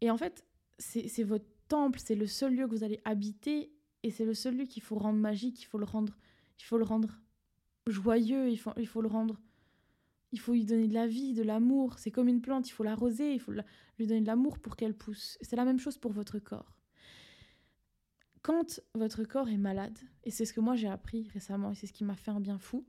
Et 0.00 0.10
en 0.10 0.16
fait, 0.16 0.44
c'est 0.78 1.22
votre 1.24 1.46
temple, 1.68 1.98
c'est 1.98 2.14
le 2.14 2.26
seul 2.26 2.54
lieu 2.54 2.66
que 2.66 2.74
vous 2.74 2.84
allez 2.84 3.00
habiter 3.04 3.72
et 4.02 4.10
c'est 4.10 4.24
le 4.24 4.34
seul 4.34 4.56
lieu 4.56 4.64
qu'il 4.64 4.82
faut 4.82 4.96
rendre 4.96 5.18
magique, 5.18 5.60
il 5.62 5.66
faut 5.66 5.78
le 5.78 5.84
rendre, 5.84 6.16
il 6.58 6.64
faut 6.64 6.78
le 6.78 6.84
rendre 6.84 7.20
joyeux, 7.86 8.48
il 8.48 8.56
faut, 8.56 8.72
il 8.76 8.86
faut 8.86 9.02
le 9.02 9.08
rendre, 9.08 9.40
il 10.32 10.40
faut 10.40 10.52
lui 10.52 10.64
donner 10.64 10.88
de 10.88 10.94
la 10.94 11.06
vie, 11.06 11.34
de 11.34 11.42
l'amour. 11.42 11.98
C'est 11.98 12.10
comme 12.10 12.28
une 12.28 12.40
plante, 12.40 12.68
il 12.68 12.72
faut 12.72 12.84
l'arroser, 12.84 13.34
il 13.34 13.40
faut 13.40 13.52
lui 13.98 14.06
donner 14.06 14.20
de 14.20 14.26
l'amour 14.26 14.58
pour 14.58 14.76
qu'elle 14.76 14.94
pousse. 14.94 15.38
C'est 15.40 15.56
la 15.56 15.64
même 15.64 15.78
chose 15.78 15.98
pour 15.98 16.12
votre 16.12 16.38
corps. 16.38 16.76
Quand 18.42 18.80
votre 18.94 19.24
corps 19.24 19.48
est 19.48 19.58
malade, 19.58 19.98
et 20.24 20.30
c'est 20.30 20.46
ce 20.46 20.52
que 20.52 20.60
moi 20.60 20.74
j'ai 20.74 20.88
appris 20.88 21.28
récemment 21.34 21.72
et 21.72 21.74
c'est 21.74 21.86
ce 21.86 21.92
qui 21.92 22.04
m'a 22.04 22.16
fait 22.16 22.30
un 22.30 22.40
bien 22.40 22.58
fou, 22.58 22.86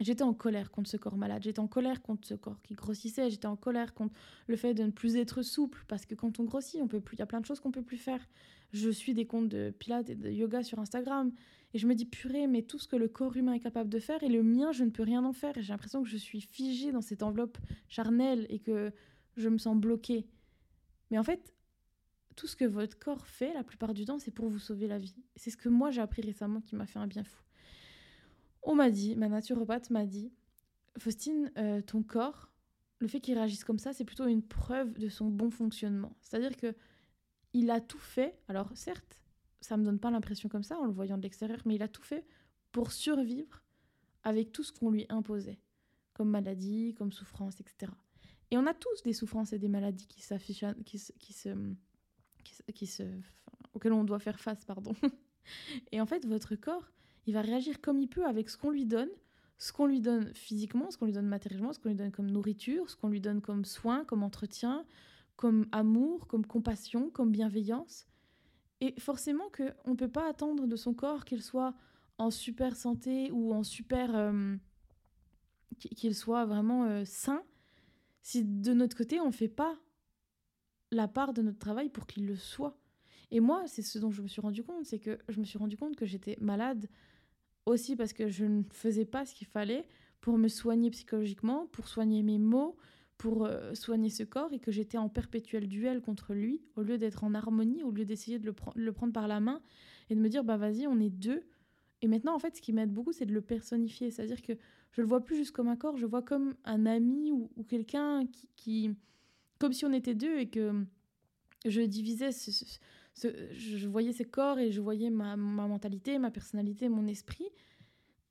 J'étais 0.00 0.24
en 0.24 0.34
colère 0.34 0.70
contre 0.70 0.88
ce 0.88 0.96
corps 0.96 1.16
malade, 1.16 1.42
j'étais 1.44 1.60
en 1.60 1.68
colère 1.68 2.02
contre 2.02 2.26
ce 2.26 2.34
corps 2.34 2.60
qui 2.62 2.74
grossissait, 2.74 3.30
j'étais 3.30 3.46
en 3.46 3.56
colère 3.56 3.94
contre 3.94 4.18
le 4.46 4.56
fait 4.56 4.74
de 4.74 4.82
ne 4.82 4.90
plus 4.90 5.16
être 5.16 5.42
souple, 5.42 5.84
parce 5.86 6.06
que 6.06 6.14
quand 6.14 6.40
on 6.40 6.44
grossit, 6.44 6.80
on 6.82 6.88
peut 6.88 7.00
plus, 7.00 7.16
il 7.16 7.20
y 7.20 7.22
a 7.22 7.26
plein 7.26 7.40
de 7.40 7.46
choses 7.46 7.60
qu'on 7.60 7.70
peut 7.70 7.82
plus 7.82 7.98
faire. 7.98 8.26
Je 8.72 8.88
suis 8.88 9.14
des 9.14 9.26
comptes 9.26 9.48
de 9.48 9.70
pilates 9.70 10.08
et 10.08 10.14
de 10.14 10.30
yoga 10.30 10.62
sur 10.62 10.78
Instagram, 10.78 11.32
et 11.74 11.78
je 11.78 11.86
me 11.86 11.94
dis 11.94 12.04
purée, 12.04 12.46
mais 12.46 12.62
tout 12.62 12.78
ce 12.78 12.86
que 12.86 12.96
le 12.96 13.08
corps 13.08 13.36
humain 13.36 13.54
est 13.54 13.60
capable 13.60 13.88
de 13.88 13.98
faire, 13.98 14.22
et 14.22 14.28
le 14.28 14.42
mien, 14.42 14.72
je 14.72 14.84
ne 14.84 14.90
peux 14.90 15.02
rien 15.02 15.24
en 15.24 15.32
faire, 15.32 15.54
j'ai 15.56 15.72
l'impression 15.72 16.02
que 16.02 16.08
je 16.08 16.16
suis 16.16 16.40
figée 16.40 16.92
dans 16.92 17.00
cette 17.00 17.22
enveloppe 17.22 17.58
charnelle, 17.88 18.46
et 18.50 18.58
que 18.58 18.92
je 19.36 19.48
me 19.48 19.58
sens 19.58 19.76
bloquée. 19.76 20.26
Mais 21.10 21.18
en 21.18 21.22
fait, 21.22 21.54
tout 22.36 22.46
ce 22.46 22.56
que 22.56 22.64
votre 22.64 22.98
corps 22.98 23.26
fait, 23.26 23.52
la 23.54 23.64
plupart 23.64 23.94
du 23.94 24.04
temps, 24.04 24.18
c'est 24.18 24.30
pour 24.30 24.48
vous 24.48 24.58
sauver 24.58 24.86
la 24.86 24.98
vie. 24.98 25.14
C'est 25.36 25.50
ce 25.50 25.56
que 25.56 25.68
moi 25.68 25.90
j'ai 25.90 26.00
appris 26.00 26.22
récemment 26.22 26.60
qui 26.60 26.76
m'a 26.76 26.86
fait 26.86 26.98
un 26.98 27.06
bien 27.06 27.24
fou. 27.24 27.42
On 28.62 28.74
m'a 28.74 28.90
dit, 28.90 29.16
ma 29.16 29.28
naturopathe 29.28 29.90
m'a 29.90 30.06
dit, 30.06 30.32
Faustine, 30.98 31.50
euh, 31.56 31.80
ton 31.80 32.02
corps, 32.02 32.50
le 32.98 33.08
fait 33.08 33.20
qu'il 33.20 33.34
réagisse 33.34 33.64
comme 33.64 33.78
ça, 33.78 33.92
c'est 33.92 34.04
plutôt 34.04 34.26
une 34.26 34.42
preuve 34.42 34.98
de 34.98 35.08
son 35.08 35.28
bon 35.28 35.50
fonctionnement. 35.50 36.16
C'est-à-dire 36.20 36.56
que 36.56 36.74
il 37.54 37.70
a 37.70 37.80
tout 37.80 37.98
fait. 37.98 38.38
Alors 38.48 38.70
certes, 38.74 39.21
ça 39.62 39.76
me 39.76 39.84
donne 39.84 39.98
pas 39.98 40.10
l'impression 40.10 40.48
comme 40.48 40.62
ça 40.62 40.78
en 40.78 40.84
le 40.84 40.92
voyant 40.92 41.16
de 41.16 41.22
l'extérieur, 41.22 41.60
mais 41.64 41.76
il 41.76 41.82
a 41.82 41.88
tout 41.88 42.02
fait 42.02 42.26
pour 42.72 42.92
survivre 42.92 43.62
avec 44.24 44.52
tout 44.52 44.62
ce 44.62 44.72
qu'on 44.72 44.90
lui 44.90 45.06
imposait, 45.08 45.58
comme 46.14 46.30
maladie, 46.30 46.94
comme 46.94 47.12
souffrance, 47.12 47.60
etc. 47.60 47.92
Et 48.50 48.58
on 48.58 48.66
a 48.66 48.74
tous 48.74 49.02
des 49.02 49.12
souffrances 49.12 49.52
et 49.52 49.58
des 49.58 49.68
maladies 49.68 50.06
qui 50.06 50.20
s'affichent, 50.20 50.64
qui, 50.84 50.98
se, 50.98 51.12
qui, 52.74 52.86
se, 52.86 53.02
auxquelles 53.74 53.92
on 53.92 54.04
doit 54.04 54.18
faire 54.18 54.38
face, 54.38 54.64
pardon. 54.64 54.94
Et 55.90 56.00
en 56.00 56.06
fait, 56.06 56.26
votre 56.26 56.54
corps, 56.54 56.92
il 57.26 57.34
va 57.34 57.40
réagir 57.40 57.80
comme 57.80 57.98
il 57.98 58.08
peut 58.08 58.26
avec 58.26 58.50
ce 58.50 58.56
qu'on 58.56 58.70
lui 58.70 58.86
donne, 58.86 59.08
ce 59.58 59.72
qu'on 59.72 59.86
lui 59.86 60.00
donne 60.00 60.32
physiquement, 60.34 60.90
ce 60.90 60.98
qu'on 60.98 61.06
lui 61.06 61.12
donne 61.12 61.28
matériellement, 61.28 61.72
ce 61.72 61.78
qu'on 61.78 61.88
lui 61.88 61.96
donne 61.96 62.12
comme 62.12 62.30
nourriture, 62.30 62.90
ce 62.90 62.96
qu'on 62.96 63.08
lui 63.08 63.20
donne 63.20 63.40
comme 63.40 63.64
soin, 63.64 64.04
comme 64.04 64.22
entretien, 64.22 64.84
comme 65.36 65.66
amour, 65.72 66.26
comme 66.26 66.46
compassion, 66.46 67.10
comme 67.10 67.32
bienveillance. 67.32 68.06
Et 68.82 68.98
forcément 68.98 69.48
qu'on 69.56 69.92
ne 69.92 69.96
peut 69.96 70.08
pas 70.08 70.28
attendre 70.28 70.66
de 70.66 70.74
son 70.74 70.92
corps 70.92 71.24
qu'il 71.24 71.40
soit 71.40 71.72
en 72.18 72.32
super 72.32 72.74
santé 72.74 73.30
ou 73.30 73.54
en 73.54 73.62
super... 73.62 74.16
Euh, 74.16 74.56
qu'il 75.78 76.16
soit 76.16 76.46
vraiment 76.46 76.84
euh, 76.86 77.04
sain, 77.04 77.44
si 78.22 78.44
de 78.44 78.72
notre 78.72 78.96
côté 78.96 79.20
on 79.20 79.26
ne 79.26 79.32
fait 79.32 79.46
pas 79.46 79.78
la 80.90 81.06
part 81.06 81.32
de 81.32 81.42
notre 81.42 81.60
travail 81.60 81.90
pour 81.90 82.08
qu'il 82.08 82.26
le 82.26 82.34
soit. 82.34 82.76
Et 83.30 83.38
moi, 83.38 83.62
c'est 83.68 83.82
ce 83.82 84.00
dont 84.00 84.10
je 84.10 84.20
me 84.20 84.26
suis 84.26 84.40
rendu 84.40 84.64
compte, 84.64 84.84
c'est 84.84 84.98
que 84.98 85.16
je 85.28 85.38
me 85.38 85.44
suis 85.44 85.58
rendu 85.58 85.76
compte 85.76 85.94
que 85.94 86.04
j'étais 86.04 86.36
malade 86.40 86.88
aussi 87.66 87.94
parce 87.94 88.12
que 88.12 88.28
je 88.28 88.44
ne 88.44 88.64
faisais 88.72 89.04
pas 89.04 89.24
ce 89.24 89.34
qu'il 89.34 89.46
fallait 89.46 89.86
pour 90.20 90.38
me 90.38 90.48
soigner 90.48 90.90
psychologiquement, 90.90 91.68
pour 91.68 91.86
soigner 91.86 92.24
mes 92.24 92.38
maux, 92.38 92.76
pour 93.22 93.46
euh, 93.46 93.72
soigner 93.74 94.10
ce 94.10 94.24
corps 94.24 94.52
et 94.52 94.58
que 94.58 94.72
j'étais 94.72 94.98
en 94.98 95.08
perpétuel 95.08 95.68
duel 95.68 96.00
contre 96.00 96.34
lui 96.34 96.60
au 96.74 96.82
lieu 96.82 96.98
d'être 96.98 97.22
en 97.22 97.34
harmonie, 97.34 97.84
au 97.84 97.92
lieu 97.92 98.04
d'essayer 98.04 98.40
de 98.40 98.52
le, 98.74 98.92
prendre 98.92 99.12
par 99.12 99.28
la 99.28 99.38
main 99.38 99.62
et 100.10 100.16
de 100.16 100.20
me 100.20 100.28
dire 100.28 100.42
bah 100.42 100.56
vas-y 100.56 100.88
on 100.88 100.98
est 100.98 101.08
deux. 101.08 101.44
Et 102.00 102.08
maintenant 102.08 102.34
en 102.34 102.40
fait 102.40 102.56
ce 102.56 102.60
qui 102.60 102.72
m'aide 102.72 102.92
beaucoup 102.92 103.12
c'est 103.12 103.24
de 103.24 103.32
le 103.32 103.40
personnifier, 103.40 104.10
c'est-à-dire 104.10 104.42
que 104.42 104.54
je 104.90 105.02
le 105.02 105.06
vois 105.06 105.22
plus 105.22 105.36
juste 105.36 105.52
comme 105.52 105.68
un 105.68 105.76
corps, 105.76 105.96
je 105.96 106.04
vois 106.04 106.22
comme 106.22 106.56
un 106.64 106.84
ami 106.84 107.30
ou, 107.30 107.48
quelqu'un 107.68 108.26
qui, 108.56 108.90
comme 109.60 109.72
si 109.72 109.84
on 109.84 109.92
était 109.92 110.16
deux 110.16 110.40
et 110.40 110.48
que 110.48 110.84
je 111.64 111.80
divisais 111.80 112.32
ce 112.32 112.50
je 113.14 113.88
voyais 113.88 114.12
ses 114.12 114.24
corps 114.24 114.58
et 114.58 114.72
je 114.72 114.80
voyais 114.80 115.10
ma, 115.10 115.36
mentalité, 115.36 116.18
ma 116.18 116.32
personnalité, 116.32 116.88
mon 116.88 117.06
esprit. 117.06 117.46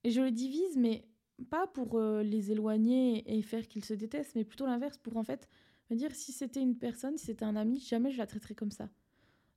Et 0.03 0.09
je 0.09 0.21
les 0.21 0.31
divise, 0.31 0.75
mais 0.75 1.05
pas 1.49 1.67
pour 1.67 1.97
euh, 1.97 2.23
les 2.23 2.51
éloigner 2.51 3.23
et 3.37 3.41
faire 3.41 3.67
qu'ils 3.67 3.85
se 3.85 3.93
détestent, 3.93 4.35
mais 4.35 4.43
plutôt 4.43 4.65
l'inverse, 4.65 4.97
pour 4.97 5.17
en 5.17 5.23
fait 5.23 5.47
me 5.89 5.95
dire 5.95 6.13
si 6.13 6.31
c'était 6.31 6.61
une 6.61 6.77
personne, 6.77 7.17
si 7.17 7.27
c'était 7.27 7.45
un 7.45 7.55
ami, 7.55 7.79
jamais 7.79 8.11
je 8.11 8.17
la 8.17 8.27
traiterais 8.27 8.55
comme 8.55 8.71
ça. 8.71 8.89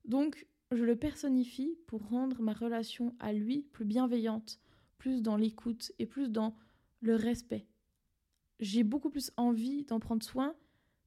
Donc, 0.05 0.47
je 0.71 0.85
le 0.85 0.97
personnifie 0.97 1.79
pour 1.87 2.09
rendre 2.09 2.43
ma 2.43 2.53
relation 2.53 3.15
à 3.21 3.33
lui 3.33 3.63
plus 3.73 3.85
bienveillante, 3.85 4.59
plus 4.99 5.23
dans 5.23 5.37
l'écoute 5.37 5.93
et 5.99 6.07
plus 6.07 6.31
dans 6.31 6.57
le 7.01 7.17
respect. 7.17 7.67
J'ai 8.61 8.83
beaucoup 8.83 9.11
plus 9.11 9.31
envie 9.37 9.85
d'en 9.85 10.01
prendre 10.01 10.23
soin 10.23 10.55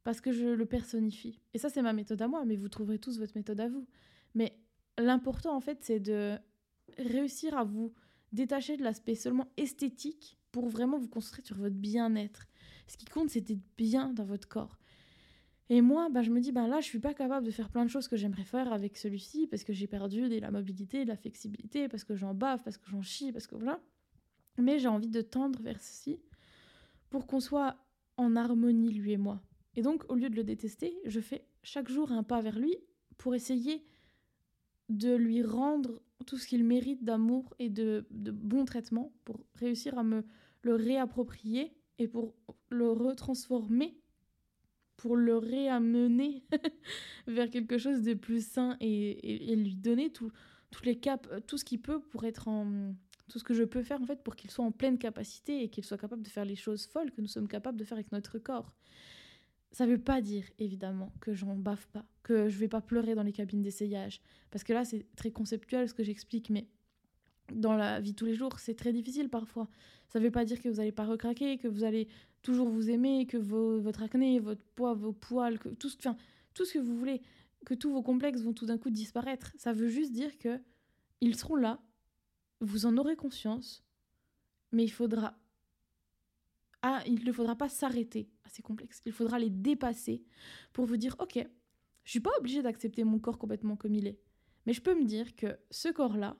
parce 0.04 0.22
que 0.22 0.32
je 0.32 0.46
le 0.46 0.66
personnifie. 0.66 1.42
Et 1.54 1.58
ça, 1.58 1.70
c'est 1.70 1.82
ma 1.82 1.94
méthode 1.94 2.22
à 2.22 2.28
moi, 2.28 2.46
mais 2.46 2.56
vous 2.56 2.70
trouverez 2.70 3.00
tous 3.00 3.20
votre 3.20 3.36
méthode 3.36 3.60
à 3.60 3.68
vous. 3.68 3.88
Mais 4.36 4.58
l'important, 4.98 5.56
en 5.56 5.60
fait, 5.60 5.80
c'est 5.84 6.00
de 6.00 6.38
réussir 6.98 7.58
à 7.58 7.64
vous 7.64 7.94
détacher 8.32 8.78
de 8.78 8.84
l'aspect 8.84 9.16
seulement 9.16 9.48
esthétique 9.58 10.37
pour 10.52 10.70
vraiment 10.70 10.98
vous 10.98 11.08
concentrer 11.08 11.42
sur 11.44 11.58
votre 11.58 11.76
bien-être. 11.76 12.46
Ce 12.88 12.98
qui 12.98 13.06
compte, 13.06 13.30
c'est 13.30 13.42
d'être 13.42 13.64
bien 13.78 14.14
dans 14.14 14.26
votre 14.26 14.48
corps. 14.48 14.78
Et 15.70 15.82
moi, 15.82 16.10
bah, 16.10 16.22
je 16.22 16.32
me 16.32 16.40
dis, 16.40 16.52
bah, 16.52 16.68
là, 16.68 16.80
je 16.80 16.86
suis 16.86 17.00
pas 17.00 17.14
capable 17.14 17.46
de 17.46 17.52
faire 17.52 17.70
plein 17.70 17.84
de 17.84 17.90
choses 17.90 18.08
que 18.08 18.16
j'aimerais 18.16 18.46
faire 18.46 18.72
avec 18.72 18.96
celui-ci 18.96 19.48
parce 19.48 19.64
que 19.64 19.74
j'ai 19.74 19.88
perdu 19.88 20.30
de 20.30 20.40
la 20.40 20.50
mobilité, 20.50 21.04
de 21.04 21.10
la 21.10 21.18
flexibilité, 21.18 21.90
parce 21.90 22.06
que 22.06 22.16
j'en 22.16 22.34
bave, 22.34 22.64
parce 22.64 22.78
que 22.78 22.90
j'en 22.90 23.02
chie, 23.02 23.34
parce 23.34 23.48
que 23.48 23.56
voilà. 23.56 23.82
Mais 24.58 24.80
j'ai 24.80 24.88
envie 24.88 25.10
de 25.10 25.22
tendre 25.22 25.62
vers 25.62 25.80
ceci 25.82 26.20
pour 27.10 27.28
qu'on 27.28 27.42
soit 27.42 27.76
en 28.16 28.36
harmonie, 28.36 28.94
lui 28.94 29.12
et 29.12 29.18
moi. 29.18 29.42
Et 29.76 29.82
donc, 29.82 30.10
au 30.10 30.16
lieu 30.16 30.30
de 30.30 30.36
le 30.36 30.44
détester, 30.44 30.98
je 31.06 31.20
fais 31.20 31.46
chaque 31.64 31.90
jour 31.90 32.12
un 32.12 32.24
pas 32.24 32.42
vers 32.42 32.58
lui 32.58 32.76
pour 33.18 33.36
essayer 33.36 33.86
de 34.90 35.16
lui 35.16 35.44
rendre 35.44 36.02
tout 36.26 36.38
ce 36.38 36.48
qu'il 36.48 36.64
mérite 36.64 37.04
d'amour 37.04 37.54
et 37.60 37.70
de, 37.70 38.06
de 38.12 38.32
bon 38.32 38.66
traitement, 38.66 39.14
pour 39.26 39.40
réussir 39.56 39.98
à 39.98 40.04
me 40.04 40.24
le 40.62 40.76
réapproprier 40.76 41.74
et 42.00 42.08
pour 42.08 42.36
le 42.70 42.92
retransformer, 42.92 43.98
pour 44.98 45.16
le 45.16 45.38
réamener 45.38 46.44
vers 47.28 47.50
quelque 47.50 47.78
chose 47.78 48.02
de 48.02 48.14
plus 48.14 48.46
sain 48.46 48.76
et, 48.80 49.56
lui 49.56 49.76
donner 49.76 50.12
tout, 50.12 50.32
les 50.84 51.00
caps, 51.00 51.30
tout 51.48 51.58
ce 51.58 51.66
qu'il 51.66 51.82
peut 51.82 52.02
pour 52.02 52.26
être 52.26 52.48
en 52.48 52.94
tout 53.30 53.40
ce 53.40 53.44
que 53.44 53.54
je 53.54 53.64
peux 53.64 53.84
faire 53.84 54.02
en 54.02 54.06
fait 54.06 54.24
pour 54.24 54.38
qu'il 54.38 54.50
soit 54.50 54.64
en 54.64 54.72
pleine 54.72 54.98
capacité 54.98 55.62
et 55.62 55.70
qu'il 55.70 55.84
soit 55.84 55.98
capable 55.98 56.24
de 56.24 56.30
faire 56.30 56.46
les 56.46 56.56
choses 56.56 56.86
folles 56.86 57.12
que 57.12 57.20
nous 57.20 57.28
sommes 57.28 57.48
capables 57.48 57.78
de 57.78 57.84
faire 57.84 57.98
avec 57.98 58.12
notre 58.12 58.40
corps. 58.40 58.74
Ça 59.72 59.86
ne 59.86 59.92
veut 59.92 60.02
pas 60.02 60.22
dire, 60.22 60.46
évidemment, 60.60 61.14
que 61.20 61.34
j'en 61.34 61.56
bave 61.56 61.88
pas, 61.88 62.06
que 62.24 62.50
je 62.50 62.58
vais 62.58 62.68
pas 62.68 62.82
pleurer 62.82 63.16
dans 63.16 63.24
les 63.24 63.34
cabines 63.34 63.62
d'essayage. 63.62 64.22
Parce 64.50 64.64
que 64.64 64.74
là, 64.74 64.86
c'est 64.86 65.06
très 65.16 65.32
conceptuel 65.32 65.90
ce 65.90 65.94
que 65.94 66.04
j'explique, 66.04 66.50
mais 66.50 66.68
dans 67.54 67.74
la 67.74 68.00
vie 68.00 68.12
de 68.12 68.16
tous 68.16 68.26
les 68.26 68.36
jours, 68.36 68.60
c'est 68.60 68.76
très 68.76 68.94
difficile 68.94 69.30
parfois. 69.30 69.68
Ça 70.10 70.20
ne 70.20 70.24
veut 70.24 70.32
pas 70.32 70.46
dire 70.46 70.62
que 70.62 70.70
vous 70.70 70.78
n'allez 70.78 70.92
pas 70.92 71.06
recraquer, 71.06 71.58
que 71.58 71.68
vous 71.68 71.84
allez 71.84 72.08
toujours 72.42 72.70
vous 72.70 72.90
aimer, 72.90 73.26
que 73.26 73.38
votre 73.38 74.04
acné, 74.04 74.40
votre 74.40 74.64
poids, 74.76 74.94
vos 74.94 75.14
poils, 75.14 75.60
que 75.60 75.70
tout, 75.70 75.90
ce, 75.90 75.98
tout 76.54 76.66
ce 76.66 76.74
que 76.74 76.80
vous 76.80 76.98
voulez, 76.98 77.22
que 77.66 77.74
tous 77.74 77.92
vos 77.92 78.02
complexes 78.02 78.42
vont 78.42 78.54
tout 78.54 78.66
d'un 78.66 78.78
coup 78.78 78.90
disparaître. 78.90 79.52
Ça 79.58 79.74
veut 79.74 79.90
juste 79.90 80.12
dire 80.12 80.38
que 80.38 80.60
ils 81.20 81.36
seront 81.36 81.56
là, 81.56 81.82
vous 82.62 82.86
en 82.86 82.98
aurez 82.98 83.16
conscience, 83.16 83.84
mais 84.72 84.84
il 84.84 84.92
faudra 84.92 85.38
ah, 86.84 87.02
il 87.08 87.26
ne 87.26 87.32
faudra 87.32 87.56
pas 87.56 87.70
s'arrêter 87.70 88.30
ces 88.50 88.62
complexes. 88.62 89.02
Il 89.06 89.12
faudra 89.12 89.40
les 89.40 89.50
dépasser 89.50 90.24
pour 90.74 90.86
vous 90.86 90.98
dire, 90.98 91.16
ok, 91.20 91.46
je 92.04 92.10
suis 92.10 92.20
pas 92.20 92.32
obligée 92.38 92.62
d'accepter 92.62 93.04
mon 93.04 93.20
corps 93.20 93.38
complètement 93.38 93.76
comme 93.76 93.94
il 93.94 94.08
est. 94.08 94.20
Mais 94.66 94.74
je 94.74 94.82
peux 94.82 94.96
me 94.96 95.06
dire 95.06 95.36
que 95.36 95.58
ce 95.72 95.90
corps-là, 95.90 96.38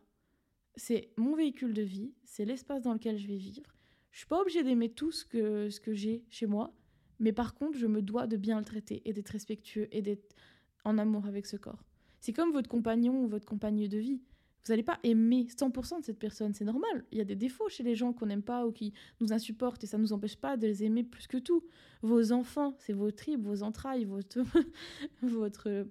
c'est 0.76 1.12
mon 1.18 1.36
véhicule 1.36 1.74
de 1.74 1.82
vie, 1.82 2.14
c'est 2.24 2.46
l'espace 2.46 2.84
dans 2.84 2.94
lequel 2.94 3.18
je 3.18 3.28
vais 3.28 3.38
vivre. 3.38 3.74
Je 4.12 4.20
suis 4.20 4.28
pas 4.28 4.42
obligée 4.42 4.64
d'aimer 4.64 4.90
tout 4.90 5.12
ce 5.12 5.26
que, 5.26 5.70
ce 5.70 5.80
que 5.80 5.94
j'ai 5.94 6.26
chez 6.30 6.46
moi, 6.46 6.74
mais 7.20 7.34
par 7.34 7.54
contre, 7.54 7.78
je 7.78 7.88
me 7.88 8.02
dois 8.02 8.28
de 8.28 8.38
bien 8.38 8.60
le 8.60 8.66
traiter 8.66 9.02
et 9.06 9.14
d'être 9.14 9.30
respectueux 9.30 9.88
et 9.92 10.02
d'être 10.02 10.36
en 10.84 10.98
amour 10.98 11.26
avec 11.26 11.46
ce 11.46 11.58
corps. 11.58 11.84
C'est 12.20 12.34
comme 12.34 12.52
votre 12.52 12.70
compagnon 12.70 13.24
ou 13.24 13.28
votre 13.28 13.46
compagne 13.46 13.88
de 13.88 13.98
vie. 13.98 14.22
Vous 14.68 14.74
n'allez 14.74 14.84
pas 14.84 15.00
aimer 15.04 15.48
100% 15.50 16.02
de 16.02 16.04
cette 16.04 16.20
personne, 16.20 16.54
c'est 16.54 16.66
normal. 16.66 17.06
Il 17.14 17.18
y 17.18 17.22
a 17.22 17.24
des 17.24 17.38
défauts 17.38 17.70
chez 17.70 17.84
les 17.84 17.96
gens 17.96 18.12
qu'on 18.12 18.26
n'aime 18.26 18.44
pas 18.44 18.68
ou 18.68 18.74
qui 18.74 18.92
nous 19.22 19.32
insupportent 19.32 19.82
et 19.86 19.88
ça 19.88 19.98
ne 19.98 20.02
nous 20.02 20.12
empêche 20.12 20.36
pas 20.36 20.58
de 20.58 20.68
les 20.68 20.84
aimer 20.84 21.04
plus 21.04 21.26
que 21.26 21.38
tout. 21.38 21.64
Vos 22.02 22.34
enfants, 22.34 22.76
c'est 22.80 22.92
vos 22.92 23.10
tripes, 23.12 23.42
vos 23.42 23.64
entrailles, 23.64 24.04
votre, 24.04 24.42
votre, 25.22 25.88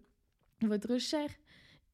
votre 0.61 0.99
chair. 0.99 1.31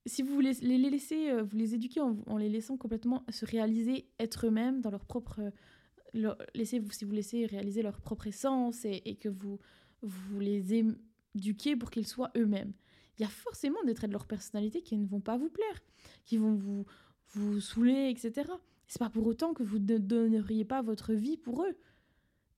Si 0.07 0.23
vous 0.23 0.41
les, 0.41 0.55
les 0.55 0.91
laissez, 0.91 1.31
euh, 1.31 1.45
vous 1.45 1.57
les 1.57 1.77
éduquez 1.77 2.01
en, 2.01 2.37
les 2.37 2.49
laissant 2.49 2.77
complètement 2.77 3.25
se 3.31 3.47
réaliser, 3.47 4.09
être 4.19 4.47
eux-mêmes 4.49 4.81
dans 4.81 4.91
leur 4.91 5.05
propre... 5.05 5.53
Leur, 6.15 6.37
laissez, 6.55 6.83
si 6.91 7.05
vous 7.05 7.13
laissez 7.13 7.47
réaliser 7.47 7.83
leur 7.83 8.01
propre 8.01 8.27
essence 8.27 8.85
et, 8.85 9.03
et 9.05 9.15
que 9.15 9.29
vous 9.29 9.61
vous 10.03 10.41
les 10.41 10.85
éduquez 11.35 11.77
pour 11.77 11.93
qu'ils 11.93 12.09
soient 12.09 12.33
eux-mêmes. 12.37 12.73
Il 13.23 13.27
y 13.27 13.29
a 13.29 13.31
forcément 13.31 13.81
des 13.85 13.95
traits 13.95 14.11
de 14.11 14.15
leur 14.15 14.27
personnalité 14.27 14.83
qui 14.83 14.99
ne 14.99 15.07
vont 15.07 15.21
pas 15.21 15.37
vous 15.37 15.49
plaire, 15.49 15.81
qui 16.25 16.39
vont 16.39 16.55
vous, 16.55 16.85
vous 17.35 17.61
saouler, 17.61 18.11
etc. 18.11 18.51
C'est 18.89 18.99
pas 18.99 19.11
pour 19.11 19.29
autant 19.29 19.55
que 19.55 19.63
vous 19.63 19.79
ne 19.79 19.99
donneriez 19.99 20.65
pas 20.65 20.83
votre 20.83 21.13
vie 21.13 21.37
pour 21.37 21.63
eux. 21.63 21.71
Et 21.71 21.77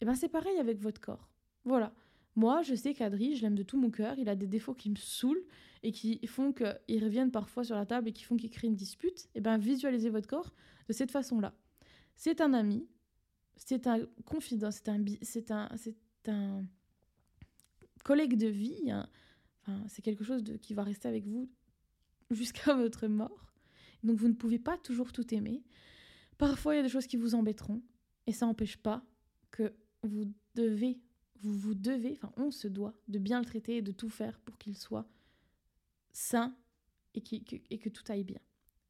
eh 0.01 0.05
ben 0.07 0.15
c'est 0.15 0.31
pareil 0.31 0.57
avec 0.57 0.81
votre 0.81 1.03
corps. 1.03 1.29
Voilà. 1.67 1.93
Moi, 2.35 2.62
je 2.62 2.75
sais 2.75 2.95
qu'Adri, 2.95 3.37
je 3.37 3.43
l'aime 3.43 3.57
de 3.57 3.62
tout 3.62 3.79
mon 3.79 3.91
cœur. 3.91 4.19
Il 4.19 4.31
a 4.31 4.35
des 4.35 4.47
défauts 4.47 4.73
qui 4.73 4.89
me 4.89 4.97
saoulent 4.97 5.45
et 5.83 5.93
qui 5.93 6.27
font 6.27 6.55
qu'il 6.55 7.05
revienne 7.05 7.31
parfois 7.31 7.62
sur 7.62 7.77
la 7.77 7.85
table 7.85 8.09
et 8.09 8.12
qui 8.15 8.25
font 8.25 8.39
qu'il 8.39 8.49
crée 8.49 8.67
une 8.67 8.75
dispute. 8.75 9.27
Et 9.27 9.31
eh 9.35 9.41
ben 9.43 9.59
visualisez 9.59 10.09
votre 10.09 10.29
corps 10.29 10.55
de 10.89 10.95
cette 10.95 11.11
façon-là. 11.11 11.53
C'est 12.17 12.41
un 12.41 12.55
ami, 12.55 12.89
c'est 13.55 13.87
un 13.87 14.01
confident, 14.25 14.71
c'est 14.71 14.89
un, 14.89 14.99
un, 15.51 15.77
c'est 15.77 16.29
un 16.31 16.65
collègue 18.03 18.39
de 18.39 18.49
vie. 18.49 18.91
C'est 19.89 20.03
quelque 20.03 20.25
chose 20.25 20.43
de, 20.43 20.57
qui 20.57 20.75
va 20.75 20.83
rester 20.83 21.09
avec 21.09 21.27
vous 21.27 21.51
jusqu'à 22.31 22.75
votre 22.77 23.07
mort. 23.07 23.53
Donc 24.03 24.19
vous 24.19 24.29
ne 24.29 24.35
pouvez 24.35 24.59
pas 24.59 24.77
toujours 24.79 25.12
tout 25.12 25.35
aimer. 25.35 25.62
Parfois, 26.39 26.75
il 26.75 26.79
y 26.79 26.81
a 26.81 26.83
des 26.83 26.89
choses 26.89 27.07
qui 27.07 27.17
vous 27.17 27.35
embêteront. 27.35 27.83
Et 28.27 28.33
ça 28.33 28.47
n'empêche 28.47 28.77
pas 28.77 29.05
que 29.51 29.73
vous 30.03 30.33
devez, 30.55 30.99
vous 31.41 31.53
vous 31.53 31.75
devez, 31.75 32.12
enfin 32.12 32.33
on 32.37 32.51
se 32.51 32.69
doit 32.69 32.95
de 33.09 33.19
bien 33.19 33.39
le 33.39 33.45
traiter 33.45 33.77
et 33.77 33.83
de 33.83 33.93
tout 33.93 34.09
faire 34.09 34.41
pour 34.41 34.57
qu'il 34.57 34.77
soit 34.77 35.07
sain 36.12 36.57
et, 37.15 37.21
que, 37.21 37.89
tout 37.89 38.03
aille 38.09 38.25
bien. 38.25 38.41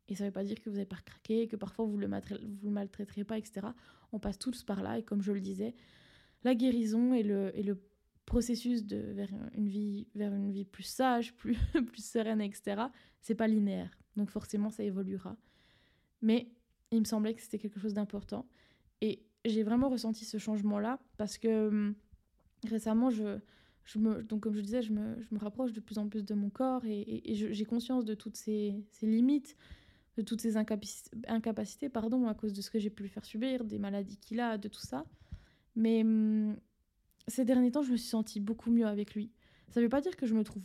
Et 0.09 0.14
ça 0.14 0.25
ne 0.25 0.29
veut 0.29 0.33
pas 0.33 0.45
dire 0.45 0.61
que 0.61 0.70
vous 0.70 0.77
n'avez 0.77 0.87
pas 0.87 1.01
craqué, 1.05 1.49
que 1.49 1.57
parfois 1.57 1.85
vous 1.85 1.99
le, 1.99 2.07
le 2.07 2.70
maltraiterez 2.70 3.25
pas, 3.25 3.39
etc. 3.39 3.66
On 4.12 4.18
passe 4.18 4.39
tous 4.39 4.62
par 4.62 4.83
là. 4.83 4.99
Et 4.99 5.03
comme 5.03 5.20
je 5.20 5.33
le 5.33 5.41
disais, 5.41 5.75
la 6.45 6.55
guérison 6.55 7.12
et 7.12 7.22
le 7.22 7.77
processus 8.27 8.85
de, 8.85 8.97
vers, 8.97 9.31
une 9.55 9.68
vie, 9.68 10.07
vers 10.14 10.33
une 10.33 10.51
vie 10.51 10.64
plus 10.64 10.85
sage, 10.85 11.35
plus, 11.37 11.57
plus 11.72 12.05
sereine, 12.05 12.41
etc., 12.41 12.83
c'est 13.20 13.35
pas 13.35 13.47
linéaire. 13.47 13.97
Donc 14.16 14.31
forcément, 14.31 14.70
ça 14.70 14.83
évoluera. 14.83 15.37
Mais 16.22 16.49
il 16.91 17.01
me 17.01 17.05
semblait 17.05 17.35
que 17.35 17.43
c'était 17.43 17.59
quelque 17.59 17.81
chose 17.81 17.95
d'important. 17.95 18.47
Et 19.01 19.22
j'ai 19.45 19.62
vraiment 19.62 19.89
ressenti 19.89 20.25
ce 20.25 20.39
changement-là 20.39 20.99
parce 21.16 21.39
que 21.39 21.68
hum, 21.68 21.95
récemment, 22.66 23.11
je, 23.11 23.39
je 23.85 23.99
me, 23.99 24.22
donc 24.22 24.41
comme 24.41 24.55
je 24.55 24.61
disais, 24.61 24.83
je 24.83 24.93
me, 24.93 25.20
je 25.20 25.35
me, 25.35 25.39
rapproche 25.39 25.72
de 25.72 25.81
plus 25.81 25.99
en 25.99 26.09
plus 26.09 26.25
de 26.25 26.35
mon 26.35 26.51
corps 26.51 26.85
et, 26.87 27.22
j'ai 27.35 27.64
conscience 27.64 28.05
de 28.05 28.14
toutes 28.14 28.37
ces, 28.37 28.85
ces, 28.91 29.07
limites, 29.07 29.57
de 30.16 30.22
toutes 30.22 30.41
ces 30.41 30.57
incapacités, 30.57 31.89
pardon, 31.89 32.27
à 32.29 32.35
cause 32.35 32.53
de 32.53 32.62
ce 32.62 32.70
que 32.70 32.79
j'ai 32.79 32.91
pu 32.91 33.03
lui 33.03 33.11
faire 33.11 33.25
subir, 33.25 33.64
des 33.64 33.79
maladies 33.79 34.16
qu'il 34.16 34.41
a, 34.41 34.57
de 34.57 34.68
tout 34.68 34.81
ça. 34.81 35.05
Mais 35.77 36.03
hum, 36.03 36.57
ces 37.29 37.45
derniers 37.45 37.70
temps, 37.70 37.83
je 37.83 37.93
me 37.93 37.97
suis 37.97 38.09
sentie 38.09 38.41
beaucoup 38.41 38.70
mieux 38.70 38.87
avec 38.87 39.14
lui. 39.14 39.31
Ça 39.70 39.81
ne 39.81 39.87
veut 39.87 39.91
pas 39.91 40.01
dire 40.01 40.16
que 40.16 40.27
je 40.27 40.35
me 40.35 40.45
trouve 40.45 40.62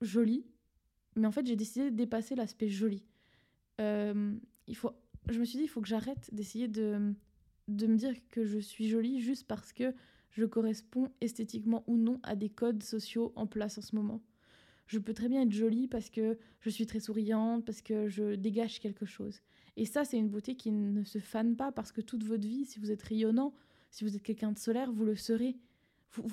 jolie, 0.00 0.44
mais 1.16 1.26
en 1.26 1.32
fait, 1.32 1.46
j'ai 1.46 1.56
décidé 1.56 1.90
de 1.90 1.96
dépasser 1.96 2.34
l'aspect 2.34 2.68
joli. 2.68 3.04
Euh, 3.80 4.34
il 4.66 4.76
faut, 4.76 4.92
je 5.28 5.38
me 5.38 5.44
suis 5.44 5.58
dit, 5.58 5.64
il 5.64 5.68
faut 5.68 5.80
que 5.80 5.88
j'arrête 5.88 6.28
d'essayer 6.32 6.68
de, 6.68 7.14
de 7.68 7.86
me 7.86 7.96
dire 7.96 8.14
que 8.30 8.44
je 8.44 8.58
suis 8.58 8.88
jolie 8.88 9.20
juste 9.20 9.46
parce 9.46 9.72
que 9.72 9.94
je 10.30 10.44
corresponds 10.44 11.08
esthétiquement 11.20 11.84
ou 11.86 11.96
non 11.96 12.20
à 12.22 12.36
des 12.36 12.48
codes 12.48 12.82
sociaux 12.82 13.32
en 13.36 13.46
place 13.46 13.78
en 13.78 13.82
ce 13.82 13.96
moment. 13.96 14.22
Je 14.86 14.98
peux 14.98 15.12
très 15.12 15.28
bien 15.28 15.42
être 15.42 15.52
jolie 15.52 15.86
parce 15.86 16.08
que 16.08 16.38
je 16.60 16.70
suis 16.70 16.86
très 16.86 17.00
souriante, 17.00 17.64
parce 17.64 17.82
que 17.82 18.08
je 18.08 18.34
dégage 18.34 18.80
quelque 18.80 19.04
chose. 19.04 19.40
Et 19.76 19.84
ça, 19.84 20.04
c'est 20.04 20.16
une 20.16 20.28
beauté 20.28 20.56
qui 20.56 20.70
ne 20.70 21.04
se 21.04 21.18
fane 21.18 21.56
pas 21.56 21.72
parce 21.72 21.92
que 21.92 22.00
toute 22.00 22.24
votre 22.24 22.46
vie, 22.46 22.64
si 22.64 22.78
vous 22.78 22.90
êtes 22.90 23.02
rayonnant, 23.02 23.54
si 23.90 24.04
vous 24.04 24.16
êtes 24.16 24.22
quelqu'un 24.22 24.52
de 24.52 24.58
solaire, 24.58 24.90
vous 24.90 25.04
le 25.04 25.14
serez. 25.14 25.56
Vous, 26.12 26.24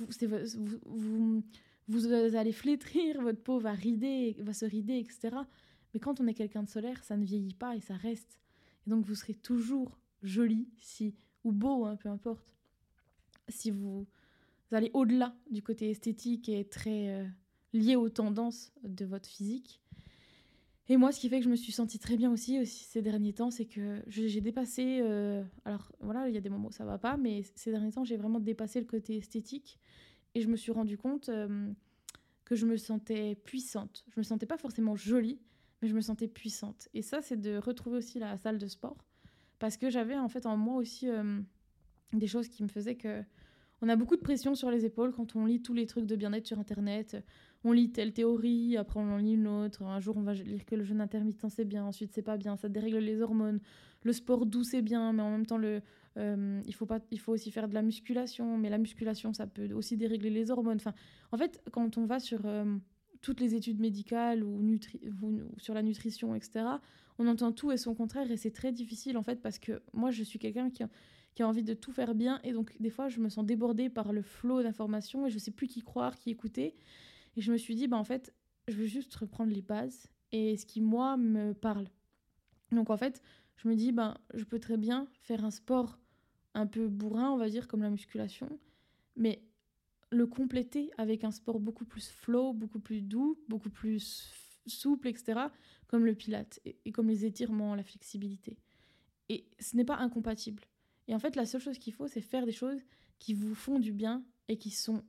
vous, 0.85 1.43
vous, 1.87 2.13
allez 2.13 2.51
flétrir, 2.51 3.21
votre 3.21 3.41
peau 3.41 3.59
va 3.59 3.73
rider, 3.73 4.35
va 4.39 4.53
se 4.53 4.65
rider, 4.65 4.97
etc. 4.97 5.35
Mais 5.93 5.99
quand 5.99 6.19
on 6.19 6.27
est 6.27 6.33
quelqu'un 6.33 6.63
de 6.63 6.69
solaire, 6.69 7.03
ça 7.03 7.17
ne 7.17 7.25
vieillit 7.25 7.53
pas 7.53 7.75
et 7.75 7.81
ça 7.81 7.95
reste. 7.95 8.39
Et 8.85 8.89
donc 8.89 9.05
vous 9.05 9.15
serez 9.15 9.33
toujours 9.33 9.99
joli, 10.23 10.67
si 10.79 11.13
ou 11.43 11.51
beau, 11.51 11.85
hein, 11.85 11.95
peu 11.95 12.09
importe. 12.09 12.53
Si 13.49 13.71
vous, 13.71 14.07
allez 14.71 14.91
au-delà 14.93 15.35
du 15.51 15.61
côté 15.61 15.91
esthétique 15.91 16.49
et 16.49 16.65
très 16.65 17.09
euh, 17.09 17.25
lié 17.73 17.95
aux 17.95 18.09
tendances 18.09 18.73
de 18.83 19.05
votre 19.05 19.29
physique. 19.29 19.81
Et 20.87 20.97
moi, 20.97 21.11
ce 21.11 21.19
qui 21.19 21.29
fait 21.29 21.39
que 21.39 21.45
je 21.45 21.49
me 21.49 21.55
suis 21.55 21.71
sentie 21.71 21.97
très 21.97 22.15
bien 22.15 22.31
aussi, 22.31 22.63
ces 22.65 23.01
derniers 23.01 23.33
temps, 23.33 23.49
c'est 23.49 23.65
que 23.65 24.03
j'ai 24.07 24.39
dépassé. 24.41 24.99
Euh, 25.01 25.43
alors 25.65 25.91
voilà, 25.99 26.29
il 26.29 26.35
y 26.35 26.37
a 26.37 26.41
des 26.41 26.49
moments 26.49 26.67
où 26.67 26.71
ça 26.71 26.85
va 26.85 26.99
pas, 26.99 27.17
mais 27.17 27.43
ces 27.55 27.71
derniers 27.71 27.91
temps, 27.91 28.03
j'ai 28.03 28.17
vraiment 28.17 28.39
dépassé 28.39 28.79
le 28.79 28.85
côté 28.85 29.17
esthétique 29.17 29.79
et 30.35 30.41
je 30.41 30.47
me 30.47 30.55
suis 30.55 30.71
rendu 30.71 30.97
compte 30.97 31.29
euh, 31.29 31.71
que 32.43 32.55
je 32.55 32.67
me 32.67 32.77
sentais 32.77 33.35
puissante. 33.35 34.05
Je 34.13 34.19
me 34.19 34.23
sentais 34.23 34.45
pas 34.45 34.57
forcément 34.57 34.95
jolie, 34.95 35.39
mais 35.81 35.87
je 35.87 35.95
me 35.95 36.01
sentais 36.01 36.27
puissante. 36.27 36.87
Et 36.93 37.01
ça, 37.01 37.21
c'est 37.23 37.39
de 37.39 37.57
retrouver 37.57 37.97
aussi 37.97 38.19
la 38.19 38.37
salle 38.37 38.59
de 38.59 38.67
sport. 38.67 39.05
Parce 39.57 39.77
que 39.77 39.89
j'avais 39.89 40.17
en 40.17 40.27
fait 40.27 40.45
en 40.45 40.55
moi 40.55 40.75
aussi 40.75 41.09
euh, 41.09 41.39
des 42.13 42.27
choses 42.27 42.47
qui 42.47 42.61
me 42.61 42.67
faisaient 42.67 42.95
que. 42.95 43.23
On 43.81 43.89
a 43.89 43.95
beaucoup 43.95 44.15
de 44.15 44.21
pression 44.21 44.55
sur 44.55 44.71
les 44.71 44.85
épaules 44.85 45.11
quand 45.11 45.35
on 45.35 45.45
lit 45.45 45.61
tous 45.61 45.73
les 45.73 45.85
trucs 45.85 46.05
de 46.05 46.15
bien-être 46.15 46.47
sur 46.47 46.59
Internet. 46.59 47.17
On 47.63 47.71
lit 47.71 47.91
telle 47.91 48.13
théorie, 48.13 48.77
après 48.77 48.99
on 48.99 49.11
en 49.11 49.17
lit 49.17 49.33
une 49.33 49.47
autre. 49.47 49.83
Un 49.83 49.99
jour, 49.99 50.15
on 50.17 50.21
va 50.21 50.33
lire 50.33 50.65
que 50.65 50.75
le 50.75 50.83
jeûne 50.83 51.01
intermittent, 51.01 51.45
c'est 51.49 51.65
bien. 51.65 51.85
Ensuite, 51.85 52.13
c'est 52.13 52.21
pas 52.21 52.37
bien. 52.37 52.55
Ça 52.55 52.69
dérègle 52.69 52.99
les 52.99 53.21
hormones. 53.21 53.59
Le 54.03 54.13
sport 54.13 54.45
doux, 54.45 54.63
c'est 54.63 54.81
bien. 54.81 55.11
Mais 55.13 55.21
en 55.21 55.31
même 55.31 55.45
temps, 55.45 55.59
euh, 56.17 56.61
il, 56.65 56.73
faut 56.73 56.85
pas, 56.85 56.99
il 57.11 57.19
faut 57.19 57.33
aussi 57.33 57.51
faire 57.51 57.67
de 57.67 57.73
la 57.73 57.81
musculation, 57.81 58.57
mais 58.57 58.69
la 58.69 58.77
musculation, 58.77 59.33
ça 59.33 59.47
peut 59.47 59.71
aussi 59.73 59.97
dérégler 59.97 60.29
les 60.29 60.51
hormones. 60.51 60.77
Enfin, 60.77 60.93
en 61.31 61.37
fait, 61.37 61.61
quand 61.71 61.97
on 61.97 62.05
va 62.05 62.19
sur 62.19 62.45
euh, 62.45 62.77
toutes 63.21 63.41
les 63.41 63.55
études 63.55 63.79
médicales 63.79 64.43
ou, 64.43 64.61
sur 65.57 65.73
la 65.73 65.81
nutrition, 65.81 66.35
etc., 66.35 66.65
on 67.17 67.27
entend 67.27 67.51
tout 67.51 67.71
et 67.71 67.77
son 67.77 67.95
contraire, 67.95 68.29
et 68.29 68.37
c'est 68.37 68.51
très 68.51 68.71
difficile, 68.71 69.17
en 69.17 69.23
fait, 69.23 69.41
parce 69.41 69.57
que 69.57 69.81
moi, 69.93 70.11
je 70.11 70.23
suis 70.23 70.37
quelqu'un 70.37 70.69
qui 70.69 70.83
qui 71.35 71.43
a 71.43 71.47
envie 71.47 71.63
de 71.63 71.73
tout 71.73 71.91
faire 71.91 72.15
bien, 72.15 72.39
et 72.43 72.53
donc 72.53 72.75
des 72.79 72.89
fois, 72.89 73.09
je 73.09 73.19
me 73.19 73.29
sens 73.29 73.45
débordée 73.45 73.89
par 73.89 74.13
le 74.13 74.21
flot 74.21 74.63
d'informations, 74.63 75.27
et 75.27 75.29
je 75.29 75.37
sais 75.37 75.51
plus 75.51 75.67
qui 75.67 75.81
croire, 75.81 76.17
qui 76.17 76.31
écouter. 76.31 76.75
Et 77.35 77.41
je 77.41 77.51
me 77.51 77.57
suis 77.57 77.75
dit, 77.75 77.87
bah, 77.87 77.97
en 77.97 78.03
fait, 78.03 78.33
je 78.67 78.75
veux 78.75 78.85
juste 78.85 79.13
reprendre 79.15 79.53
les 79.53 79.61
bases, 79.61 80.07
et 80.31 80.57
ce 80.57 80.65
qui, 80.65 80.81
moi, 80.81 81.17
me 81.17 81.53
parle. 81.53 81.87
Donc, 82.71 82.89
en 82.89 82.97
fait, 82.97 83.21
je 83.57 83.67
me 83.67 83.75
dis, 83.75 83.91
ben, 83.91 84.17
je 84.33 84.43
peux 84.45 84.59
très 84.59 84.77
bien 84.77 85.07
faire 85.21 85.45
un 85.45 85.51
sport 85.51 85.99
un 86.53 86.67
peu 86.67 86.87
bourrin, 86.87 87.31
on 87.31 87.37
va 87.37 87.49
dire, 87.49 87.67
comme 87.67 87.81
la 87.81 87.89
musculation, 87.89 88.49
mais 89.17 89.43
le 90.11 90.25
compléter 90.27 90.91
avec 90.97 91.25
un 91.25 91.31
sport 91.31 91.59
beaucoup 91.59 91.85
plus 91.85 92.07
flow, 92.09 92.53
beaucoup 92.53 92.79
plus 92.79 93.01
doux, 93.01 93.37
beaucoup 93.49 93.69
plus 93.69 94.31
souple, 94.65 95.09
etc., 95.09 95.41
comme 95.87 96.05
le 96.05 96.15
pilate 96.15 96.61
et, 96.63 96.91
comme 96.91 97.07
les 97.07 97.25
étirements, 97.25 97.75
la 97.75 97.83
flexibilité. 97.83 98.57
Et 99.27 99.47
ce 99.59 99.75
n'est 99.75 99.85
pas 99.85 99.97
incompatible. 99.97 100.63
Et 101.07 101.15
en 101.15 101.19
fait, 101.19 101.35
la 101.35 101.45
seule 101.45 101.61
chose 101.61 101.77
qu'il 101.77 101.93
faut, 101.93 102.07
c'est 102.07 102.21
faire 102.21 102.45
des 102.45 102.51
choses 102.51 102.79
qui 103.19 103.33
vous 103.33 103.55
font 103.55 103.79
du 103.79 103.91
bien 103.91 104.23
et 104.47 104.57
qui 104.57 104.71
sont 104.71 105.03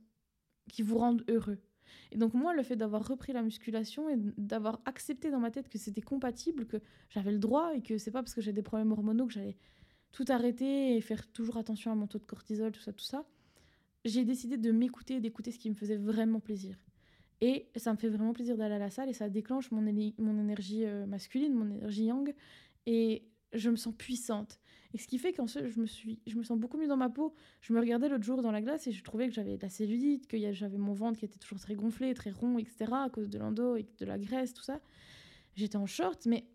qui 0.69 0.81
vous 0.81 0.97
rendent 0.97 1.23
heureux. 1.29 1.59
Et 2.11 2.17
donc 2.17 2.33
moi, 2.33 2.53
le 2.53 2.63
fait 2.63 2.75
d'avoir 2.75 3.07
repris 3.07 3.33
la 3.33 3.41
musculation 3.41 4.09
et 4.09 4.15
d'avoir 4.37 4.81
accepté 4.85 5.31
dans 5.31 5.39
ma 5.39 5.51
tête 5.51 5.69
que 5.69 5.77
c'était 5.77 6.01
compatible, 6.01 6.65
que 6.65 6.77
j'avais 7.09 7.31
le 7.31 7.39
droit 7.39 7.73
et 7.73 7.81
que 7.81 7.97
c'est 7.97 8.11
pas 8.11 8.21
parce 8.21 8.33
que 8.33 8.41
j'ai 8.41 8.53
des 8.53 8.61
problèmes 8.61 8.91
hormonaux 8.91 9.27
que 9.27 9.33
j'allais 9.33 9.57
tout 10.11 10.25
arrêter 10.29 10.95
et 10.95 11.01
faire 11.01 11.31
toujours 11.31 11.57
attention 11.57 11.91
à 11.91 11.95
mon 11.95 12.07
taux 12.07 12.19
de 12.19 12.25
cortisol, 12.25 12.71
tout 12.71 12.81
ça, 12.81 12.93
tout 12.93 13.05
ça, 13.05 13.25
j'ai 14.05 14.25
décidé 14.25 14.57
de 14.57 14.71
m'écouter 14.71 15.19
d'écouter 15.19 15.51
ce 15.51 15.59
qui 15.59 15.69
me 15.69 15.75
faisait 15.75 15.97
vraiment 15.97 16.39
plaisir. 16.39 16.77
Et 17.39 17.69
ça 17.75 17.91
me 17.91 17.97
fait 17.97 18.09
vraiment 18.09 18.33
plaisir 18.33 18.57
d'aller 18.57 18.75
à 18.75 18.79
la 18.79 18.89
salle 18.89 19.09
et 19.09 19.13
ça 19.13 19.29
déclenche 19.29 19.69
mon, 19.71 19.81
mon 19.81 20.39
énergie 20.39 20.85
euh, 20.85 21.05
masculine, 21.05 21.53
mon 21.53 21.69
énergie 21.69 22.05
yang. 22.05 22.33
Et 22.87 23.27
je 23.53 23.69
me 23.69 23.75
sens 23.75 23.93
puissante. 23.97 24.59
Et 24.93 24.97
ce 24.97 25.07
qui 25.07 25.17
fait 25.17 25.33
qu'en 25.33 25.47
je 25.47 25.79
me 25.79 25.85
suis, 25.85 26.19
je 26.25 26.35
me 26.37 26.43
sens 26.43 26.57
beaucoup 26.57 26.77
mieux 26.77 26.87
dans 26.87 26.97
ma 26.97 27.09
peau. 27.09 27.33
Je 27.61 27.73
me 27.73 27.79
regardais 27.79 28.09
l'autre 28.09 28.23
jour 28.23 28.41
dans 28.41 28.51
la 28.51 28.61
glace 28.61 28.87
et 28.87 28.91
je 28.91 29.03
trouvais 29.03 29.27
que 29.27 29.33
j'avais 29.33 29.57
de 29.57 29.61
la 29.61 29.69
cellulite, 29.69 30.27
que 30.27 30.37
j'avais 30.53 30.77
mon 30.77 30.93
ventre 30.93 31.19
qui 31.19 31.25
était 31.25 31.39
toujours 31.39 31.59
très 31.59 31.75
gonflé, 31.75 32.13
très 32.13 32.31
rond, 32.31 32.57
etc. 32.57 32.91
à 32.93 33.09
cause 33.09 33.29
de 33.29 33.37
l'endo 33.37 33.75
et 33.75 33.85
de 33.99 34.05
la 34.05 34.17
graisse, 34.17 34.53
tout 34.53 34.63
ça. 34.63 34.79
J'étais 35.55 35.77
en 35.77 35.85
short, 35.85 36.25
mais 36.25 36.45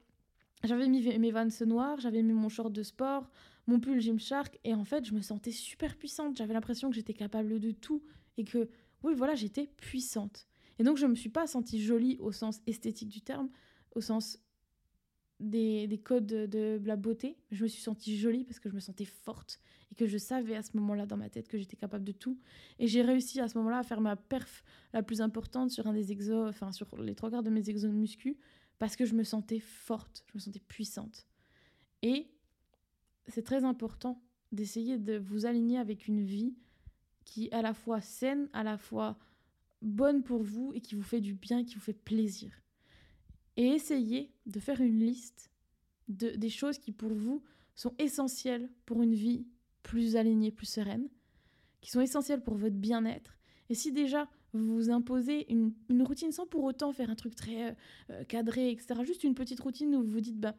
j'avais 0.65 0.89
mis 0.89 1.19
mes 1.19 1.31
Vans 1.31 1.47
noirs, 1.67 2.01
j'avais 2.01 2.23
mis 2.23 2.33
mon 2.33 2.49
short 2.49 2.73
de 2.73 2.83
sport, 2.83 3.29
mon 3.67 3.81
pull 3.81 4.01
Gymshark, 4.01 4.59
et 4.65 4.75
en 4.75 4.85
fait, 4.85 5.05
je 5.05 5.13
me 5.13 5.21
sentais 5.21 5.51
super 5.51 5.97
puissante. 5.97 6.37
J'avais 6.37 6.55
l'impression 6.55 6.89
que 6.89 6.95
j'étais 6.95 7.15
capable 7.15 7.61
de 7.61 7.71
tout 7.73 8.03
et 8.39 8.45
que, 8.45 8.69
oui, 9.03 9.15
voilà, 9.15 9.35
j'étais 9.35 9.69
puissante. 9.77 10.47
Et 10.79 10.85
donc, 10.85 10.97
je 10.97 11.07
ne 11.07 11.11
me 11.11 11.15
suis 11.17 11.29
pas 11.29 11.47
sentie 11.47 11.83
jolie 11.83 12.17
au 12.21 12.33
sens 12.33 12.61
esthétique 12.67 13.09
du 13.09 13.21
terme, 13.21 13.51
au 13.95 14.01
sens 14.01 14.39
des, 15.43 15.87
des 15.87 15.99
codes 15.99 16.27
de, 16.27 16.81
la 16.85 16.97
beauté. 16.97 17.37
Je 17.51 17.63
me 17.63 17.69
suis 17.69 17.83
sentie 17.83 18.17
jolie 18.17 18.45
parce 18.45 18.61
que 18.61 18.69
je 18.69 18.75
me 18.75 18.81
sentais 18.81 19.05
forte 19.05 19.61
et 19.91 19.95
que 19.95 20.07
je 20.07 20.19
savais 20.19 20.57
à 20.57 20.63
ce 20.63 20.77
moment-là 20.77 21.07
dans 21.07 21.17
ma 21.17 21.29
tête 21.29 21.49
que 21.49 21.59
j'étais 21.59 21.77
capable 21.77 22.05
de 22.05 22.13
tout. 22.13 22.39
Et 22.79 22.87
j'ai 22.87 23.03
réussi 23.03 23.41
à 23.41 23.49
ce 23.49 23.59
moment-là 23.59 23.79
à 23.79 23.83
faire 23.83 24.01
ma 24.01 24.17
perf 24.17 24.65
la 24.93 25.03
plus 25.03 25.21
importante 25.21 25.71
sur 25.71 25.87
un 25.87 25.93
des 25.93 26.13
exos, 26.13 26.49
enfin 26.49 26.73
sur 26.73 26.97
les 27.01 27.15
trois 27.15 27.31
quarts 27.31 27.43
de 27.43 27.51
mes 27.51 27.69
exos 27.69 27.91
de 27.91 27.97
muscu 27.97 28.39
parce 28.79 28.97
que 28.97 29.05
je 29.05 29.15
me 29.15 29.23
sentais 29.23 29.61
forte, 29.61 30.25
je 30.27 30.33
me 30.35 30.41
sentais 30.41 30.61
puissante. 30.61 31.27
Et 32.03 32.27
c'est 33.29 33.43
très 33.43 33.65
important 33.65 34.21
d'essayer 34.51 34.99
de 34.99 35.19
vous 35.19 35.47
aligner 35.47 35.79
avec 35.79 36.09
une 36.09 36.23
vie 36.23 36.55
qui 37.25 37.47
est 37.47 37.53
à 37.53 37.63
la 37.63 37.75
fois 37.75 38.01
saine, 38.01 38.49
à 38.53 38.65
la 38.65 38.77
fois 38.77 39.19
bonne 39.81 40.23
pour 40.23 40.43
vous 40.43 40.73
et 40.75 40.81
qui 40.81 40.95
vous 40.95 41.03
fait 41.03 41.21
du 41.21 41.35
bien, 41.35 41.65
qui 41.65 41.75
vous 41.75 41.81
fait 41.81 41.93
plaisir. 41.93 42.62
Et 43.57 43.67
essayez 43.67 44.33
de 44.47 44.61
faire 44.61 44.81
une 44.81 44.99
liste 44.99 45.51
de, 46.09 46.31
des 46.31 46.49
choses 46.49 46.79
qui 46.79 46.93
pour 46.93 47.13
vous 47.13 47.43
sont 47.75 47.95
essentielles 47.99 48.71
pour 48.87 49.03
une 49.03 49.15
vie 49.15 49.47
plus 49.83 50.17
alignée, 50.17 50.51
plus 50.51 50.67
sereine, 50.67 51.09
qui 51.81 51.91
sont 51.91 52.01
essentielles 52.01 52.43
pour 52.43 52.55
votre 52.55 52.77
bien-être. 52.77 53.39
Et 53.69 53.75
si 53.75 53.93
déjà 53.93 54.29
vous 54.53 54.75
vous 54.75 54.91
imposez 54.91 55.47
une, 55.51 55.73
routine 56.03 56.33
sans 56.33 56.47
pour 56.47 56.65
autant 56.65 56.93
faire 56.93 57.11
un 57.11 57.15
truc 57.15 57.35
très 57.35 57.71
euh, 57.71 57.75
euh, 58.11 58.25
cadré, 58.25 58.71
etc., 58.71 59.01
juste 59.05 59.25
une 59.25 59.35
petite 59.35 59.61
routine 59.61 59.95
où 59.95 60.03
vous 60.03 60.11
vous 60.11 60.21
dites, 60.21 60.39
bah, 60.39 60.55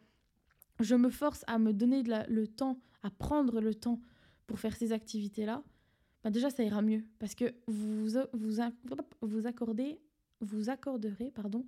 je 0.79 0.95
me 0.95 1.09
force 1.09 1.43
à 1.47 1.59
me 1.59 1.73
donner 1.73 2.01
le 2.03 2.47
temps, 2.47 2.79
à 3.03 3.11
prendre 3.11 3.61
le 3.61 3.75
temps 3.75 3.99
pour 4.47 4.59
faire 4.59 4.75
ces 4.75 4.91
activités-là, 4.91 5.63
bah 6.23 6.29
déjà 6.29 6.49
ça 6.49 6.63
ira 6.63 6.81
mieux 6.81 7.03
parce 7.19 7.35
que 7.35 7.53
vous 7.67 8.07
vous, 8.33 8.59
vous 9.21 9.47
accordez 9.47 9.99
vous 10.39 10.69
accorderez 10.69 11.31
pardon 11.31 11.65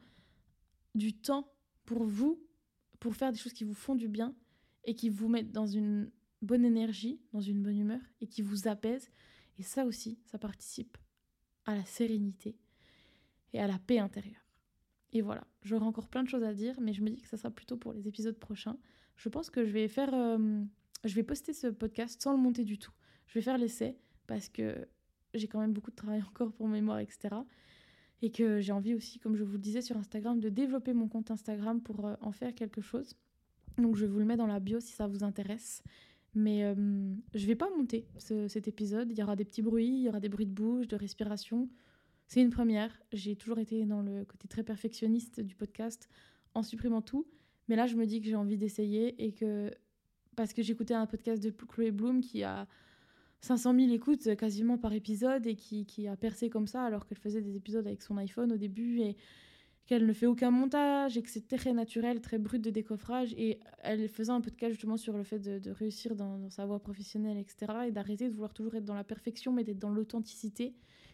du 0.96 1.14
temps 1.14 1.54
pour 1.86 2.04
vous 2.04 2.42
pour 3.00 3.16
faire 3.16 3.32
des 3.32 3.38
choses 3.38 3.54
qui 3.54 3.64
vous 3.64 3.76
font 3.76 3.96
du 3.96 4.08
bien 4.08 4.36
et 4.86 4.96
qui 4.96 5.10
vous 5.10 5.28
mettent 5.28 5.52
dans 5.52 5.68
une 5.68 6.12
bonne 6.42 6.66
énergie, 6.66 7.22
dans 7.34 7.42
une 7.42 7.62
bonne 7.62 7.78
humeur 7.78 8.02
et 8.22 8.28
qui 8.28 8.42
vous 8.42 8.68
apaisent 8.68 9.12
et 9.60 9.64
ça 9.64 9.86
aussi 9.86 10.20
ça 10.26 10.40
participe 10.40 10.98
à 11.66 11.76
la 11.76 11.86
sérénité 11.86 12.58
et 13.54 13.60
à 13.60 13.68
la 13.68 13.78
paix 13.78 14.00
intérieure. 14.00 14.46
Et 15.12 15.22
voilà, 15.22 15.48
j'aurai 15.62 15.86
encore 15.86 16.10
plein 16.10 16.24
de 16.24 16.30
choses 16.30 16.44
à 16.44 16.54
dire, 16.54 16.76
mais 16.82 16.94
je 16.94 17.02
me 17.02 17.10
dis 17.10 17.22
que 17.22 17.28
ça 17.30 17.38
sera 17.38 17.50
plutôt 17.50 17.78
pour 17.78 17.94
les 17.94 18.08
épisodes 18.08 18.38
prochains. 18.38 18.78
Je 19.16 19.30
pense 19.30 19.50
que 19.50 19.66
je 19.66 19.72
vais 19.72 19.88
faire, 19.88 20.14
euh, 20.14 20.62
je 21.06 21.16
vais 21.16 21.24
poster 21.24 21.54
ce 21.54 21.68
podcast 21.68 22.22
sans 22.22 22.34
le 22.34 22.38
monter 22.38 22.66
du 22.66 22.78
tout. 22.78 22.92
Je 23.28 23.36
vais 23.36 23.42
faire 23.42 23.58
l'essai 23.58 23.98
parce 24.28 24.50
que 24.50 24.88
j'ai 25.34 25.48
quand 25.48 25.60
même 25.60 25.74
beaucoup 25.74 25.92
de 25.92 25.96
travail 25.96 26.22
encore 26.28 26.52
pour 26.52 26.68
mémoire, 26.68 27.00
etc. 27.00 27.36
Et 28.22 28.32
que 28.32 28.60
j'ai 28.60 28.72
envie 28.72 28.94
aussi, 28.94 29.20
comme 29.20 29.36
je 29.36 29.44
vous 29.44 29.54
le 29.54 29.60
disais 29.60 29.82
sur 29.82 29.98
Instagram, 29.98 30.40
de 30.40 30.50
développer 30.50 30.94
mon 30.94 31.08
compte 31.08 31.32
Instagram 31.32 31.82
pour 31.82 32.06
euh, 32.06 32.16
en 32.22 32.32
faire 32.32 32.56
quelque 32.56 32.82
chose. 32.82 33.16
Donc 33.78 33.96
je 33.96 34.06
vous 34.06 34.20
le 34.20 34.26
mets 34.26 34.38
dans 34.38 34.48
la 34.48 34.60
bio 34.60 34.80
si 34.80 34.94
ça 34.94 35.08
vous 35.08 35.24
intéresse. 35.24 35.84
Mais 36.34 36.62
je 36.62 36.80
euh, 36.80 37.16
je 37.34 37.48
vais 37.48 37.56
pas 37.56 37.70
monter 37.78 38.08
cet 38.18 38.68
épisode. 38.68 39.10
Il 39.12 39.18
y 39.18 39.24
aura 39.24 39.36
des 39.36 39.46
petits 39.46 39.62
bruits, 39.62 39.88
il 39.88 40.02
y 40.02 40.10
aura 40.10 40.20
des 40.20 40.30
bruits 40.30 40.46
de 40.46 40.52
bouche, 40.52 40.88
de 40.88 40.96
respiration. 40.96 41.70
C'est 42.28 42.42
une 42.42 42.50
première. 42.50 43.00
J'ai 43.14 43.36
toujours 43.36 43.60
été 43.60 43.86
dans 43.86 44.02
le 44.02 44.26
côté 44.26 44.48
très 44.48 44.64
perfectionniste 44.64 45.40
du 45.40 45.56
podcast 45.56 46.10
en 46.54 46.64
supprimant 46.64 47.02
tout. 47.02 47.26
Mais 47.68 47.76
là, 47.76 47.88
je 47.88 47.96
me 47.96 48.06
dis 48.06 48.22
que 48.22 48.28
j'ai 48.28 48.36
envie 48.36 48.58
d'essayer 48.58 49.24
et 49.24 49.32
que. 49.32 49.72
Parce 50.36 50.52
que 50.52 50.62
j'écoutais 50.62 50.94
un 50.94 51.06
podcast 51.06 51.42
de 51.42 51.50
Chloé 51.50 51.92
Bloom 51.92 52.20
qui 52.20 52.44
a 52.44 52.68
500 53.46 53.76
000 53.80 53.94
écoutes 53.94 54.36
quasiment 54.36 54.78
par 54.78 54.94
épisode 54.94 55.46
et 55.46 55.56
qui, 55.56 56.08
a 56.08 56.16
percé 56.18 56.50
comme 56.50 56.68
ça 56.68 56.84
alors 56.84 57.06
qu'elle 57.06 57.20
faisait 57.20 57.42
des 57.42 57.56
épisodes 57.56 57.86
avec 57.86 58.02
son 58.02 58.18
iPhone 58.18 58.52
au 58.52 58.58
début 58.58 59.02
et 59.02 59.16
qu'elle 59.86 60.08
ne 60.08 60.14
fait 60.14 60.26
aucun 60.26 60.50
montage 60.50 61.16
et 61.16 61.22
que 61.22 61.30
c'est 61.30 61.48
très 61.48 61.72
naturel, 61.72 62.22
très 62.22 62.40
brut 62.40 62.60
de 62.60 62.72
décoffrage. 62.72 63.34
Et 63.38 63.60
elle 63.84 64.10
faisait 64.10 64.32
un 64.32 64.42
podcast 64.42 64.72
justement 64.72 64.98
sur 64.98 65.16
le 65.16 65.24
fait 65.24 65.38
de, 65.38 65.70
réussir 65.70 66.16
dans, 66.16 66.50
sa 66.50 66.66
voie 66.66 66.80
professionnelle, 66.80 67.38
etc. 67.38 67.72
Et 67.88 67.92
d'arrêter 67.92 68.28
de 68.28 68.34
vouloir 68.34 68.54
toujours 68.54 68.74
être 68.76 68.86
dans 68.86 68.96
la 68.96 69.04
perfection, 69.04 69.54
mais 69.54 69.64
d'être 69.64 69.78
dans 69.78 69.92
l'authenticité. 69.92 70.74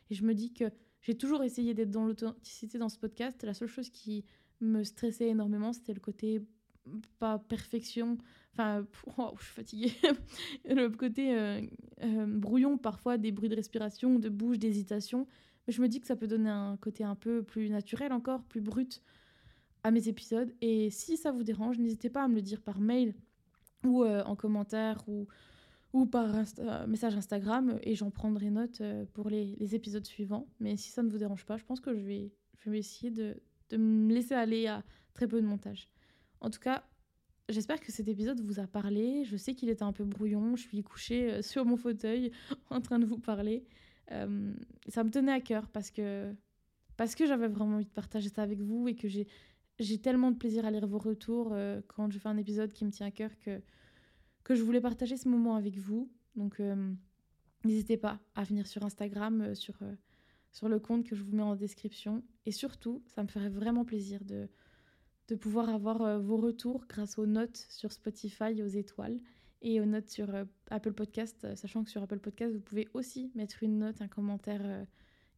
Et 0.10 0.16
je 0.16 0.24
me 0.24 0.34
dis 0.34 0.54
que 0.54 0.66
j'ai 1.02 1.16
toujours 1.16 1.44
essayé 1.44 1.74
d'être 1.74 1.92
dans 1.92 2.06
l'authenticité 2.06 2.78
dans 2.78 2.90
ce 2.90 2.98
podcast. 2.98 3.44
La 3.44 3.54
seule 3.54 3.68
chose 3.68 3.90
qui 3.90 4.24
me 4.62 4.84
stressait 4.86 5.28
énormément, 5.28 5.74
c'était 5.74 5.94
le 5.94 6.00
côté 6.00 6.42
pas 7.20 7.40
perfection, 7.40 8.18
enfin, 8.54 8.86
oh, 9.18 9.34
je 9.38 9.44
suis 9.44 9.54
fatiguée, 9.54 9.94
le 10.66 10.90
côté 10.90 11.36
euh, 11.36 11.62
euh, 12.04 12.26
brouillon 12.26 12.78
parfois, 12.78 13.18
des 13.18 13.32
bruits 13.32 13.50
de 13.50 13.56
respiration, 13.56 14.20
de 14.20 14.30
bouche, 14.30 14.60
d'hésitation. 14.60 15.28
Mais 15.68 15.74
je 15.74 15.82
me 15.82 15.88
dis 15.88 16.00
que 16.00 16.08
ça 16.08 16.16
peut 16.16 16.28
donner 16.28 16.50
un 16.50 16.78
côté 16.78 17.04
un 17.04 17.16
peu 17.16 17.44
plus 17.44 17.70
naturel 17.70 18.12
encore, 18.14 18.44
plus 18.44 18.62
brut 18.62 19.04
à 19.84 19.92
mes 19.92 20.08
épisodes. 20.08 20.54
Et 20.62 20.90
si 20.90 21.18
ça 21.18 21.32
vous 21.32 21.44
dérange, 21.44 21.78
n'hésitez 21.78 22.10
pas 22.10 22.24
à 22.24 22.28
me 22.28 22.36
le 22.36 22.42
dire 22.42 22.62
par 22.62 22.80
mail 22.80 23.14
ou 23.84 24.04
euh, 24.04 24.24
en 24.24 24.36
commentaire 24.36 25.04
ou, 25.08 25.28
ou 25.94 26.06
par 26.06 26.34
message 26.88 27.16
Instagram 27.16 27.80
et 27.84 27.96
j'en 27.96 28.10
prendrai 28.12 28.50
note 28.50 28.82
pour 29.14 29.30
les, 29.30 29.56
les, 29.60 29.76
épisodes 29.76 30.06
suivants. 30.06 30.48
Mais 30.60 30.78
si 30.78 30.90
ça 30.90 31.04
ne 31.04 31.10
vous 31.10 31.18
dérange 31.18 31.46
pas, 31.46 31.58
je 31.58 31.64
pense 31.64 31.80
que 31.80 31.94
je 31.94 32.02
vais, 32.02 32.32
je 32.60 32.70
vais 32.70 32.80
essayer 32.80 33.12
de, 33.12 33.38
de 33.70 33.78
me 33.78 34.14
laisser 34.14 34.34
aller 34.34 34.68
à 34.68 34.84
très 35.14 35.28
peu 35.28 35.42
de 35.42 35.46
montage. 35.46 35.90
En 36.42 36.50
tout 36.50 36.60
cas, 36.60 36.84
j'espère 37.50 37.80
que 37.80 37.92
cet 37.92 38.08
épisode 38.08 38.42
vous 38.42 38.60
a 38.60 38.68
parlé. 38.68 39.24
Je 39.24 39.38
sais 39.38 39.54
qu'il 39.54 39.70
était 39.70 39.84
un 39.84 39.94
peu 39.94 40.04
brouillon. 40.04 40.56
Je 40.56 40.64
suis 40.64 40.84
couchée 40.84 41.32
euh, 41.32 41.42
sur 41.42 41.66
mon 41.66 41.78
fauteuil 41.78 42.32
en 42.70 42.82
train 42.82 43.00
de 43.00 43.06
vous 43.06 43.20
parler. 43.20 43.64
Euh, 44.12 44.54
ça 44.90 45.04
me 45.04 45.12
tenait 45.12 45.32
à 45.32 45.40
cœur 45.40 45.70
parce 45.70 45.92
que, 45.92 46.34
parce 46.98 47.16
que 47.16 47.26
j'avais 47.26 47.48
vraiment 47.48 47.76
envie 47.76 47.86
de 47.86 47.92
partager 47.92 48.30
ça 48.30 48.42
avec 48.42 48.60
vous 48.60 48.88
et 48.88 48.96
que 48.96 49.08
j'ai, 49.08 49.28
tellement 50.02 50.32
de 50.32 50.38
plaisir 50.38 50.66
à 50.66 50.72
lire 50.72 50.86
vos 50.86 51.00
retours 51.00 51.52
euh, 51.54 51.82
quand 51.88 52.12
je 52.12 52.20
fais 52.20 52.30
un 52.30 52.38
épisode 52.38 52.74
qui 52.74 52.86
me 52.86 52.92
tient 52.92 53.08
à 53.08 53.12
cœur 53.12 53.32
que, 53.40 53.62
je 54.50 54.64
voulais 54.64 54.82
partager 54.82 55.16
ce 55.16 55.30
moment 55.30 55.56
avec 55.56 55.78
vous. 55.78 56.12
Donc, 56.36 56.62
n'hésitez 57.64 57.96
pas 57.96 58.20
à 58.36 58.44
venir 58.44 58.68
sur 58.68 58.84
Instagram, 58.84 59.56
sur 59.56 60.68
le 60.68 60.78
compte 60.78 61.06
que 61.06 61.16
je 61.16 61.24
vous 61.24 61.34
mets 61.34 61.42
en 61.42 61.56
description. 61.56 62.22
Et 62.46 62.52
surtout, 62.52 63.02
ça 63.08 63.24
me 63.24 63.30
ferait 63.30 63.48
vraiment 63.48 63.86
plaisir 63.86 64.26
de 64.26 64.50
de 65.32 65.38
pouvoir 65.38 65.70
avoir 65.70 66.02
euh, 66.02 66.20
vos 66.20 66.36
retours 66.36 66.84
grâce 66.90 67.18
aux 67.18 67.26
notes 67.26 67.66
sur 67.70 67.94
Spotify, 67.94 68.62
aux 68.62 68.68
étoiles 68.68 69.18
et 69.62 69.80
aux 69.80 69.86
notes 69.86 70.10
sur 70.10 70.36
euh, 70.36 70.44
Apple 70.70 70.92
Podcast, 70.92 71.46
euh, 71.46 71.56
sachant 71.56 71.86
que 71.86 71.90
sur 71.90 72.04
Apple 72.04 72.20
Podcast, 72.20 72.54
vous 72.54 72.60
pouvez 72.60 72.90
aussi 72.94 73.32
mettre 73.34 73.64
une 73.64 73.80
note, 73.80 74.02
un 74.02 74.10
commentaire 74.10 74.86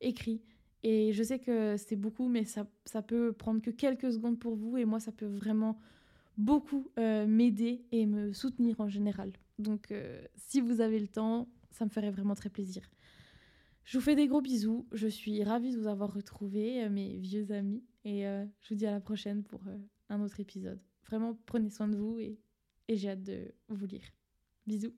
écrit. 0.02 0.41
Et 0.82 1.14
je 1.14 1.22
sais 1.22 1.38
que 1.38 1.78
c'est 1.78 1.96
beaucoup, 1.96 2.28
mais 2.28 2.44
ça, 2.44 2.66
ça 2.86 3.04
peut 3.04 3.34
prendre 3.34 3.62
que 3.62 3.70
quelques 3.70 4.12
secondes 4.12 4.39
pour 4.39 4.56
vous, 4.56 4.78
et 4.78 4.86
moi, 4.86 5.00
ça 5.00 5.12
peut 5.12 5.28
vraiment 5.28 5.78
beaucoup 6.38 6.89
m'aider 6.98 7.86
et 7.91 8.06
me 8.06 8.34
soutenir 8.34 8.82
en 8.82 8.89
général. 8.89 9.32
Donc, 9.60 9.94
si 10.36 10.60
vous 10.60 10.82
avez 10.82 11.00
le 11.00 11.08
temps, 11.08 11.48
ça 11.72 11.86
me 11.86 11.89
ferait 11.89 12.12
vraiment 12.12 12.36
très 12.36 12.50
plaisir. 12.50 12.89
Je 13.86 13.98
vous 13.98 14.04
fais 14.04 14.16
des 14.16 14.28
gros 14.28 14.42
bisous. 14.42 14.88
Je 14.92 15.08
suis 15.08 15.44
ravie 15.44 15.72
de 15.72 15.80
vous 15.80 15.88
avoir 15.88 16.14
retrouvé, 16.14 16.88
mes 16.90 17.18
vieux 17.18 17.52
amis. 17.52 17.84
Et 18.06 18.28
euh, 18.28 18.46
je 18.62 18.70
vous 18.70 18.76
dis 18.76 18.86
à 18.86 18.92
la 18.92 19.00
prochaine 19.00 19.44
pour 19.44 19.62
euh, 19.68 19.78
un 20.10 20.22
autre 20.22 20.40
épisode. 20.40 20.80
Vraiment, 21.06 21.38
prenez 21.46 21.70
soin 21.70 21.88
de 21.88 21.98
vous 21.98 22.20
et, 22.20 22.40
et 22.88 22.98
j'ai 22.98 23.10
hâte 23.10 23.24
de 23.24 23.54
vous 23.70 23.86
lire. 23.86 24.06
Bisous 24.68 24.94